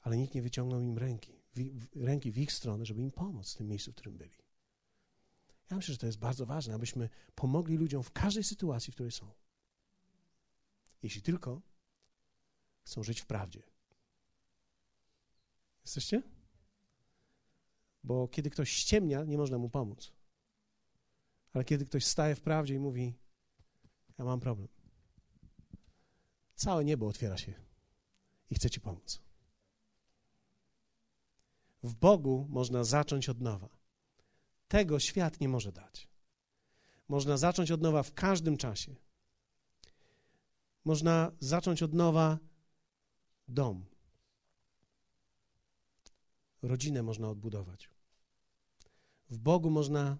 Ale 0.00 0.16
nikt 0.16 0.34
nie 0.34 0.42
wyciągnął 0.42 0.80
im 0.80 0.98
ręki, 0.98 1.32
w, 1.54 1.86
ręki 1.96 2.32
w 2.32 2.38
ich 2.38 2.52
stronę, 2.52 2.86
żeby 2.86 3.02
im 3.02 3.10
pomóc 3.10 3.54
w 3.54 3.56
tym 3.56 3.68
miejscu, 3.68 3.92
w 3.92 3.94
którym 3.94 4.16
byli. 4.16 4.43
Ja 5.70 5.76
myślę, 5.76 5.94
że 5.94 5.98
to 5.98 6.06
jest 6.06 6.18
bardzo 6.18 6.46
ważne, 6.46 6.74
abyśmy 6.74 7.08
pomogli 7.34 7.76
ludziom 7.76 8.02
w 8.02 8.12
każdej 8.12 8.44
sytuacji, 8.44 8.90
w 8.90 8.94
której 8.94 9.12
są. 9.12 9.30
Jeśli 11.02 11.22
tylko 11.22 11.62
chcą 12.84 13.02
żyć 13.02 13.20
w 13.20 13.26
prawdzie. 13.26 13.62
Jesteście? 15.84 16.22
Bo 18.04 18.28
kiedy 18.28 18.50
ktoś 18.50 18.70
ściemnia, 18.70 19.24
nie 19.24 19.38
można 19.38 19.58
mu 19.58 19.70
pomóc. 19.70 20.12
Ale 21.52 21.64
kiedy 21.64 21.84
ktoś 21.84 22.06
staje 22.06 22.34
w 22.34 22.40
prawdzie 22.40 22.74
i 22.74 22.78
mówi: 22.78 23.14
Ja 24.18 24.24
mam 24.24 24.40
problem, 24.40 24.68
całe 26.54 26.84
niebo 26.84 27.08
otwiera 27.08 27.36
się 27.36 27.54
i 28.50 28.54
chce 28.54 28.70
Ci 28.70 28.80
pomóc. 28.80 29.20
W 31.82 31.94
Bogu 31.94 32.46
można 32.48 32.84
zacząć 32.84 33.28
od 33.28 33.40
nowa. 33.40 33.83
Tego 34.74 35.00
świat 35.00 35.40
nie 35.40 35.48
może 35.48 35.72
dać. 35.72 36.08
Można 37.08 37.36
zacząć 37.36 37.70
od 37.70 37.82
nowa 37.82 38.02
w 38.02 38.14
każdym 38.14 38.56
czasie. 38.56 38.94
Można 40.84 41.32
zacząć 41.40 41.82
od 41.82 41.94
nowa 41.94 42.38
dom. 43.48 43.86
Rodzinę 46.62 47.02
można 47.02 47.28
odbudować. 47.28 47.90
W 49.30 49.38
Bogu 49.38 49.70
można 49.70 50.18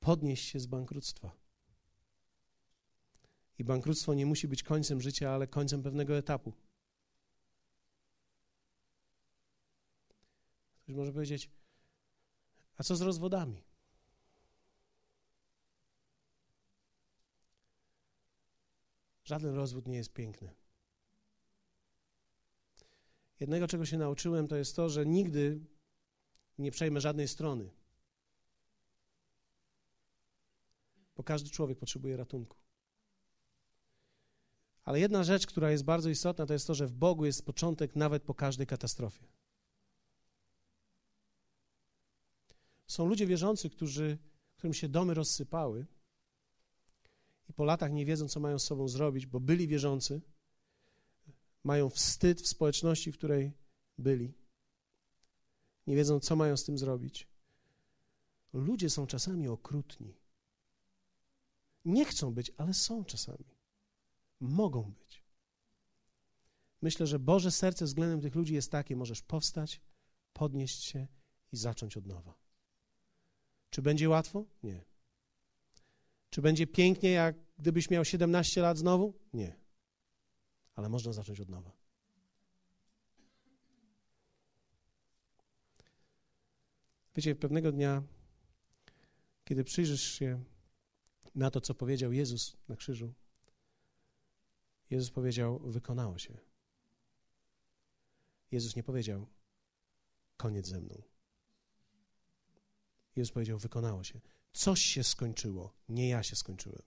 podnieść 0.00 0.48
się 0.48 0.60
z 0.60 0.66
bankructwa. 0.66 1.30
I 3.58 3.64
bankructwo 3.64 4.14
nie 4.14 4.26
musi 4.26 4.48
być 4.48 4.62
końcem 4.62 5.00
życia, 5.00 5.30
ale 5.30 5.46
końcem 5.46 5.82
pewnego 5.82 6.16
etapu. 6.16 6.52
Ktoś 10.88 10.96
może 10.96 11.12
powiedzieć, 11.12 11.50
a 12.76 12.82
co 12.82 12.96
z 12.96 13.00
rozwodami? 13.00 13.62
Żaden 19.24 19.54
rozwód 19.54 19.88
nie 19.88 19.96
jest 19.96 20.12
piękny. 20.12 20.54
Jednego, 23.40 23.68
czego 23.68 23.86
się 23.86 23.98
nauczyłem, 23.98 24.48
to 24.48 24.56
jest 24.56 24.76
to, 24.76 24.88
że 24.88 25.06
nigdy 25.06 25.60
nie 26.58 26.70
przejmę 26.70 27.00
żadnej 27.00 27.28
strony. 27.28 27.70
Bo 31.16 31.22
każdy 31.22 31.50
człowiek 31.50 31.78
potrzebuje 31.78 32.16
ratunku. 32.16 32.56
Ale 34.84 35.00
jedna 35.00 35.24
rzecz, 35.24 35.46
która 35.46 35.70
jest 35.70 35.84
bardzo 35.84 36.08
istotna, 36.10 36.46
to 36.46 36.52
jest 36.52 36.66
to, 36.66 36.74
że 36.74 36.86
w 36.86 36.92
Bogu 36.92 37.24
jest 37.24 37.46
początek 37.46 37.96
nawet 37.96 38.22
po 38.22 38.34
każdej 38.34 38.66
katastrofie. 38.66 39.37
Są 42.88 43.06
ludzie 43.06 43.26
wierzący, 43.26 43.70
którzy, 43.70 44.18
którym 44.56 44.74
się 44.74 44.88
domy 44.88 45.14
rozsypały 45.14 45.86
i 47.48 47.52
po 47.52 47.64
latach 47.64 47.92
nie 47.92 48.06
wiedzą, 48.06 48.28
co 48.28 48.40
mają 48.40 48.58
z 48.58 48.64
sobą 48.64 48.88
zrobić, 48.88 49.26
bo 49.26 49.40
byli 49.40 49.68
wierzący, 49.68 50.20
mają 51.64 51.90
wstyd 51.90 52.40
w 52.40 52.46
społeczności, 52.48 53.12
w 53.12 53.18
której 53.18 53.52
byli. 53.98 54.34
Nie 55.86 55.96
wiedzą, 55.96 56.20
co 56.20 56.36
mają 56.36 56.56
z 56.56 56.64
tym 56.64 56.78
zrobić. 56.78 57.28
Ludzie 58.52 58.90
są 58.90 59.06
czasami 59.06 59.48
okrutni. 59.48 60.14
Nie 61.84 62.04
chcą 62.04 62.34
być, 62.34 62.52
ale 62.56 62.74
są 62.74 63.04
czasami. 63.04 63.44
Mogą 64.40 64.82
być. 64.82 65.24
Myślę, 66.82 67.06
że 67.06 67.18
Boże 67.18 67.50
serce 67.50 67.84
względem 67.84 68.20
tych 68.20 68.34
ludzi 68.34 68.54
jest 68.54 68.70
takie: 68.70 68.96
możesz 68.96 69.22
powstać, 69.22 69.80
podnieść 70.32 70.82
się 70.82 71.06
i 71.52 71.56
zacząć 71.56 71.96
od 71.96 72.06
nowa. 72.06 72.47
Czy 73.70 73.82
będzie 73.82 74.08
łatwo? 74.08 74.44
Nie. 74.62 74.84
Czy 76.30 76.42
będzie 76.42 76.66
pięknie, 76.66 77.10
jak 77.10 77.36
gdybyś 77.58 77.90
miał 77.90 78.04
17 78.04 78.62
lat 78.62 78.78
znowu? 78.78 79.14
Nie. 79.32 79.56
Ale 80.74 80.88
można 80.88 81.12
zacząć 81.12 81.40
od 81.40 81.48
nowa. 81.48 81.72
Wiecie, 87.14 87.34
pewnego 87.34 87.72
dnia, 87.72 88.02
kiedy 89.44 89.64
przyjrzysz 89.64 90.02
się 90.02 90.44
na 91.34 91.50
to, 91.50 91.60
co 91.60 91.74
powiedział 91.74 92.12
Jezus 92.12 92.56
na 92.68 92.76
krzyżu, 92.76 93.14
Jezus 94.90 95.10
powiedział: 95.10 95.58
Wykonało 95.58 96.18
się. 96.18 96.38
Jezus 98.50 98.76
nie 98.76 98.82
powiedział: 98.82 99.26
Koniec 100.36 100.66
ze 100.66 100.80
mną. 100.80 101.02
Jezus 103.18 103.32
powiedział: 103.32 103.58
Wykonało 103.58 104.04
się. 104.04 104.20
Coś 104.52 104.82
się 104.82 105.04
skończyło, 105.04 105.74
nie 105.88 106.08
ja 106.08 106.22
się 106.22 106.36
skończyłem. 106.36 106.82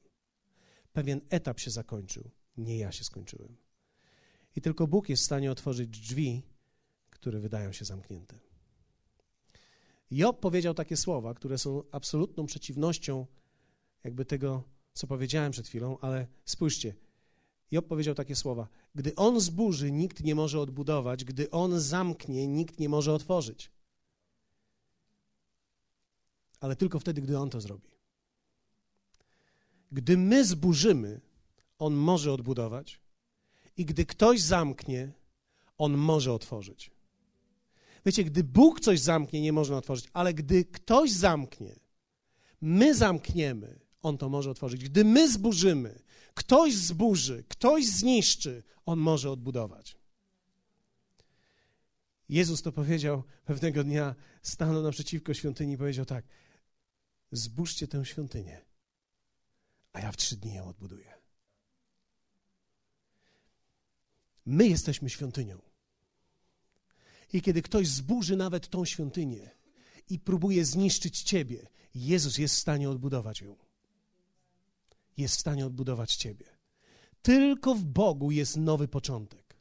Pewien 0.94 1.22
etap 1.30 1.60
się 1.60 1.72
zakończył, 1.72 2.32
nie 2.58 2.78
ja 2.78 2.92
się 2.92 3.04
skończyłem. 3.04 3.58
I 4.56 4.62
tylko 4.62 4.88
Bóg 4.88 5.10
jest 5.10 5.24
w 5.24 5.26
stanie 5.26 5.52
otworzyć 5.52 5.90
drzwi, 5.90 6.44
które 7.10 7.40
wydają 7.40 7.72
się 7.72 7.86
zamknięte. 7.86 8.40
Job 10.12 10.40
powiedział 10.40 10.74
takie 10.74 10.98
słowa, 10.98 11.34
które 11.34 11.58
są 11.58 11.84
absolutną 11.92 12.46
przeciwnością 12.46 13.26
jakby 14.04 14.26
tego, 14.26 14.64
co 14.94 15.08
powiedziałem 15.08 15.52
przed 15.52 15.68
chwilą, 15.68 15.98
ale 16.02 16.28
spójrzcie. 16.46 16.96
Job 17.72 17.88
powiedział 17.88 18.16
takie 18.16 18.36
słowa: 18.36 18.68
Gdy 18.96 19.16
on 19.16 19.40
zburzy, 19.40 19.92
nikt 19.92 20.24
nie 20.24 20.36
może 20.36 20.60
odbudować, 20.60 21.26
gdy 21.26 21.52
on 21.52 21.80
zamknie, 21.80 22.48
nikt 22.48 22.80
nie 22.80 22.90
może 22.90 23.14
otworzyć. 23.14 23.72
Ale 26.62 26.76
tylko 26.76 27.00
wtedy, 27.00 27.22
gdy 27.22 27.38
on 27.38 27.50
to 27.50 27.62
zrobi. 27.62 27.90
Gdy 29.92 30.18
my 30.18 30.46
zburzymy, 30.46 31.22
on 31.80 31.94
może 31.94 32.34
odbudować, 32.34 33.00
i 33.78 33.86
gdy 33.86 34.06
ktoś 34.06 34.42
zamknie, 34.42 35.12
on 35.78 35.98
może 35.98 36.34
otworzyć. 36.34 36.92
Wiecie, 38.06 38.24
gdy 38.24 38.44
Bóg 38.44 38.80
coś 38.80 39.00
zamknie, 39.00 39.42
nie 39.42 39.54
można 39.54 39.78
otworzyć, 39.78 40.10
ale 40.14 40.34
gdy 40.34 40.66
ktoś 40.66 41.12
zamknie, 41.12 41.80
my 42.62 42.96
zamkniemy, 42.96 43.80
on 44.02 44.18
to 44.18 44.30
może 44.30 44.52
otworzyć. 44.52 44.84
Gdy 44.84 45.06
my 45.06 45.32
zburzymy, 45.32 46.00
ktoś 46.34 46.76
zburzy, 46.76 47.44
ktoś 47.48 47.88
zniszczy, 47.88 48.64
on 48.86 49.00
może 49.00 49.32
odbudować. 49.32 49.98
Jezus 52.30 52.62
to 52.62 52.72
powiedział 52.72 53.24
pewnego 53.46 53.84
dnia, 53.84 54.16
stanął 54.42 54.84
naprzeciwko 54.84 55.34
świątyni 55.34 55.74
i 55.74 55.78
powiedział 55.78 56.06
tak: 56.06 56.26
Zbóżcie 57.32 57.88
tę 57.88 58.06
świątynię, 58.06 58.66
a 59.94 60.00
ja 60.00 60.12
w 60.12 60.18
trzy 60.18 60.38
dni 60.38 60.54
ją 60.54 60.68
odbuduję. 60.68 61.14
My 64.46 64.68
jesteśmy 64.68 65.10
świątynią. 65.10 65.62
I 67.34 67.42
kiedy 67.42 67.62
ktoś 67.62 67.88
zburzy 67.88 68.36
nawet 68.36 68.68
tą 68.68 68.86
świątynię 68.86 69.50
i 70.10 70.20
próbuje 70.20 70.66
zniszczyć 70.66 71.22
ciebie, 71.22 71.68
Jezus 71.96 72.38
jest 72.38 72.56
w 72.56 72.60
stanie 72.60 72.90
odbudować 72.90 73.42
ją. 73.42 73.56
Jest 75.18 75.36
w 75.36 75.40
stanie 75.40 75.66
odbudować 75.66 76.16
ciebie. 76.16 76.46
Tylko 77.22 77.76
w 77.76 77.84
Bogu 77.84 78.32
jest 78.32 78.58
nowy 78.58 78.88
początek. 78.88 79.58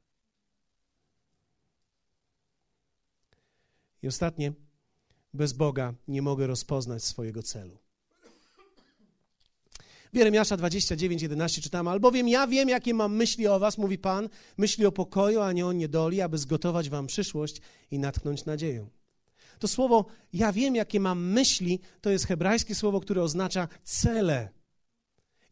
I 4.02 4.08
ostatnie, 4.08 4.52
bez 5.34 5.52
Boga 5.52 5.94
nie 6.08 6.22
mogę 6.22 6.46
rozpoznać 6.46 7.04
swojego 7.04 7.42
celu. 7.42 7.78
W 10.12 10.16
Jeremiasza 10.16 10.56
29, 10.56 11.22
11 11.22 11.62
czytamy, 11.62 11.90
albowiem 11.90 12.28
ja 12.28 12.46
wiem, 12.46 12.68
jakie 12.68 12.94
mam 12.94 13.16
myśli 13.16 13.46
o 13.46 13.58
was, 13.58 13.78
mówi 13.78 13.98
Pan, 13.98 14.28
myśli 14.56 14.86
o 14.86 14.92
pokoju, 14.92 15.40
a 15.40 15.52
nie 15.52 15.66
o 15.66 15.72
niedoli, 15.72 16.20
aby 16.20 16.38
zgotować 16.38 16.90
wam 16.90 17.06
przyszłość 17.06 17.60
i 17.90 17.98
natchnąć 17.98 18.44
nadzieję. 18.44 18.88
To 19.58 19.68
słowo 19.68 20.06
ja 20.32 20.52
wiem, 20.52 20.74
jakie 20.74 21.00
mam 21.00 21.26
myśli, 21.26 21.80
to 22.00 22.10
jest 22.10 22.26
hebrajskie 22.26 22.74
słowo, 22.74 23.00
które 23.00 23.22
oznacza 23.22 23.68
cele. 23.84 24.48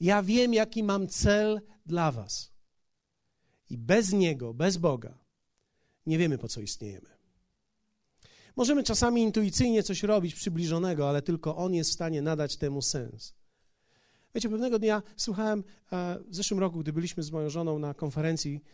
Ja 0.01 0.23
wiem, 0.23 0.55
jaki 0.55 0.83
mam 0.83 1.09
cel 1.09 1.61
dla 1.87 2.13
was. 2.13 2.53
I 3.71 3.79
bez 3.79 4.13
Niego, 4.13 4.55
bez 4.55 4.77
Boga, 4.77 5.19
nie 6.07 6.19
wiemy, 6.19 6.39
po 6.39 6.49
co 6.49 6.61
istniejemy. 6.61 7.18
Możemy 8.59 8.83
czasami 8.83 9.23
intuicyjnie 9.23 9.83
coś 9.83 10.03
robić 10.03 10.35
przybliżonego, 10.35 11.09
ale 11.09 11.23
tylko 11.23 11.57
On 11.57 11.75
jest 11.75 11.91
w 11.91 11.93
stanie 11.93 12.23
nadać 12.23 12.57
temu 12.57 12.83
sens. 12.83 13.35
Wiecie, 14.35 14.49
pewnego 14.49 14.79
dnia 14.79 15.03
słuchałem 15.17 15.65
e, 15.93 16.19
w 16.29 16.35
zeszłym 16.35 16.61
roku, 16.61 16.79
gdy 16.79 16.93
byliśmy 16.93 17.23
z 17.23 17.31
moją 17.31 17.51
żoną 17.51 17.79
na 17.79 17.95
konferencji, 17.95 18.65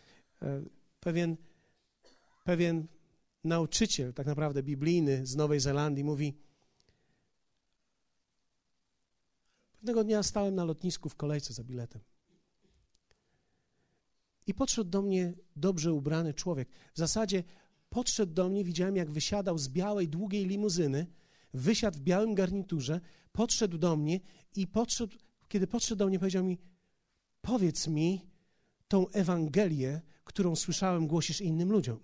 e, 0.42 0.62
pewien, 1.00 1.36
pewien 2.44 2.86
nauczyciel, 3.44 4.14
tak 4.14 4.26
naprawdę 4.26 4.62
biblijny 4.62 5.26
z 5.26 5.36
Nowej 5.36 5.60
Zelandii, 5.60 6.04
mówi: 6.04 6.34
Pewnego 9.72 10.04
dnia 10.04 10.22
stałem 10.22 10.54
na 10.54 10.64
lotnisku 10.64 11.08
w 11.08 11.14
kolejce 11.14 11.54
za 11.54 11.64
biletem. 11.64 12.00
I 14.46 14.54
podszedł 14.54 14.90
do 14.90 15.02
mnie 15.02 15.32
dobrze 15.56 15.92
ubrany 15.92 16.34
człowiek. 16.34 16.68
W 16.94 16.98
zasadzie 16.98 17.44
podszedł 17.94 18.32
do 18.32 18.48
mnie, 18.48 18.64
widziałem, 18.64 18.96
jak 18.96 19.10
wysiadał 19.10 19.58
z 19.58 19.68
białej, 19.68 20.08
długiej 20.08 20.46
limuzyny, 20.46 21.06
wysiadł 21.54 21.98
w 21.98 22.00
białym 22.00 22.34
garniturze, 22.34 23.00
podszedł 23.32 23.78
do 23.78 23.96
mnie 23.96 24.20
i 24.56 24.66
podszedł 24.66 25.16
kiedy 25.48 25.66
podszedł 25.66 25.98
do 25.98 26.06
mnie, 26.06 26.18
powiedział 26.18 26.44
mi: 26.44 26.58
Powiedz 27.42 27.88
mi 27.88 28.26
tą 28.88 29.08
Ewangelię, 29.08 30.00
którą 30.24 30.56
słyszałem, 30.56 31.06
głosisz 31.06 31.40
innym 31.40 31.72
ludziom. 31.72 32.00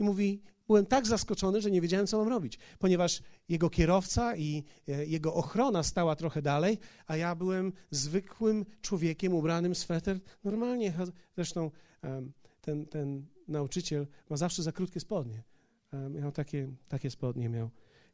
I 0.00 0.04
mówi: 0.04 0.42
Byłem 0.66 0.86
tak 0.86 1.06
zaskoczony, 1.06 1.60
że 1.60 1.70
nie 1.70 1.80
wiedziałem, 1.80 2.06
co 2.06 2.18
mam 2.18 2.28
robić, 2.28 2.58
ponieważ 2.78 3.22
jego 3.48 3.70
kierowca 3.70 4.36
i 4.36 4.64
e, 4.88 5.06
jego 5.06 5.34
ochrona 5.34 5.82
stała 5.82 6.16
trochę 6.16 6.42
dalej, 6.42 6.78
a 7.06 7.16
ja 7.16 7.34
byłem 7.34 7.72
zwykłym 7.90 8.66
człowiekiem 8.80 9.34
ubranym 9.34 9.74
w 9.74 9.78
sweter. 9.78 10.20
Normalnie, 10.44 10.94
zresztą 11.36 11.70
ten, 12.60 12.86
ten 12.86 13.37
nauczyciel 13.48 14.06
ma 14.30 14.36
zawsze 14.36 14.62
za 14.62 14.72
krótkie 14.72 15.00
spodnie. 15.00 15.42
Miał 16.10 16.32
takie, 16.32 16.72
takie 16.88 17.10
spodnie 17.10 17.48
miał. 17.48 17.70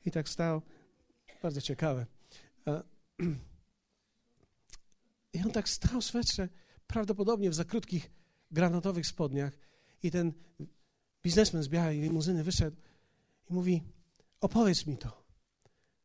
I 0.07 0.11
tak 0.11 0.29
stał. 0.29 0.63
Bardzo 1.43 1.61
ciekawe. 1.61 2.07
I 5.33 5.43
on 5.45 5.51
tak 5.51 5.69
stał 5.69 6.01
w 6.01 6.05
swetrze, 6.05 6.49
prawdopodobnie 6.87 7.51
w 7.51 7.55
za 7.55 7.65
krótkich 7.65 8.11
granatowych 8.51 9.07
spodniach. 9.07 9.59
I 10.03 10.11
ten 10.11 10.33
biznesmen 11.23 11.63
z 11.63 11.69
białej 11.69 12.01
limuzyny 12.01 12.45
wyszedł 12.45 12.77
i 13.51 13.53
mówi: 13.53 13.83
Opowiedz 14.41 14.87
mi 14.87 14.99
to, 14.99 15.25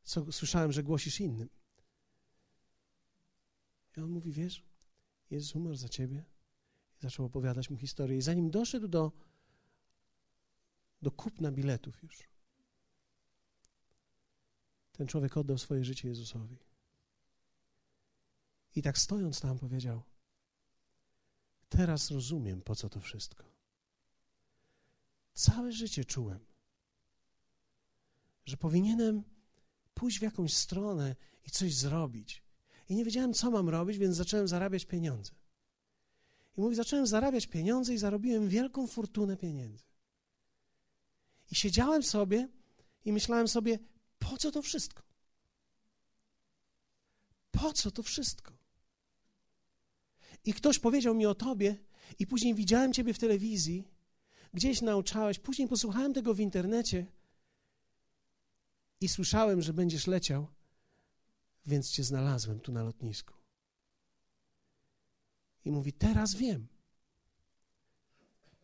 co 0.04 0.32
słyszałem, 0.32 0.72
że 0.72 0.84
głosisz 0.84 1.20
innym. 1.20 1.50
I 3.98 4.02
on 4.02 4.10
mówi: 4.10 4.32
Wiesz, 4.32 4.66
Jezus 5.30 5.56
umarł 5.56 5.76
za 5.76 5.90
ciebie. 5.90 6.24
Zaczął 7.00 7.26
opowiadać 7.26 7.70
mu 7.70 7.78
historię. 7.78 8.18
I 8.18 8.22
zanim 8.22 8.52
doszedł 8.52 8.88
do, 8.88 9.12
do 11.02 11.12
kupna 11.12 11.52
biletów 11.52 12.04
już, 12.04 12.30
ten 14.92 15.08
człowiek 15.08 15.38
oddał 15.38 15.58
swoje 15.58 15.84
życie 15.84 16.08
Jezusowi. 16.08 16.58
I 18.76 18.82
tak 18.82 18.98
stojąc 18.98 19.42
tam 19.42 19.60
powiedział: 19.60 20.04
Teraz 21.70 22.12
rozumiem, 22.12 22.62
po 22.62 22.76
co 22.76 22.90
to 22.90 23.00
wszystko. 23.00 23.44
Całe 25.34 25.72
życie 25.72 26.06
czułem, 26.06 26.40
że 28.46 28.58
powinienem 28.58 29.24
pójść 29.94 30.20
w 30.20 30.22
jakąś 30.22 30.54
stronę 30.54 31.16
i 31.48 31.52
coś 31.52 31.76
zrobić. 31.76 32.44
I 32.90 32.96
nie 32.96 33.06
wiedziałem, 33.06 33.34
co 33.34 33.52
mam 33.52 33.70
robić, 33.70 33.98
więc 33.98 34.16
zacząłem 34.16 34.48
zarabiać 34.48 34.86
pieniądze. 34.86 35.39
I 36.58 36.62
mówi, 36.62 36.76
zacząłem 36.76 37.08
zarabiać 37.08 37.48
pieniądze 37.48 37.94
i 37.94 37.98
zarobiłem 37.98 38.50
wielką 38.50 38.88
fortunę 38.88 39.38
pieniędzy. 39.38 39.84
I 41.52 41.56
siedziałem 41.56 42.04
sobie 42.04 42.48
i 43.06 43.14
myślałem 43.14 43.48
sobie, 43.48 43.80
po 44.20 44.38
co 44.38 44.52
to 44.52 44.62
wszystko? 44.62 45.04
Po 47.52 47.74
co 47.74 47.92
to 47.92 48.04
wszystko? 48.04 48.54
I 50.46 50.54
ktoś 50.54 50.80
powiedział 50.80 51.16
mi 51.16 51.26
o 51.26 51.36
tobie, 51.36 51.78
i 52.20 52.28
później 52.28 52.56
widziałem 52.56 52.94
ciebie 52.94 53.14
w 53.14 53.20
telewizji, 53.20 53.88
gdzieś 54.54 54.82
nauczałeś, 54.82 55.40
później 55.40 55.68
posłuchałem 55.68 56.14
tego 56.14 56.34
w 56.34 56.40
internecie 56.40 57.06
i 59.02 59.10
słyszałem, 59.10 59.62
że 59.62 59.74
będziesz 59.74 60.08
leciał, 60.08 60.48
więc 61.66 61.92
cię 61.92 62.04
znalazłem 62.04 62.60
tu 62.60 62.72
na 62.72 62.84
lotnisku. 62.84 63.39
I 65.66 65.72
mówi: 65.72 65.94
Teraz 65.94 66.36
wiem, 66.36 66.68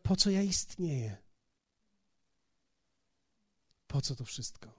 po 0.02 0.16
co 0.16 0.30
ja 0.30 0.42
istnieję. 0.42 1.16
Po 3.86 4.00
co 4.00 4.16
to 4.16 4.24
wszystko? 4.24 4.72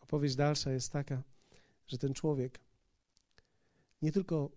Opowieść 0.00 0.36
dalsza 0.36 0.72
jest 0.72 0.92
taka, 0.92 1.22
że 1.86 1.98
ten 1.98 2.14
człowiek 2.14 2.60
nie 4.02 4.12
tylko 4.12 4.50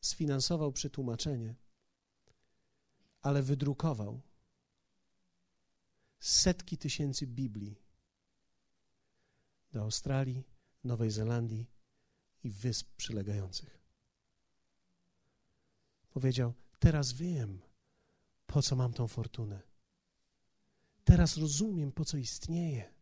sfinansował 0.00 0.72
przetłumaczenie, 0.72 1.54
ale 3.22 3.42
wydrukował 3.42 4.20
setki 6.20 6.78
tysięcy 6.78 7.26
Biblii 7.26 7.80
do 9.72 9.80
Australii, 9.80 10.44
Nowej 10.84 11.10
Zelandii 11.10 11.73
wysp 12.50 12.96
przylegających. 12.96 13.78
Powiedział: 16.10 16.54
Teraz 16.78 17.12
wiem, 17.12 17.60
po 18.46 18.62
co 18.62 18.76
mam 18.76 18.92
tą 18.92 19.08
fortunę. 19.08 19.62
Teraz 21.04 21.36
rozumiem, 21.36 21.92
po 21.92 22.04
co 22.04 22.16
istnieje. 22.16 22.94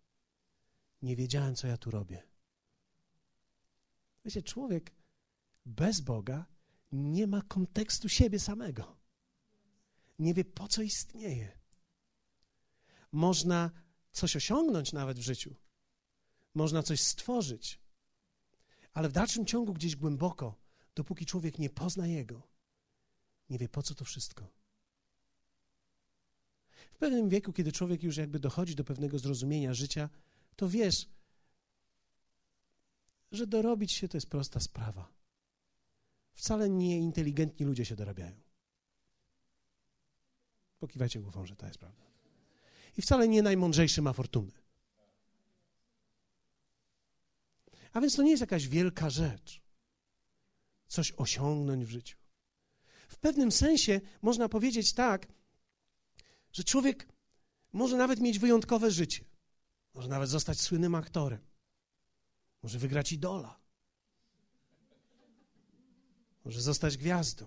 Nie 1.03 1.16
wiedziałem, 1.16 1.55
co 1.55 1.66
ja 1.66 1.76
tu 1.76 1.90
robię. 1.90 2.22
Wiecie, 4.24 4.43
człowiek 4.43 4.93
bez 5.66 6.01
Boga 6.01 6.47
nie 6.93 7.26
ma 7.26 7.43
kontekstu 7.43 8.09
siebie 8.09 8.38
samego. 8.38 8.97
Nie 10.18 10.34
wie, 10.34 10.45
po 10.45 10.68
co 10.68 10.82
istnieje. 10.82 11.59
Można 13.12 13.70
coś 14.12 14.36
osiągnąć 14.36 14.93
nawet 14.93 15.18
w 15.18 15.22
życiu, 15.22 15.55
można 16.55 16.82
coś 16.82 17.01
stworzyć, 17.01 17.82
ale 18.93 19.09
w 19.09 19.12
dalszym 19.12 19.47
ciągu 19.47 19.72
gdzieś 19.72 19.97
głęboko, 19.97 20.59
dopóki 20.95 21.26
człowiek 21.26 21.59
nie 21.59 21.70
pozna 21.70 22.07
Jego, 22.07 22.43
nie 23.51 23.59
wie, 23.59 23.68
po 23.68 23.82
co 23.82 23.95
to 23.95 24.05
wszystko. 24.05 24.49
W 26.93 26.99
pewnym 26.99 27.28
wieku, 27.28 27.53
kiedy 27.53 27.72
człowiek 27.72 28.03
już 28.03 28.16
jakby 28.16 28.38
dochodzi 28.38 28.74
do 28.74 28.84
pewnego 28.84 29.18
zrozumienia 29.18 29.74
życia, 29.74 30.09
to 30.57 30.68
wiesz, 30.68 31.09
że 33.32 33.47
dorobić 33.47 33.93
się 33.93 34.09
to 34.09 34.16
jest 34.16 34.30
prosta 34.30 34.61
sprawa. 34.61 35.12
Wcale 36.34 36.70
nie 36.70 36.99
inteligentni 36.99 37.66
ludzie 37.66 37.84
się 37.84 37.97
dorabiają. 37.97 38.40
Pokiwajcie 40.78 41.20
głową, 41.20 41.47
że 41.47 41.57
to 41.57 41.66
jest 41.66 41.78
prawda. 41.78 42.03
I 42.97 43.03
wcale 43.03 43.28
nie 43.28 43.43
najmądrzejszy 43.43 44.03
ma 44.03 44.12
fortunę. 44.12 44.61
A 47.93 48.01
więc 48.01 48.16
to 48.16 48.22
nie 48.22 48.30
jest 48.30 48.40
jakaś 48.40 48.68
wielka 48.68 49.11
rzecz. 49.11 49.62
Coś 50.86 51.12
osiągnąć 51.16 51.84
w 51.84 51.90
życiu. 51.90 52.16
W 53.09 53.16
pewnym 53.16 53.53
sensie 53.53 54.01
można 54.22 54.49
powiedzieć 54.49 54.93
tak, 54.93 55.26
że 56.53 56.64
człowiek 56.64 57.09
może 57.72 57.97
nawet 57.97 58.20
mieć 58.20 58.38
wyjątkowe 58.38 58.90
życie. 58.90 59.24
Może 59.95 60.09
nawet 60.09 60.28
zostać 60.28 60.61
słynnym 60.61 60.95
aktorem. 60.95 61.40
Może 62.62 62.78
wygrać 62.78 63.12
idola. 63.12 63.61
Może 66.45 66.61
zostać 66.61 66.97
gwiazdą. 66.97 67.47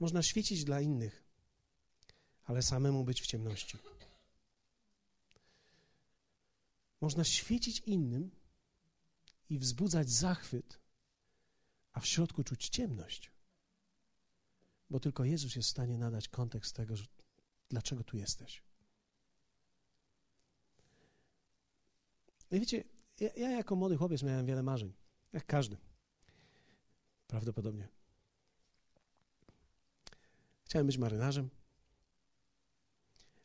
Można 0.00 0.22
świecić 0.22 0.64
dla 0.64 0.80
innych, 0.80 1.24
ale 2.44 2.62
samemu 2.62 3.04
być 3.04 3.22
w 3.22 3.26
ciemności. 3.26 3.78
Można 7.02 7.24
świecić 7.24 7.80
innym 7.80 8.30
i 9.50 9.58
wzbudzać 9.58 10.10
zachwyt, 10.10 10.80
a 11.92 12.00
w 12.00 12.06
środku 12.06 12.44
czuć 12.44 12.68
ciemność. 12.68 13.30
Bo 14.90 15.00
tylko 15.00 15.24
Jezus 15.24 15.56
jest 15.56 15.68
w 15.68 15.70
stanie 15.70 15.98
nadać 15.98 16.28
kontekst 16.28 16.76
tego, 16.76 16.94
dlaczego 17.68 18.04
tu 18.04 18.16
jesteś. 18.16 18.62
I 22.50 22.60
wiecie, 22.60 22.84
ja, 23.20 23.30
ja 23.36 23.50
jako 23.50 23.76
młody 23.76 23.96
chłopiec 23.96 24.22
miałem 24.22 24.46
wiele 24.46 24.62
marzeń, 24.62 24.92
jak 25.32 25.46
każdy. 25.46 25.76
Prawdopodobnie. 27.26 27.88
Chciałem 30.64 30.86
być 30.86 30.98
marynarzem. 30.98 31.50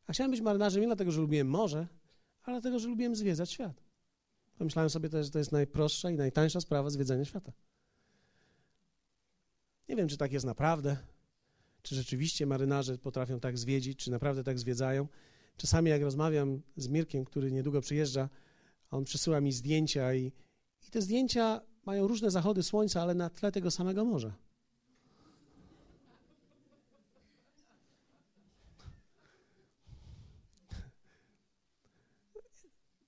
A 0.08 0.14
chciałem 0.14 0.32
być 0.32 0.41
marynarzem 0.41 0.82
nie 0.82 0.88
dlatego, 0.88 1.12
że 1.12 1.22
lubiłem 1.22 1.49
morze, 1.49 1.88
ale 2.48 2.62
dlatego, 2.62 2.80
że 2.80 2.88
lubiłem 2.88 3.16
zwiedzać 3.16 3.52
świat. 3.52 3.84
Pomyślałem 4.58 4.89
sobie 4.89 5.10
też, 5.10 5.26
że 5.26 5.32
to 5.32 5.39
jest 5.39 5.52
najprostsza 5.52 6.10
i 6.10 6.16
najtańsza 6.16 6.62
sprawa 6.62 6.89
zwiedzania 6.89 7.26
świata. 7.26 7.52
Nie 9.89 9.95
wiem, 9.95 10.08
czy 10.08 10.18
tak 10.18 10.32
jest 10.32 10.45
naprawdę, 10.45 10.98
czy 11.82 11.95
rzeczywiście 11.95 12.45
marynarze 12.45 12.98
potrafią 12.98 13.39
tak 13.39 13.58
zwiedzić, 13.58 14.00
czy 14.00 14.12
naprawdę 14.12 14.43
tak 14.43 14.60
zwiedzają. 14.60 15.08
Czasami 15.58 15.89
jak 15.89 16.02
rozmawiam 16.02 16.62
z 16.78 16.88
Mirkiem, 16.88 17.26
który 17.26 17.52
niedługo 17.52 17.82
przyjeżdża, 17.82 18.30
on 18.91 19.04
przysyła 19.04 19.41
mi 19.41 19.52
zdjęcia 19.52 20.14
i, 20.14 20.32
i 20.88 20.91
te 20.91 21.02
zdjęcia 21.02 21.62
mają 21.86 22.08
różne 22.08 22.32
zachody 22.32 22.64
słońca, 22.64 23.02
ale 23.02 23.14
na 23.14 23.30
tle 23.30 23.52
tego 23.52 23.72
samego 23.72 24.06
morza. 24.06 24.38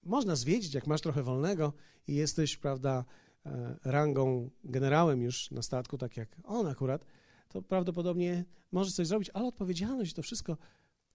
Można 0.10 0.36
zwiedzić, 0.36 0.74
jak 0.74 0.88
masz 0.88 1.01
trochę 1.01 1.24
wolnego 1.24 1.74
i 2.07 2.16
jesteś, 2.16 2.57
prawda, 2.57 3.05
e, 3.45 3.78
rangą 3.84 4.49
generałem 4.64 5.22
już 5.22 5.51
na 5.51 5.62
statku, 5.62 5.97
tak 5.97 6.18
jak 6.18 6.36
on 6.43 6.68
akurat, 6.68 7.05
to 7.47 7.62
prawdopodobnie 7.62 8.45
możesz 8.72 8.93
coś 8.93 9.07
zrobić, 9.07 9.30
ale 9.34 9.47
odpowiedzialność 9.47 10.14
to 10.14 10.22
wszystko 10.22 10.57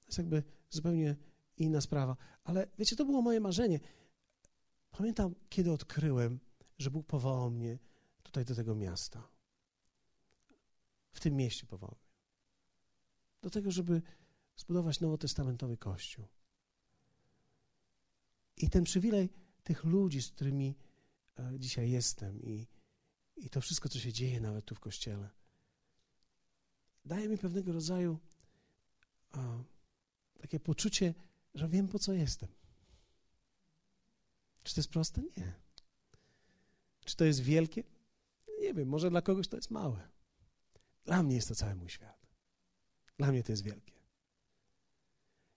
jest 0.07 0.19
jakby 0.19 0.43
zupełnie 0.71 1.17
inna 1.57 1.81
sprawa. 1.81 2.17
Ale 2.45 2.67
wiecie, 2.79 2.97
to 2.97 3.05
było 3.05 3.23
moje 3.23 3.41
marzenie. 3.41 3.81
Pamiętam, 4.91 5.35
kiedy 5.49 5.73
odkryłem, 5.73 6.41
że 6.79 6.91
Bóg 6.91 7.07
powołał 7.07 7.51
mnie 7.51 7.79
tutaj 8.23 8.45
do 8.45 8.55
tego 8.55 8.75
miasta. 8.75 9.29
W 11.13 11.21
tym 11.21 11.37
mieście 11.37 11.67
powołał 11.67 11.97
mnie. 12.01 12.15
Do 13.43 13.51
tego, 13.51 13.71
żeby 13.71 14.03
zbudować 14.57 15.01
nowotestamentowy 15.01 15.77
kościół. 15.77 16.29
I 18.57 18.71
ten 18.71 18.85
przywilej 18.85 19.29
tych 19.65 19.85
ludzi, 19.85 20.23
z 20.23 20.31
którymi 20.31 20.75
e, 21.39 21.53
dzisiaj 21.59 21.91
jestem 21.91 22.43
i, 22.43 22.67
i 23.37 23.51
to 23.51 23.61
wszystko, 23.61 23.89
co 23.89 23.99
się 23.99 24.13
dzieje 24.13 24.41
nawet 24.41 24.65
tu 24.65 24.75
w 24.75 24.81
kościele, 24.81 25.31
daje 27.05 27.29
mi 27.29 27.39
pewnego 27.39 27.73
rodzaju 27.73 28.19
a, 29.33 29.59
takie 30.41 30.61
poczucie, 30.61 31.15
że 31.55 31.69
wiem, 31.69 31.89
po 31.89 31.99
co 31.99 32.13
jestem. 32.13 32.49
Czy 34.63 34.75
to 34.75 34.81
jest 34.81 34.91
proste? 34.91 35.23
Nie. 35.37 35.55
Czy 37.05 37.17
to 37.17 37.25
jest 37.25 37.41
wielkie? 37.41 37.83
Nie 38.61 38.75
wiem, 38.75 38.89
może 38.89 39.11
dla 39.11 39.23
kogoś 39.23 39.49
to 39.49 39.57
jest 39.57 39.71
małe. 39.71 40.09
Dla 41.05 41.23
mnie 41.23 41.35
jest 41.35 41.49
to 41.49 41.55
cały 41.55 41.75
mój 41.75 41.89
świat. 41.89 42.27
Dla 43.17 43.33
mnie 43.33 43.43
to 43.43 43.53
jest 43.53 43.63
wielkie. 43.63 43.93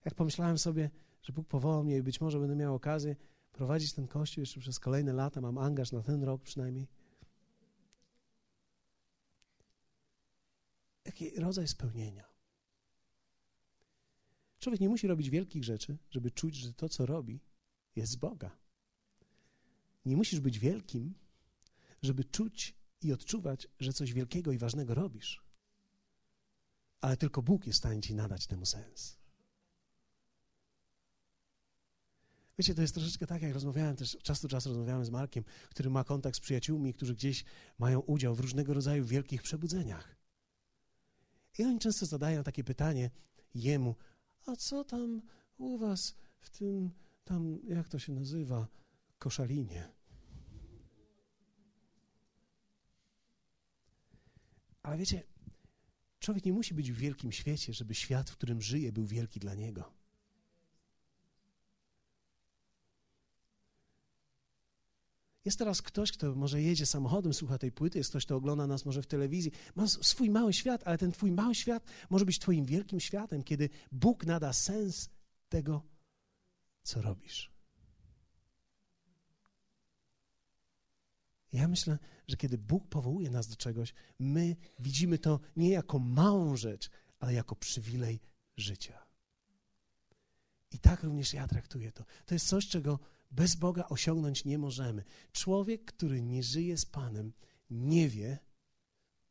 Jak 0.04 0.14
pomyślałem 0.14 0.58
sobie, 0.58 0.90
że 1.28 1.32
Bóg 1.32 1.48
powołał 1.48 1.84
mnie 1.84 1.96
i 1.96 2.02
być 2.02 2.20
może 2.20 2.38
będę 2.38 2.56
miał 2.56 2.74
okazję 2.74 3.16
prowadzić 3.52 3.92
ten 3.92 4.06
kościół 4.06 4.42
jeszcze 4.42 4.60
przez 4.60 4.78
kolejne 4.78 5.12
lata, 5.12 5.40
mam 5.40 5.58
angaż 5.58 5.92
na 5.92 6.02
ten 6.02 6.22
rok 6.22 6.42
przynajmniej. 6.42 6.88
Jaki 11.04 11.30
rodzaj 11.30 11.68
spełnienia? 11.68 12.24
Człowiek 14.58 14.80
nie 14.80 14.88
musi 14.88 15.06
robić 15.06 15.30
wielkich 15.30 15.64
rzeczy, 15.64 15.98
żeby 16.10 16.30
czuć, 16.30 16.54
że 16.54 16.72
to, 16.72 16.88
co 16.88 17.06
robi, 17.06 17.40
jest 17.96 18.12
z 18.12 18.16
Boga. 18.16 18.56
Nie 20.04 20.16
musisz 20.16 20.40
być 20.40 20.58
wielkim, 20.58 21.14
żeby 22.02 22.24
czuć 22.24 22.74
i 23.02 23.12
odczuwać, 23.12 23.68
że 23.80 23.92
coś 23.92 24.12
wielkiego 24.12 24.52
i 24.52 24.58
ważnego 24.58 24.94
robisz. 24.94 25.42
Ale 27.00 27.16
tylko 27.16 27.42
Bóg 27.42 27.66
jest 27.66 27.76
w 27.76 27.82
stanie 27.82 28.00
ci 28.00 28.14
nadać 28.14 28.46
temu 28.46 28.66
sens. 28.66 29.17
Wiecie, 32.58 32.74
to 32.74 32.82
jest 32.82 32.94
troszeczkę 32.94 33.26
tak, 33.26 33.42
jak 33.42 33.54
rozmawiałem 33.54 33.96
też, 33.96 34.16
czas 34.22 34.40
do 34.40 34.48
czasu 34.48 34.68
rozmawiałem 34.68 35.04
z 35.04 35.10
Markiem, 35.10 35.44
który 35.70 35.90
ma 35.90 36.04
kontakt 36.04 36.36
z 36.36 36.40
przyjaciółmi, 36.40 36.94
którzy 36.94 37.14
gdzieś 37.14 37.44
mają 37.78 38.00
udział 38.00 38.34
w 38.34 38.40
różnego 38.40 38.74
rodzaju 38.74 39.04
wielkich 39.04 39.42
przebudzeniach. 39.42 40.16
I 41.58 41.64
oni 41.64 41.78
często 41.78 42.06
zadają 42.06 42.42
takie 42.42 42.64
pytanie 42.64 43.10
jemu, 43.54 43.94
a 44.46 44.56
co 44.56 44.84
tam 44.84 45.22
u 45.56 45.78
was 45.78 46.14
w 46.40 46.50
tym, 46.50 46.90
tam, 47.24 47.58
jak 47.64 47.88
to 47.88 47.98
się 47.98 48.12
nazywa, 48.12 48.68
koszalinie? 49.18 49.88
Ale 54.82 54.96
wiecie, 54.96 55.22
człowiek 56.18 56.44
nie 56.44 56.52
musi 56.52 56.74
być 56.74 56.92
w 56.92 56.96
wielkim 56.96 57.32
świecie, 57.32 57.72
żeby 57.72 57.94
świat, 57.94 58.30
w 58.30 58.36
którym 58.36 58.62
żyje, 58.62 58.92
był 58.92 59.06
wielki 59.06 59.40
dla 59.40 59.54
niego. 59.54 59.97
Jest 65.44 65.58
teraz 65.58 65.82
ktoś, 65.82 66.12
kto 66.12 66.34
może 66.34 66.62
jedzie 66.62 66.86
samochodem, 66.86 67.34
słucha 67.34 67.58
tej 67.58 67.72
płyty, 67.72 67.98
jest 67.98 68.10
ktoś, 68.10 68.24
kto 68.24 68.36
ogląda 68.36 68.66
nas 68.66 68.84
może 68.84 69.02
w 69.02 69.06
telewizji. 69.06 69.52
Ma 69.74 69.86
swój 69.86 70.30
mały 70.30 70.52
świat, 70.52 70.82
ale 70.84 70.98
ten 70.98 71.12
twój 71.12 71.32
mały 71.32 71.54
świat 71.54 71.84
może 72.10 72.24
być 72.24 72.38
twoim 72.38 72.64
wielkim 72.64 73.00
światem, 73.00 73.42
kiedy 73.42 73.68
Bóg 73.92 74.26
nada 74.26 74.52
sens 74.52 75.10
tego, 75.48 75.82
co 76.82 77.02
robisz. 77.02 77.50
Ja 81.52 81.68
myślę, 81.68 81.98
że 82.28 82.36
kiedy 82.36 82.58
Bóg 82.58 82.88
powołuje 82.88 83.30
nas 83.30 83.48
do 83.48 83.56
czegoś, 83.56 83.94
my 84.18 84.56
widzimy 84.78 85.18
to 85.18 85.40
nie 85.56 85.70
jako 85.70 85.98
małą 85.98 86.56
rzecz, 86.56 86.90
ale 87.20 87.34
jako 87.34 87.56
przywilej 87.56 88.20
życia. 88.56 89.08
I 90.70 90.78
tak 90.78 91.02
również 91.02 91.32
ja 91.32 91.48
traktuję 91.48 91.92
to. 91.92 92.04
To 92.26 92.34
jest 92.34 92.48
coś, 92.48 92.68
czego 92.68 92.98
bez 93.30 93.54
Boga 93.54 93.86
osiągnąć 93.88 94.44
nie 94.44 94.58
możemy. 94.58 95.04
Człowiek, 95.32 95.84
który 95.84 96.22
nie 96.22 96.42
żyje 96.42 96.78
z 96.78 96.86
Panem, 96.86 97.32
nie 97.70 98.08
wie, 98.08 98.38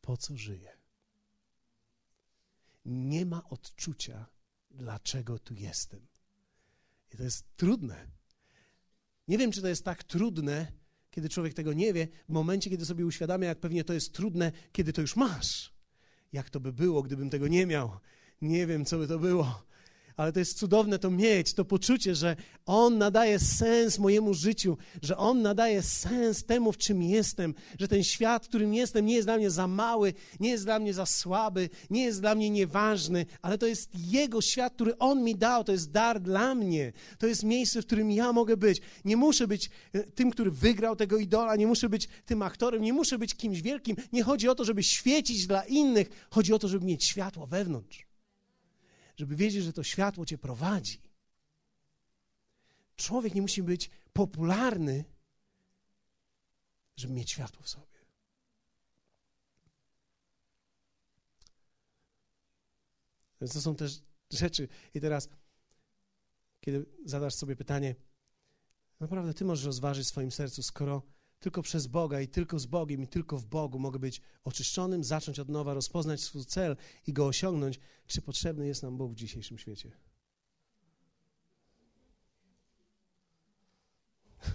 po 0.02 0.18
co 0.18 0.38
żyje. 0.38 0.78
Nie 2.86 3.26
ma 3.26 3.50
odczucia, 3.50 4.26
dlaczego 4.72 5.40
tu 5.40 5.54
jestem. 5.54 6.08
I 7.14 7.18
to 7.18 7.24
jest 7.24 7.46
trudne. 7.58 8.08
Nie 9.28 9.38
wiem, 9.38 9.52
czy 9.52 9.62
to 9.62 9.68
jest 9.68 9.86
tak 9.86 10.04
trudne, 10.04 10.72
kiedy 11.12 11.30
człowiek 11.30 11.54
tego 11.54 11.74
nie 11.74 11.94
wie, 11.94 12.08
w 12.30 12.32
momencie, 12.32 12.70
kiedy 12.70 12.86
sobie 12.86 13.06
uświadamia, 13.06 13.48
jak 13.48 13.60
pewnie 13.60 13.84
to 13.84 13.94
jest 13.94 14.14
trudne, 14.14 14.52
kiedy 14.72 14.94
to 14.94 15.02
już 15.02 15.16
masz. 15.16 15.74
Jak 16.32 16.50
to 16.50 16.60
by 16.60 16.74
było, 16.74 17.04
gdybym 17.04 17.30
tego 17.30 17.48
nie 17.48 17.66
miał? 17.66 18.00
Nie 18.42 18.68
wiem, 18.68 18.86
co 18.86 18.98
by 18.98 19.08
to 19.08 19.20
było 19.20 19.67
ale 20.18 20.32
to 20.32 20.40
jest 20.40 20.58
cudowne 20.58 21.00
to 21.00 21.12
mieć, 21.12 21.54
to 21.54 21.66
poczucie, 21.66 22.16
że 22.16 22.36
On 22.66 22.98
nadaje 22.98 23.40
sens 23.40 24.00
mojemu 24.00 24.34
życiu, 24.34 24.78
że 25.02 25.18
On 25.18 25.42
nadaje 25.42 25.82
sens 25.82 26.44
temu, 26.44 26.72
w 26.72 26.78
czym 26.78 27.04
jestem, 27.04 27.54
że 27.80 27.88
ten 27.88 28.04
świat, 28.04 28.46
w 28.46 28.50
którym 28.50 28.74
jestem, 28.74 29.06
nie 29.06 29.16
jest 29.16 29.28
dla 29.28 29.38
mnie 29.38 29.52
za 29.52 29.68
mały, 29.68 30.14
nie 30.40 30.50
jest 30.50 30.64
dla 30.64 30.80
mnie 30.80 30.94
za 30.94 31.06
słaby, 31.06 31.70
nie 31.90 32.04
jest 32.04 32.22
dla 32.22 32.36
mnie 32.36 32.50
nieważny, 32.50 33.26
ale 33.42 33.58
to 33.58 33.66
jest 33.66 33.90
Jego 33.96 34.42
świat, 34.42 34.74
który 34.74 34.98
On 34.98 35.24
mi 35.24 35.36
dał, 35.36 35.64
to 35.64 35.72
jest 35.72 35.92
dar 35.92 36.22
dla 36.22 36.56
mnie, 36.56 36.94
to 37.18 37.28
jest 37.28 37.44
miejsce, 37.44 37.82
w 37.82 37.86
którym 37.86 38.12
ja 38.12 38.34
mogę 38.34 38.58
być. 38.58 38.82
Nie 39.06 39.18
muszę 39.18 39.48
być 39.48 39.70
e, 39.94 40.04
tym, 40.04 40.32
który 40.32 40.52
wygrał 40.52 40.96
tego 40.96 41.18
idola, 41.18 41.56
nie 41.56 41.68
muszę 41.68 41.90
być 41.90 42.08
tym 42.26 42.42
aktorem, 42.42 42.82
nie 42.82 42.94
muszę 42.94 43.18
być 43.18 43.36
kimś 43.36 43.62
wielkim. 43.62 43.96
Nie 44.14 44.24
chodzi 44.24 44.50
o 44.50 44.56
to, 44.56 44.66
żeby 44.66 44.84
świecić 44.84 45.48
dla 45.48 45.64
innych, 45.64 46.28
chodzi 46.30 46.54
o 46.54 46.60
to, 46.60 46.68
żeby 46.68 46.86
mieć 46.86 47.04
światło 47.04 47.48
wewnątrz 47.48 48.07
żeby 49.18 49.36
wiedzieć, 49.36 49.64
że 49.64 49.74
to 49.74 49.84
światło 49.84 50.26
cię 50.26 50.38
prowadzi. 50.38 51.02
Człowiek 52.96 53.36
nie 53.36 53.42
musi 53.42 53.64
być 53.64 53.90
popularny, 54.14 55.06
żeby 56.98 57.14
mieć 57.14 57.32
światło 57.32 57.64
w 57.64 57.70
sobie. 57.70 57.98
Więc 63.42 63.54
to 63.54 63.62
są 63.62 63.76
też 63.76 64.02
rzeczy. 64.32 64.68
I 64.94 65.02
teraz, 65.02 65.30
kiedy 66.60 66.86
zadasz 67.06 67.34
sobie 67.34 67.56
pytanie, 67.56 67.96
naprawdę 69.00 69.34
ty 69.34 69.46
możesz 69.46 69.66
rozważyć 69.66 70.06
w 70.08 70.10
swoim 70.10 70.32
sercu, 70.32 70.64
skoro 70.64 71.02
tylko 71.40 71.62
przez 71.62 71.88
Boga 71.88 72.22
i 72.22 72.28
tylko 72.28 72.60
z 72.60 72.66
Bogiem 72.66 73.04
i 73.04 73.08
tylko 73.08 73.38
w 73.38 73.46
Bogu 73.46 73.80
mogę 73.80 74.00
być 74.00 74.22
oczyszczonym, 74.44 75.04
zacząć 75.04 75.40
od 75.40 75.50
nowa, 75.50 75.74
rozpoznać 75.74 76.22
swój 76.22 76.46
cel 76.46 76.78
i 77.08 77.14
go 77.14 77.28
osiągnąć. 77.28 77.80
Czy 78.08 78.22
potrzebny 78.22 78.68
jest 78.68 78.84
nam 78.84 78.98
Bóg 78.98 79.12
w 79.12 79.16
dzisiejszym 79.16 79.58
świecie? 79.58 79.92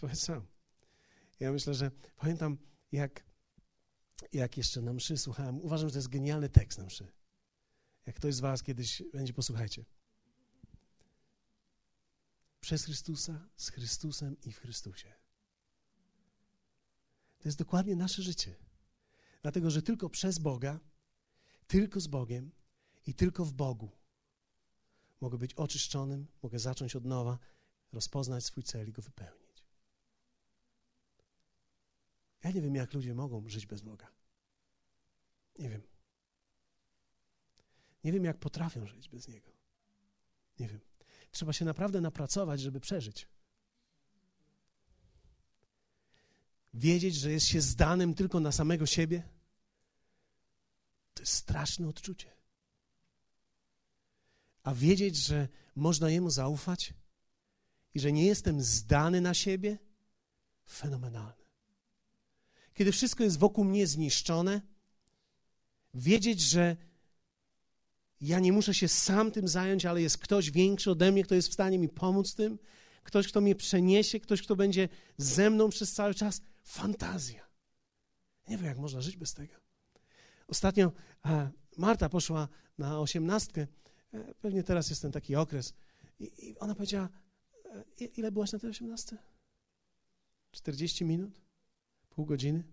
Powiedz 0.00 0.20
sam. 0.20 0.46
Ja 1.40 1.52
myślę, 1.52 1.74
że 1.74 1.90
pamiętam, 2.16 2.58
jak, 2.92 3.24
jak 4.32 4.56
jeszcze 4.56 4.82
na 4.82 4.92
mszy 4.92 5.16
słuchałem. 5.16 5.60
Uważam, 5.60 5.88
że 5.88 5.92
to 5.92 5.98
jest 5.98 6.08
genialny 6.08 6.48
tekst 6.48 6.78
na 6.78 6.84
mszy. 6.84 7.06
Jak 8.06 8.16
ktoś 8.16 8.34
z 8.34 8.40
was 8.40 8.62
kiedyś 8.62 9.02
będzie, 9.12 9.32
posłuchajcie 9.32 9.84
przez 12.68 12.84
Chrystusa, 12.84 13.48
z 13.56 13.68
Chrystusem 13.68 14.36
i 14.42 14.52
w 14.52 14.58
Chrystusie. 14.58 15.12
To 17.38 17.48
jest 17.48 17.58
dokładnie 17.58 17.96
nasze 17.96 18.22
życie. 18.22 18.54
Dlatego, 19.42 19.70
że 19.70 19.82
tylko 19.82 20.10
przez 20.10 20.38
Boga, 20.38 20.80
tylko 21.66 22.00
z 22.00 22.06
Bogiem 22.06 22.50
i 23.06 23.14
tylko 23.14 23.44
w 23.44 23.52
Bogu 23.52 23.90
mogę 25.20 25.38
być 25.38 25.54
oczyszczonym, 25.54 26.26
mogę 26.42 26.58
zacząć 26.58 26.96
od 26.96 27.04
nowa, 27.04 27.38
rozpoznać 27.92 28.44
swój 28.44 28.62
cel 28.62 28.88
i 28.88 28.92
go 28.92 29.02
wypełnić. 29.02 29.64
Ja 32.44 32.50
nie 32.50 32.62
wiem, 32.62 32.74
jak 32.74 32.94
ludzie 32.94 33.14
mogą 33.14 33.48
żyć 33.48 33.66
bez 33.66 33.82
Boga. 33.82 34.12
Nie 35.58 35.68
wiem. 35.68 35.82
Nie 38.04 38.12
wiem, 38.12 38.24
jak 38.24 38.38
potrafią 38.38 38.86
żyć 38.86 39.08
bez 39.08 39.28
Niego. 39.28 39.52
Nie 40.58 40.68
wiem. 40.68 40.80
Trzeba 41.30 41.52
się 41.52 41.64
naprawdę 41.64 42.00
napracować, 42.00 42.60
żeby 42.60 42.80
przeżyć. 42.80 43.28
Wiedzieć, 46.74 47.14
że 47.14 47.32
jest 47.32 47.46
się 47.46 47.60
zdanym 47.60 48.14
tylko 48.14 48.40
na 48.40 48.52
samego 48.52 48.86
siebie, 48.86 49.22
to 51.14 51.22
jest 51.22 51.32
straszne 51.32 51.88
odczucie. 51.88 52.32
A 54.62 54.74
wiedzieć, 54.74 55.16
że 55.16 55.48
można 55.74 56.10
Jemu 56.10 56.30
zaufać 56.30 56.94
i 57.94 58.00
że 58.00 58.12
nie 58.12 58.26
jestem 58.26 58.62
zdany 58.62 59.20
na 59.20 59.34
siebie, 59.34 59.78
fenomenalne. 60.68 61.48
Kiedy 62.74 62.92
wszystko 62.92 63.24
jest 63.24 63.38
wokół 63.38 63.64
mnie 63.64 63.86
zniszczone, 63.86 64.60
wiedzieć, 65.94 66.40
że 66.40 66.76
ja 68.20 68.38
nie 68.38 68.52
muszę 68.52 68.74
się 68.74 68.88
sam 68.88 69.30
tym 69.30 69.48
zająć, 69.48 69.86
ale 69.86 70.02
jest 70.02 70.18
ktoś 70.18 70.50
większy 70.50 70.90
ode 70.90 71.12
mnie, 71.12 71.24
kto 71.24 71.34
jest 71.34 71.48
w 71.48 71.52
stanie 71.52 71.78
mi 71.78 71.88
pomóc 71.88 72.34
tym, 72.34 72.58
ktoś, 73.02 73.28
kto 73.28 73.40
mnie 73.40 73.54
przeniesie, 73.54 74.20
ktoś, 74.20 74.42
kto 74.42 74.56
będzie 74.56 74.88
ze 75.16 75.50
mną 75.50 75.68
przez 75.68 75.92
cały 75.92 76.14
czas. 76.14 76.40
Fantazja. 76.62 77.48
Nie 78.48 78.56
wiem, 78.56 78.66
jak 78.66 78.78
można 78.78 79.00
żyć 79.00 79.16
bez 79.16 79.34
tego. 79.34 79.54
Ostatnio 80.48 80.92
Marta 81.76 82.08
poszła 82.08 82.48
na 82.78 83.00
osiemnastkę. 83.00 83.66
E, 84.14 84.34
pewnie 84.34 84.62
teraz 84.62 84.90
jest 84.90 85.02
ten 85.02 85.12
taki 85.12 85.36
okres. 85.36 85.74
I, 86.20 86.48
i 86.48 86.58
ona 86.58 86.74
powiedziała, 86.74 87.08
e, 88.00 88.04
ile 88.04 88.32
byłaś 88.32 88.52
na 88.52 88.58
tej 88.58 88.70
osiemnastce? 88.70 89.16
40 90.50 91.04
minut? 91.04 91.40
Pół 92.10 92.26
godziny? 92.26 92.64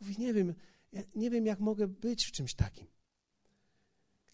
Mówi, 0.00 0.14
nie 0.18 0.34
wiem, 0.34 0.54
ja 0.92 1.02
nie 1.14 1.30
wiem, 1.30 1.46
jak 1.46 1.60
mogę 1.60 1.88
być 1.88 2.24
w 2.24 2.32
czymś 2.32 2.54
takim. 2.54 2.93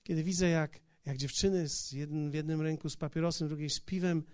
Kiedy 0.03 0.25
widzę, 0.25 0.49
jak, 0.49 0.81
jak 1.05 1.17
dziewczyny 1.17 1.69
z 1.69 1.93
jednym, 1.93 2.31
w 2.31 2.35
jednym 2.35 2.61
ręku 2.61 2.91
z 2.91 2.97
papierosem, 2.97 3.49
w 3.49 3.51
drugiej 3.51 3.71
z 3.71 3.81
piwem 3.81 4.25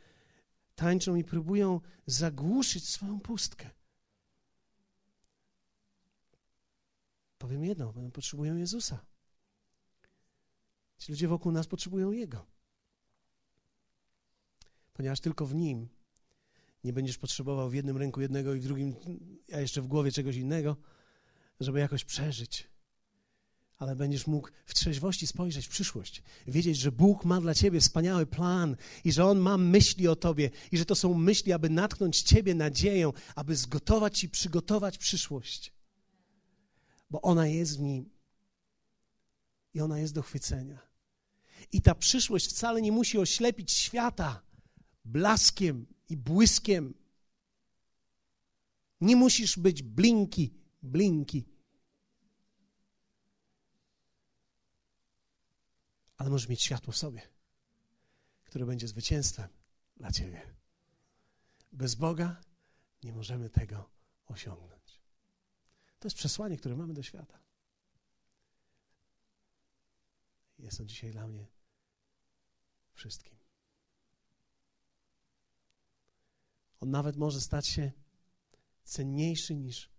tańczą 0.75 1.14
i 1.14 1.25
próbują 1.25 1.81
zagłuszyć 2.07 2.89
swoją 2.89 3.21
pustkę. 3.21 3.71
Powiem 7.39 7.64
jedno, 7.64 7.93
one 7.97 8.11
potrzebują 8.11 8.57
Jezusa. 8.57 9.07
Ci 10.99 11.12
ludzie 11.12 11.29
wokół 11.29 11.53
nas 11.53 11.67
potrzebują 11.67 12.11
Jego. 12.11 12.47
Ponieważ 14.93 15.21
tylko 15.21 15.47
w 15.47 15.55
Nim 15.55 15.89
nie 16.85 16.93
będziesz 16.93 17.19
potrzebował 17.19 17.71
w 17.71 17.75
jednym 17.75 17.97
ręku 17.97 18.21
jednego 18.21 18.55
i 18.55 18.61
w 18.61 18.64
drugim, 18.64 18.95
a 19.53 19.61
jeszcze 19.61 19.83
w 19.83 19.87
głowie 19.87 20.12
czegoś 20.12 20.37
innego, 20.37 20.77
żeby 21.61 21.81
jakoś 21.81 22.05
przeżyć 22.05 22.69
ale 23.79 23.97
będziesz 23.97 24.27
mógł 24.27 24.49
w 24.66 24.74
trzeźwości 24.74 25.27
spojrzeć 25.27 25.66
w 25.66 25.70
przyszłość, 25.70 26.22
wiedzieć, 26.47 26.79
że 26.79 26.93
Bóg 26.93 27.24
ma 27.24 27.41
dla 27.41 27.55
ciebie 27.55 27.81
wspaniały 27.81 28.27
plan 28.27 28.77
i 29.05 29.12
że 29.12 29.24
On 29.24 29.39
ma 29.39 29.59
myśli 29.59 30.09
o 30.09 30.16
tobie 30.16 30.51
i 30.72 30.79
że 30.79 30.85
to 30.85 30.95
są 30.95 31.14
myśli, 31.14 31.53
aby 31.53 31.70
natknąć 31.70 32.22
ciebie 32.22 32.55
nadzieją, 32.55 33.12
aby 33.35 33.57
zgotować 33.57 34.24
i 34.24 34.29
przygotować 34.29 34.99
przyszłość. 34.99 35.72
Bo 37.11 37.22
ona 37.22 37.47
jest 37.47 37.79
w 37.79 37.81
nim 37.81 38.11
i 39.74 39.81
ona 39.81 39.99
jest 39.99 40.14
do 40.14 40.22
chwycenia. 40.22 40.79
I 41.72 41.83
ta 41.83 41.95
przyszłość 41.95 42.49
wcale 42.49 42.83
nie 42.83 42.93
musi 42.93 43.18
oślepić 43.18 43.72
świata, 43.72 44.43
blaskiem 45.05 45.87
i 46.09 46.16
błyskiem. 46.16 46.95
Nie 49.01 49.16
musisz 49.16 49.59
być 49.59 49.83
blinki, 49.83 50.55
blinki. 50.83 51.56
Ale 56.27 56.31
możesz 56.33 56.49
mieć 56.49 56.62
światło 56.62 56.93
w 56.93 56.97
sobie, 56.97 57.29
które 58.45 58.66
będzie 58.66 58.89
zwycięstwem 58.89 59.49
dla 59.97 60.12
Ciebie. 60.12 60.55
Bez 61.72 61.95
Boga 61.95 62.41
nie 63.03 63.12
możemy 63.12 63.51
tego 63.51 63.91
osiągnąć. 64.27 65.01
To 65.99 66.07
jest 66.07 66.16
przesłanie, 66.16 66.57
które 66.57 66.77
mamy 66.77 66.95
do 66.95 67.03
świata. 67.03 67.39
Jest 70.59 70.81
on 70.81 70.89
dzisiaj 70.89 71.11
dla 71.11 71.27
mnie 71.29 71.47
wszystkim. 72.93 73.39
On 76.81 76.91
nawet 76.91 77.16
może 77.16 77.41
stać 77.41 77.68
się 77.68 77.93
cenniejszy 78.85 79.55
niż 79.55 79.91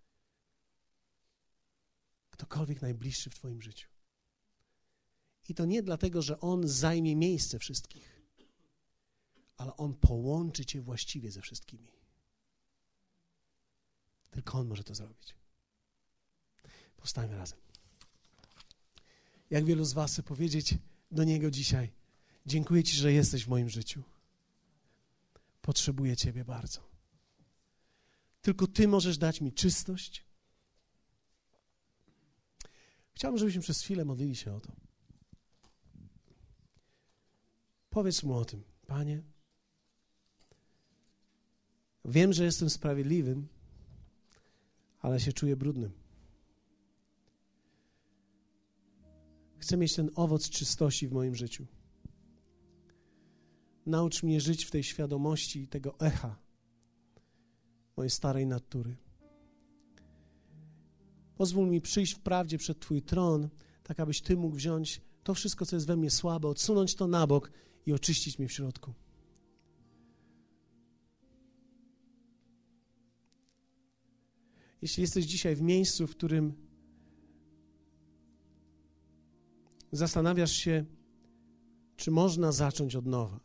ktokolwiek 2.30 2.82
najbliższy 2.82 3.30
w 3.30 3.36
Twoim 3.36 3.62
życiu. 3.62 3.97
I 5.48 5.54
to 5.54 5.66
nie 5.66 5.84
dlatego, 5.84 6.22
że 6.22 6.40
On 6.40 6.68
zajmie 6.68 7.16
miejsce 7.16 7.60
wszystkich, 7.60 8.22
ale 9.58 9.78
On 9.78 9.94
połączy 9.94 10.66
Cię 10.66 10.82
właściwie 10.82 11.32
ze 11.32 11.42
wszystkimi. 11.42 11.92
Tylko 14.32 14.60
On 14.60 14.68
może 14.68 14.84
to 14.84 14.96
zrobić. 14.96 15.36
Powstajmy 16.98 17.38
razem. 17.38 17.60
Jak 19.50 19.66
wielu 19.66 19.86
z 19.86 19.94
Was 19.94 20.22
powiedzieć 20.22 20.76
do 21.12 21.24
Niego 21.24 21.52
dzisiaj: 21.52 21.92
Dziękuję 22.46 22.84
Ci, 22.84 22.98
że 22.98 23.14
jesteś 23.14 23.46
w 23.46 23.48
moim 23.48 23.70
życiu. 23.70 24.04
Potrzebuję 25.62 26.18
Ciebie 26.18 26.46
bardzo. 26.46 26.88
Tylko 28.42 28.68
Ty 28.68 28.88
możesz 28.88 29.18
dać 29.18 29.42
mi 29.42 29.54
czystość. 29.54 30.26
Chciałbym, 33.14 33.40
żebyśmy 33.40 33.62
przez 33.62 33.82
chwilę 33.82 34.06
modlili 34.06 34.36
się 34.36 34.54
o 34.54 34.60
to. 34.60 34.87
Powiedz 37.98 38.24
mu 38.24 38.34
o 38.34 38.46
tym, 38.46 38.64
Panie. 38.88 39.24
Wiem, 42.06 42.34
że 42.34 42.44
jestem 42.44 42.70
sprawiedliwym, 42.70 43.48
ale 45.00 45.20
się 45.20 45.34
czuję 45.34 45.56
brudnym. 45.56 45.92
Chcę 49.58 49.78
mieć 49.78 49.96
ten 49.96 50.10
owoc 50.16 50.50
czystości 50.50 51.08
w 51.08 51.12
moim 51.12 51.36
życiu. 51.36 51.66
Naucz 53.86 54.24
mnie 54.24 54.42
żyć 54.42 54.66
w 54.66 54.72
tej 54.72 54.84
świadomości 54.84 55.68
tego 55.68 56.00
echa 56.00 56.40
mojej 57.98 58.10
starej 58.10 58.48
natury. 58.48 58.96
Pozwól 61.36 61.70
mi 61.70 61.82
przyjść 61.82 62.14
w 62.14 62.20
prawdzie 62.20 62.58
przed 62.58 62.80
Twój 62.80 63.02
tron, 63.02 63.50
tak 63.84 64.00
abyś 64.00 64.22
Ty 64.22 64.38
mógł 64.38 64.56
wziąć 64.56 65.02
to 65.24 65.34
wszystko, 65.34 65.66
co 65.66 65.76
jest 65.76 65.88
we 65.88 65.98
mnie 65.98 66.10
słabe, 66.10 66.48
odsunąć 66.48 66.96
to 66.96 67.08
na 67.08 67.28
bok 67.28 67.52
i 67.88 67.94
oczyścić 67.94 68.40
mnie 68.40 68.48
w 68.48 68.52
środku. 68.52 68.94
Jeśli 74.82 75.02
jesteś 75.02 75.26
dzisiaj 75.26 75.56
w 75.56 75.62
miejscu, 75.62 76.08
w 76.08 76.12
którym 76.12 76.54
zastanawiasz 79.92 80.52
się, 80.52 80.86
czy 81.96 82.12
można 82.12 82.52
zacząć 82.52 82.96
od 82.96 83.06
nowa, 83.06 83.40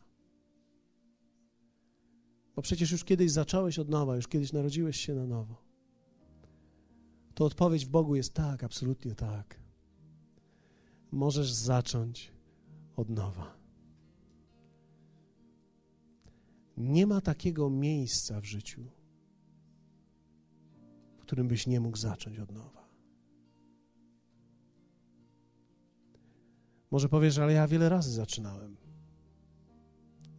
bo 2.55 2.61
przecież 2.61 2.91
już 2.91 3.03
kiedyś 3.03 3.31
zacząłeś 3.31 3.79
od 3.79 3.89
nowa, 3.89 4.15
już 4.15 4.27
kiedyś 4.27 4.53
narodziłeś 4.53 4.97
się 4.97 5.15
na 5.15 5.27
nowo. 5.27 5.63
To 7.33 7.45
odpowiedź 7.45 7.85
w 7.85 7.89
Bogu 7.89 8.15
jest 8.15 8.33
tak, 8.33 8.63
absolutnie 8.63 9.15
tak. 9.15 9.59
Możesz 11.11 11.51
zacząć 11.51 12.31
od 12.95 13.09
nowa. 13.09 13.62
Nie 16.77 17.07
ma 17.07 17.21
takiego 17.21 17.69
miejsca 17.69 18.41
w 18.41 18.45
życiu, 18.45 18.83
w 21.17 21.21
którym 21.21 21.47
byś 21.47 21.67
nie 21.67 21.79
mógł 21.79 21.97
zacząć 21.97 22.39
od 22.39 22.51
nowa. 22.51 22.89
Może 26.91 27.09
powiesz, 27.09 27.37
ale 27.37 27.53
ja 27.53 27.67
wiele 27.67 27.89
razy 27.89 28.11
zaczynałem. 28.11 28.77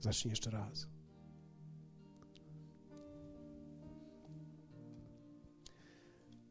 Zacznij 0.01 0.31
jeszcze 0.31 0.51
raz. 0.51 0.89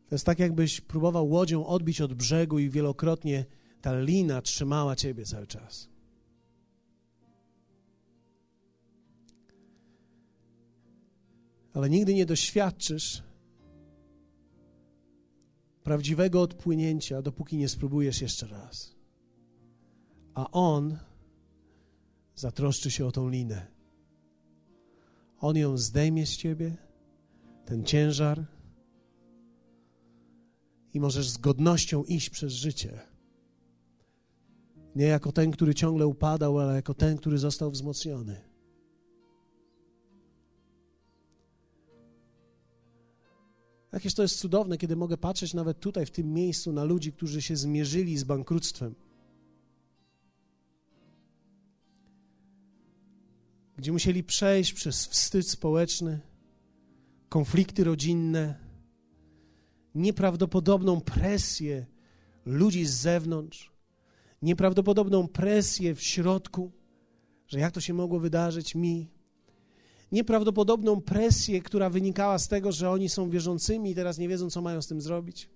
To 0.07 0.15
jest 0.15 0.25
tak, 0.25 0.39
jakbyś 0.39 0.81
próbował 0.81 1.29
łodzią 1.29 1.65
odbić 1.65 2.01
od 2.01 2.13
brzegu 2.13 2.59
i 2.59 2.69
wielokrotnie 2.69 3.45
ta 3.81 3.99
lina 3.99 4.41
trzymała 4.41 4.95
ciebie 4.95 5.25
cały 5.25 5.47
czas. 5.47 5.92
Ale 11.73 11.89
nigdy 11.89 12.13
nie 12.13 12.25
doświadczysz 12.25 13.23
prawdziwego 15.83 16.41
odpłynięcia, 16.41 17.21
dopóki 17.21 17.57
nie 17.57 17.69
spróbujesz 17.69 18.21
jeszcze 18.21 18.47
raz. 18.47 18.95
A 20.33 20.51
On 20.51 20.97
zatroszczy 22.35 22.91
się 22.91 23.05
o 23.05 23.11
tą 23.11 23.29
linę. 23.29 23.67
On 25.39 25.57
ją 25.57 25.77
zdejmie 25.77 26.25
z 26.25 26.37
ciebie, 26.37 26.77
ten 27.65 27.83
ciężar, 27.83 28.45
i 30.93 30.99
możesz 30.99 31.29
z 31.29 31.37
godnością 31.37 32.03
iść 32.03 32.29
przez 32.29 32.53
życie. 32.53 32.99
Nie 34.95 35.05
jako 35.05 35.31
ten, 35.31 35.51
który 35.51 35.75
ciągle 35.75 36.07
upadał, 36.07 36.59
ale 36.59 36.75
jako 36.75 36.93
ten, 36.93 37.17
który 37.17 37.37
został 37.37 37.71
wzmocniony. 37.71 38.52
Jakież 44.03 44.13
to 44.13 44.21
jest 44.21 44.39
cudowne, 44.39 44.77
kiedy 44.77 44.95
mogę 44.95 45.17
patrzeć 45.17 45.53
nawet 45.53 45.79
tutaj, 45.79 46.05
w 46.05 46.11
tym 46.11 46.33
miejscu, 46.33 46.73
na 46.73 46.83
ludzi, 46.83 47.13
którzy 47.13 47.41
się 47.41 47.55
zmierzyli 47.55 48.17
z 48.17 48.23
bankructwem. 48.23 48.95
Gdzie 53.77 53.91
musieli 53.91 54.23
przejść 54.23 54.73
przez 54.73 55.07
wstyd 55.07 55.49
społeczny, 55.49 56.19
konflikty 57.29 57.83
rodzinne, 57.83 58.59
nieprawdopodobną 59.95 61.01
presję 61.01 61.85
ludzi 62.45 62.85
z 62.85 62.93
zewnątrz, 62.93 63.71
nieprawdopodobną 64.41 65.27
presję 65.27 65.95
w 65.95 66.01
środku, 66.01 66.71
że 67.47 67.59
jak 67.59 67.73
to 67.73 67.81
się 67.81 67.93
mogło 67.93 68.19
wydarzyć 68.19 68.75
mi, 68.75 69.12
nieprawdopodobną 70.13 71.01
presję, 71.01 71.61
która 71.61 71.89
wynikała 71.89 72.39
z 72.39 72.47
tego, 72.47 72.71
że 72.71 72.89
oni 72.89 73.09
są 73.09 73.29
wierzącymi 73.29 73.91
i 73.91 73.95
teraz 73.95 74.17
nie 74.17 74.27
wiedzą, 74.27 74.49
co 74.49 74.61
mają 74.61 74.81
z 74.81 74.87
tym 74.87 75.01
zrobić. 75.01 75.49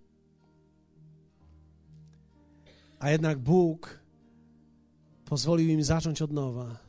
A 2.99 3.09
jednak 3.11 3.39
Bóg 3.39 3.99
pozwolił 5.25 5.69
im 5.69 5.83
zacząć 5.83 6.21
od 6.21 6.31
nowa 6.31 6.79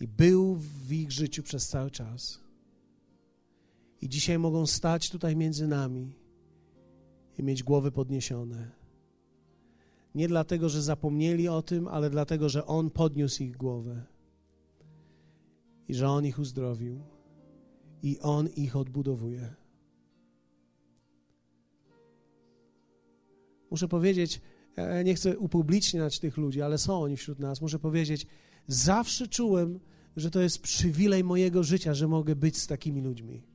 i 0.00 0.08
był 0.08 0.56
w 0.86 0.92
ich 0.92 1.12
życiu 1.12 1.42
przez 1.42 1.68
cały 1.68 1.90
czas. 1.90 2.40
I 4.00 4.08
dzisiaj 4.08 4.38
mogą 4.38 4.66
stać 4.66 5.10
tutaj 5.10 5.36
między 5.36 5.66
nami 5.66 6.12
i 7.38 7.42
mieć 7.42 7.62
głowy 7.62 7.92
podniesione. 7.92 8.70
Nie 10.14 10.28
dlatego, 10.28 10.68
że 10.68 10.82
zapomnieli 10.82 11.48
o 11.48 11.62
tym, 11.62 11.88
ale 11.88 12.10
dlatego, 12.10 12.48
że 12.48 12.66
On 12.66 12.90
podniósł 12.90 13.42
ich 13.42 13.56
głowę 13.56 14.09
i 15.90 15.94
że 15.94 16.08
On 16.08 16.26
ich 16.26 16.38
uzdrowił 16.38 17.00
i 18.02 18.18
On 18.20 18.48
ich 18.48 18.76
odbudowuje. 18.76 19.54
Muszę 23.70 23.88
powiedzieć, 23.88 24.40
ja 24.76 25.02
nie 25.02 25.14
chcę 25.14 25.38
upubliczniać 25.38 26.18
tych 26.18 26.36
ludzi, 26.36 26.62
ale 26.62 26.78
są 26.78 27.02
oni 27.02 27.16
wśród 27.16 27.38
nas. 27.38 27.60
Muszę 27.60 27.78
powiedzieć, 27.78 28.26
zawsze 28.66 29.28
czułem, 29.28 29.80
że 30.16 30.30
to 30.30 30.40
jest 30.40 30.58
przywilej 30.58 31.24
mojego 31.24 31.62
życia, 31.62 31.94
że 31.94 32.08
mogę 32.08 32.36
być 32.36 32.58
z 32.58 32.66
takimi 32.66 33.00
ludźmi 33.00 33.50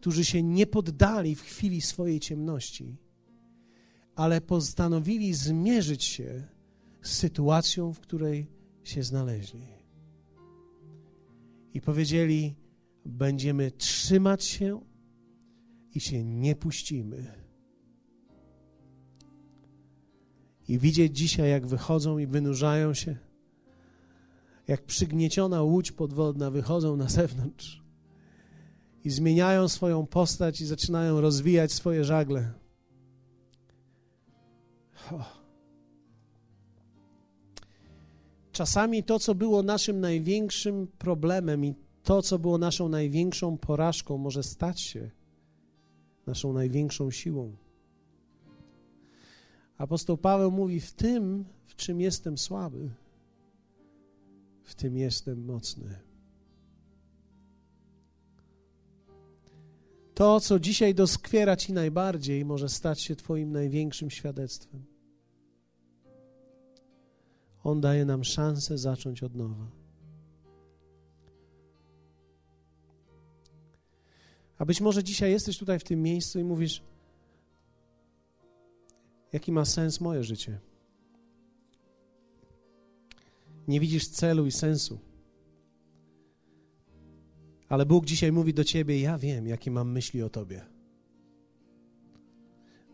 którzy 0.00 0.24
się 0.24 0.42
nie 0.42 0.66
poddali 0.66 1.34
w 1.34 1.42
chwili 1.42 1.80
swojej 1.80 2.20
ciemności, 2.20 2.96
ale 4.14 4.40
postanowili 4.40 5.34
zmierzyć 5.34 6.04
się 6.04 6.46
z 7.02 7.12
sytuacją, 7.12 7.92
w 7.92 8.00
której 8.00 8.46
się 8.82 9.02
znaleźli. 9.02 9.79
I 11.74 11.80
powiedzieli: 11.80 12.56
Będziemy 13.04 13.70
trzymać 13.70 14.44
się 14.44 14.80
i 15.94 16.00
się 16.00 16.24
nie 16.24 16.56
puścimy. 16.56 17.34
I 20.68 20.78
widzieć 20.78 21.16
dzisiaj, 21.16 21.50
jak 21.50 21.66
wychodzą 21.66 22.18
i 22.18 22.26
wynurzają 22.26 22.94
się 22.94 23.16
jak 24.70 24.84
przygnieciona 24.84 25.62
łódź 25.62 25.92
podwodna, 25.92 26.50
wychodzą 26.50 26.96
na 26.96 27.08
zewnątrz 27.08 27.82
i 29.04 29.10
zmieniają 29.10 29.68
swoją 29.68 30.06
postać 30.06 30.60
i 30.60 30.66
zaczynają 30.66 31.20
rozwijać 31.20 31.72
swoje 31.72 32.04
żagle. 32.04 32.52
Czasami 38.52 39.02
to, 39.02 39.18
co 39.18 39.34
było 39.34 39.62
naszym 39.62 40.00
największym 40.00 40.86
problemem 40.98 41.64
i 41.64 41.74
to, 42.02 42.22
co 42.22 42.38
było 42.38 42.58
naszą 42.58 42.88
największą 42.88 43.58
porażką, 43.58 44.18
może 44.18 44.42
stać 44.42 44.80
się 44.80 45.10
naszą 46.26 46.52
największą 46.52 47.10
siłą. 47.10 47.56
Apostoł 49.78 50.16
Paweł 50.16 50.50
mówi: 50.50 50.80
W 50.80 50.92
tym, 50.92 51.44
w 51.66 51.76
czym 51.76 52.00
jestem 52.00 52.38
słaby, 52.38 52.90
w 54.62 54.74
tym 54.74 54.96
jestem 54.96 55.44
mocny. 55.44 55.98
To, 60.14 60.40
co 60.40 60.58
dzisiaj 60.58 60.94
doskwiera 60.94 61.56
Ci 61.56 61.72
najbardziej, 61.72 62.44
może 62.44 62.68
stać 62.68 63.00
się 63.00 63.16
Twoim 63.16 63.52
największym 63.52 64.10
świadectwem. 64.10 64.89
On 67.64 67.80
daje 67.80 68.04
nam 68.04 68.24
szansę 68.24 68.78
zacząć 68.78 69.22
od 69.22 69.34
nowa. 69.34 69.66
A 74.58 74.64
być 74.64 74.80
może 74.80 75.04
dzisiaj 75.04 75.30
jesteś 75.30 75.58
tutaj 75.58 75.78
w 75.78 75.84
tym 75.84 76.02
miejscu 76.02 76.38
i 76.40 76.44
mówisz: 76.44 76.82
Jaki 79.32 79.52
ma 79.52 79.64
sens 79.64 80.00
moje 80.00 80.24
życie? 80.24 80.58
Nie 83.68 83.80
widzisz 83.80 84.08
celu 84.08 84.46
i 84.46 84.52
sensu. 84.52 84.98
Ale 87.68 87.86
Bóg 87.86 88.04
dzisiaj 88.04 88.32
mówi 88.32 88.54
do 88.54 88.64
ciebie: 88.64 89.00
Ja 89.00 89.18
wiem, 89.18 89.46
jakie 89.46 89.70
mam 89.70 89.92
myśli 89.92 90.22
o 90.22 90.30
tobie. 90.30 90.66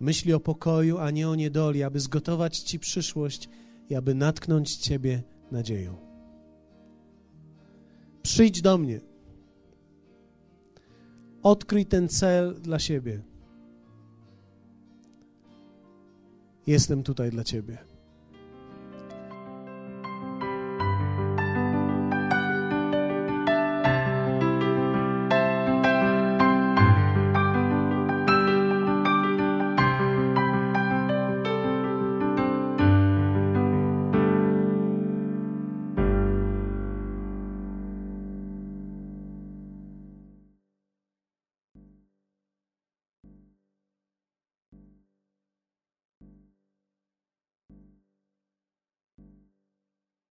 Myśli 0.00 0.32
o 0.32 0.40
pokoju, 0.40 0.98
a 0.98 1.10
nie 1.10 1.28
o 1.28 1.34
niedoli, 1.34 1.82
aby 1.82 2.00
zgotować 2.00 2.58
ci 2.58 2.78
przyszłość 2.78 3.48
i 3.88 3.94
aby 3.94 4.14
natknąć 4.14 4.76
ciebie 4.76 5.22
nadzieją. 5.50 5.96
Przyjdź 8.22 8.62
do 8.62 8.78
mnie. 8.78 9.00
Odkryj 11.42 11.86
ten 11.86 12.08
cel 12.08 12.54
dla 12.60 12.78
siebie. 12.78 13.22
Jestem 16.66 17.02
tutaj 17.02 17.30
dla 17.30 17.44
ciebie. 17.44 17.95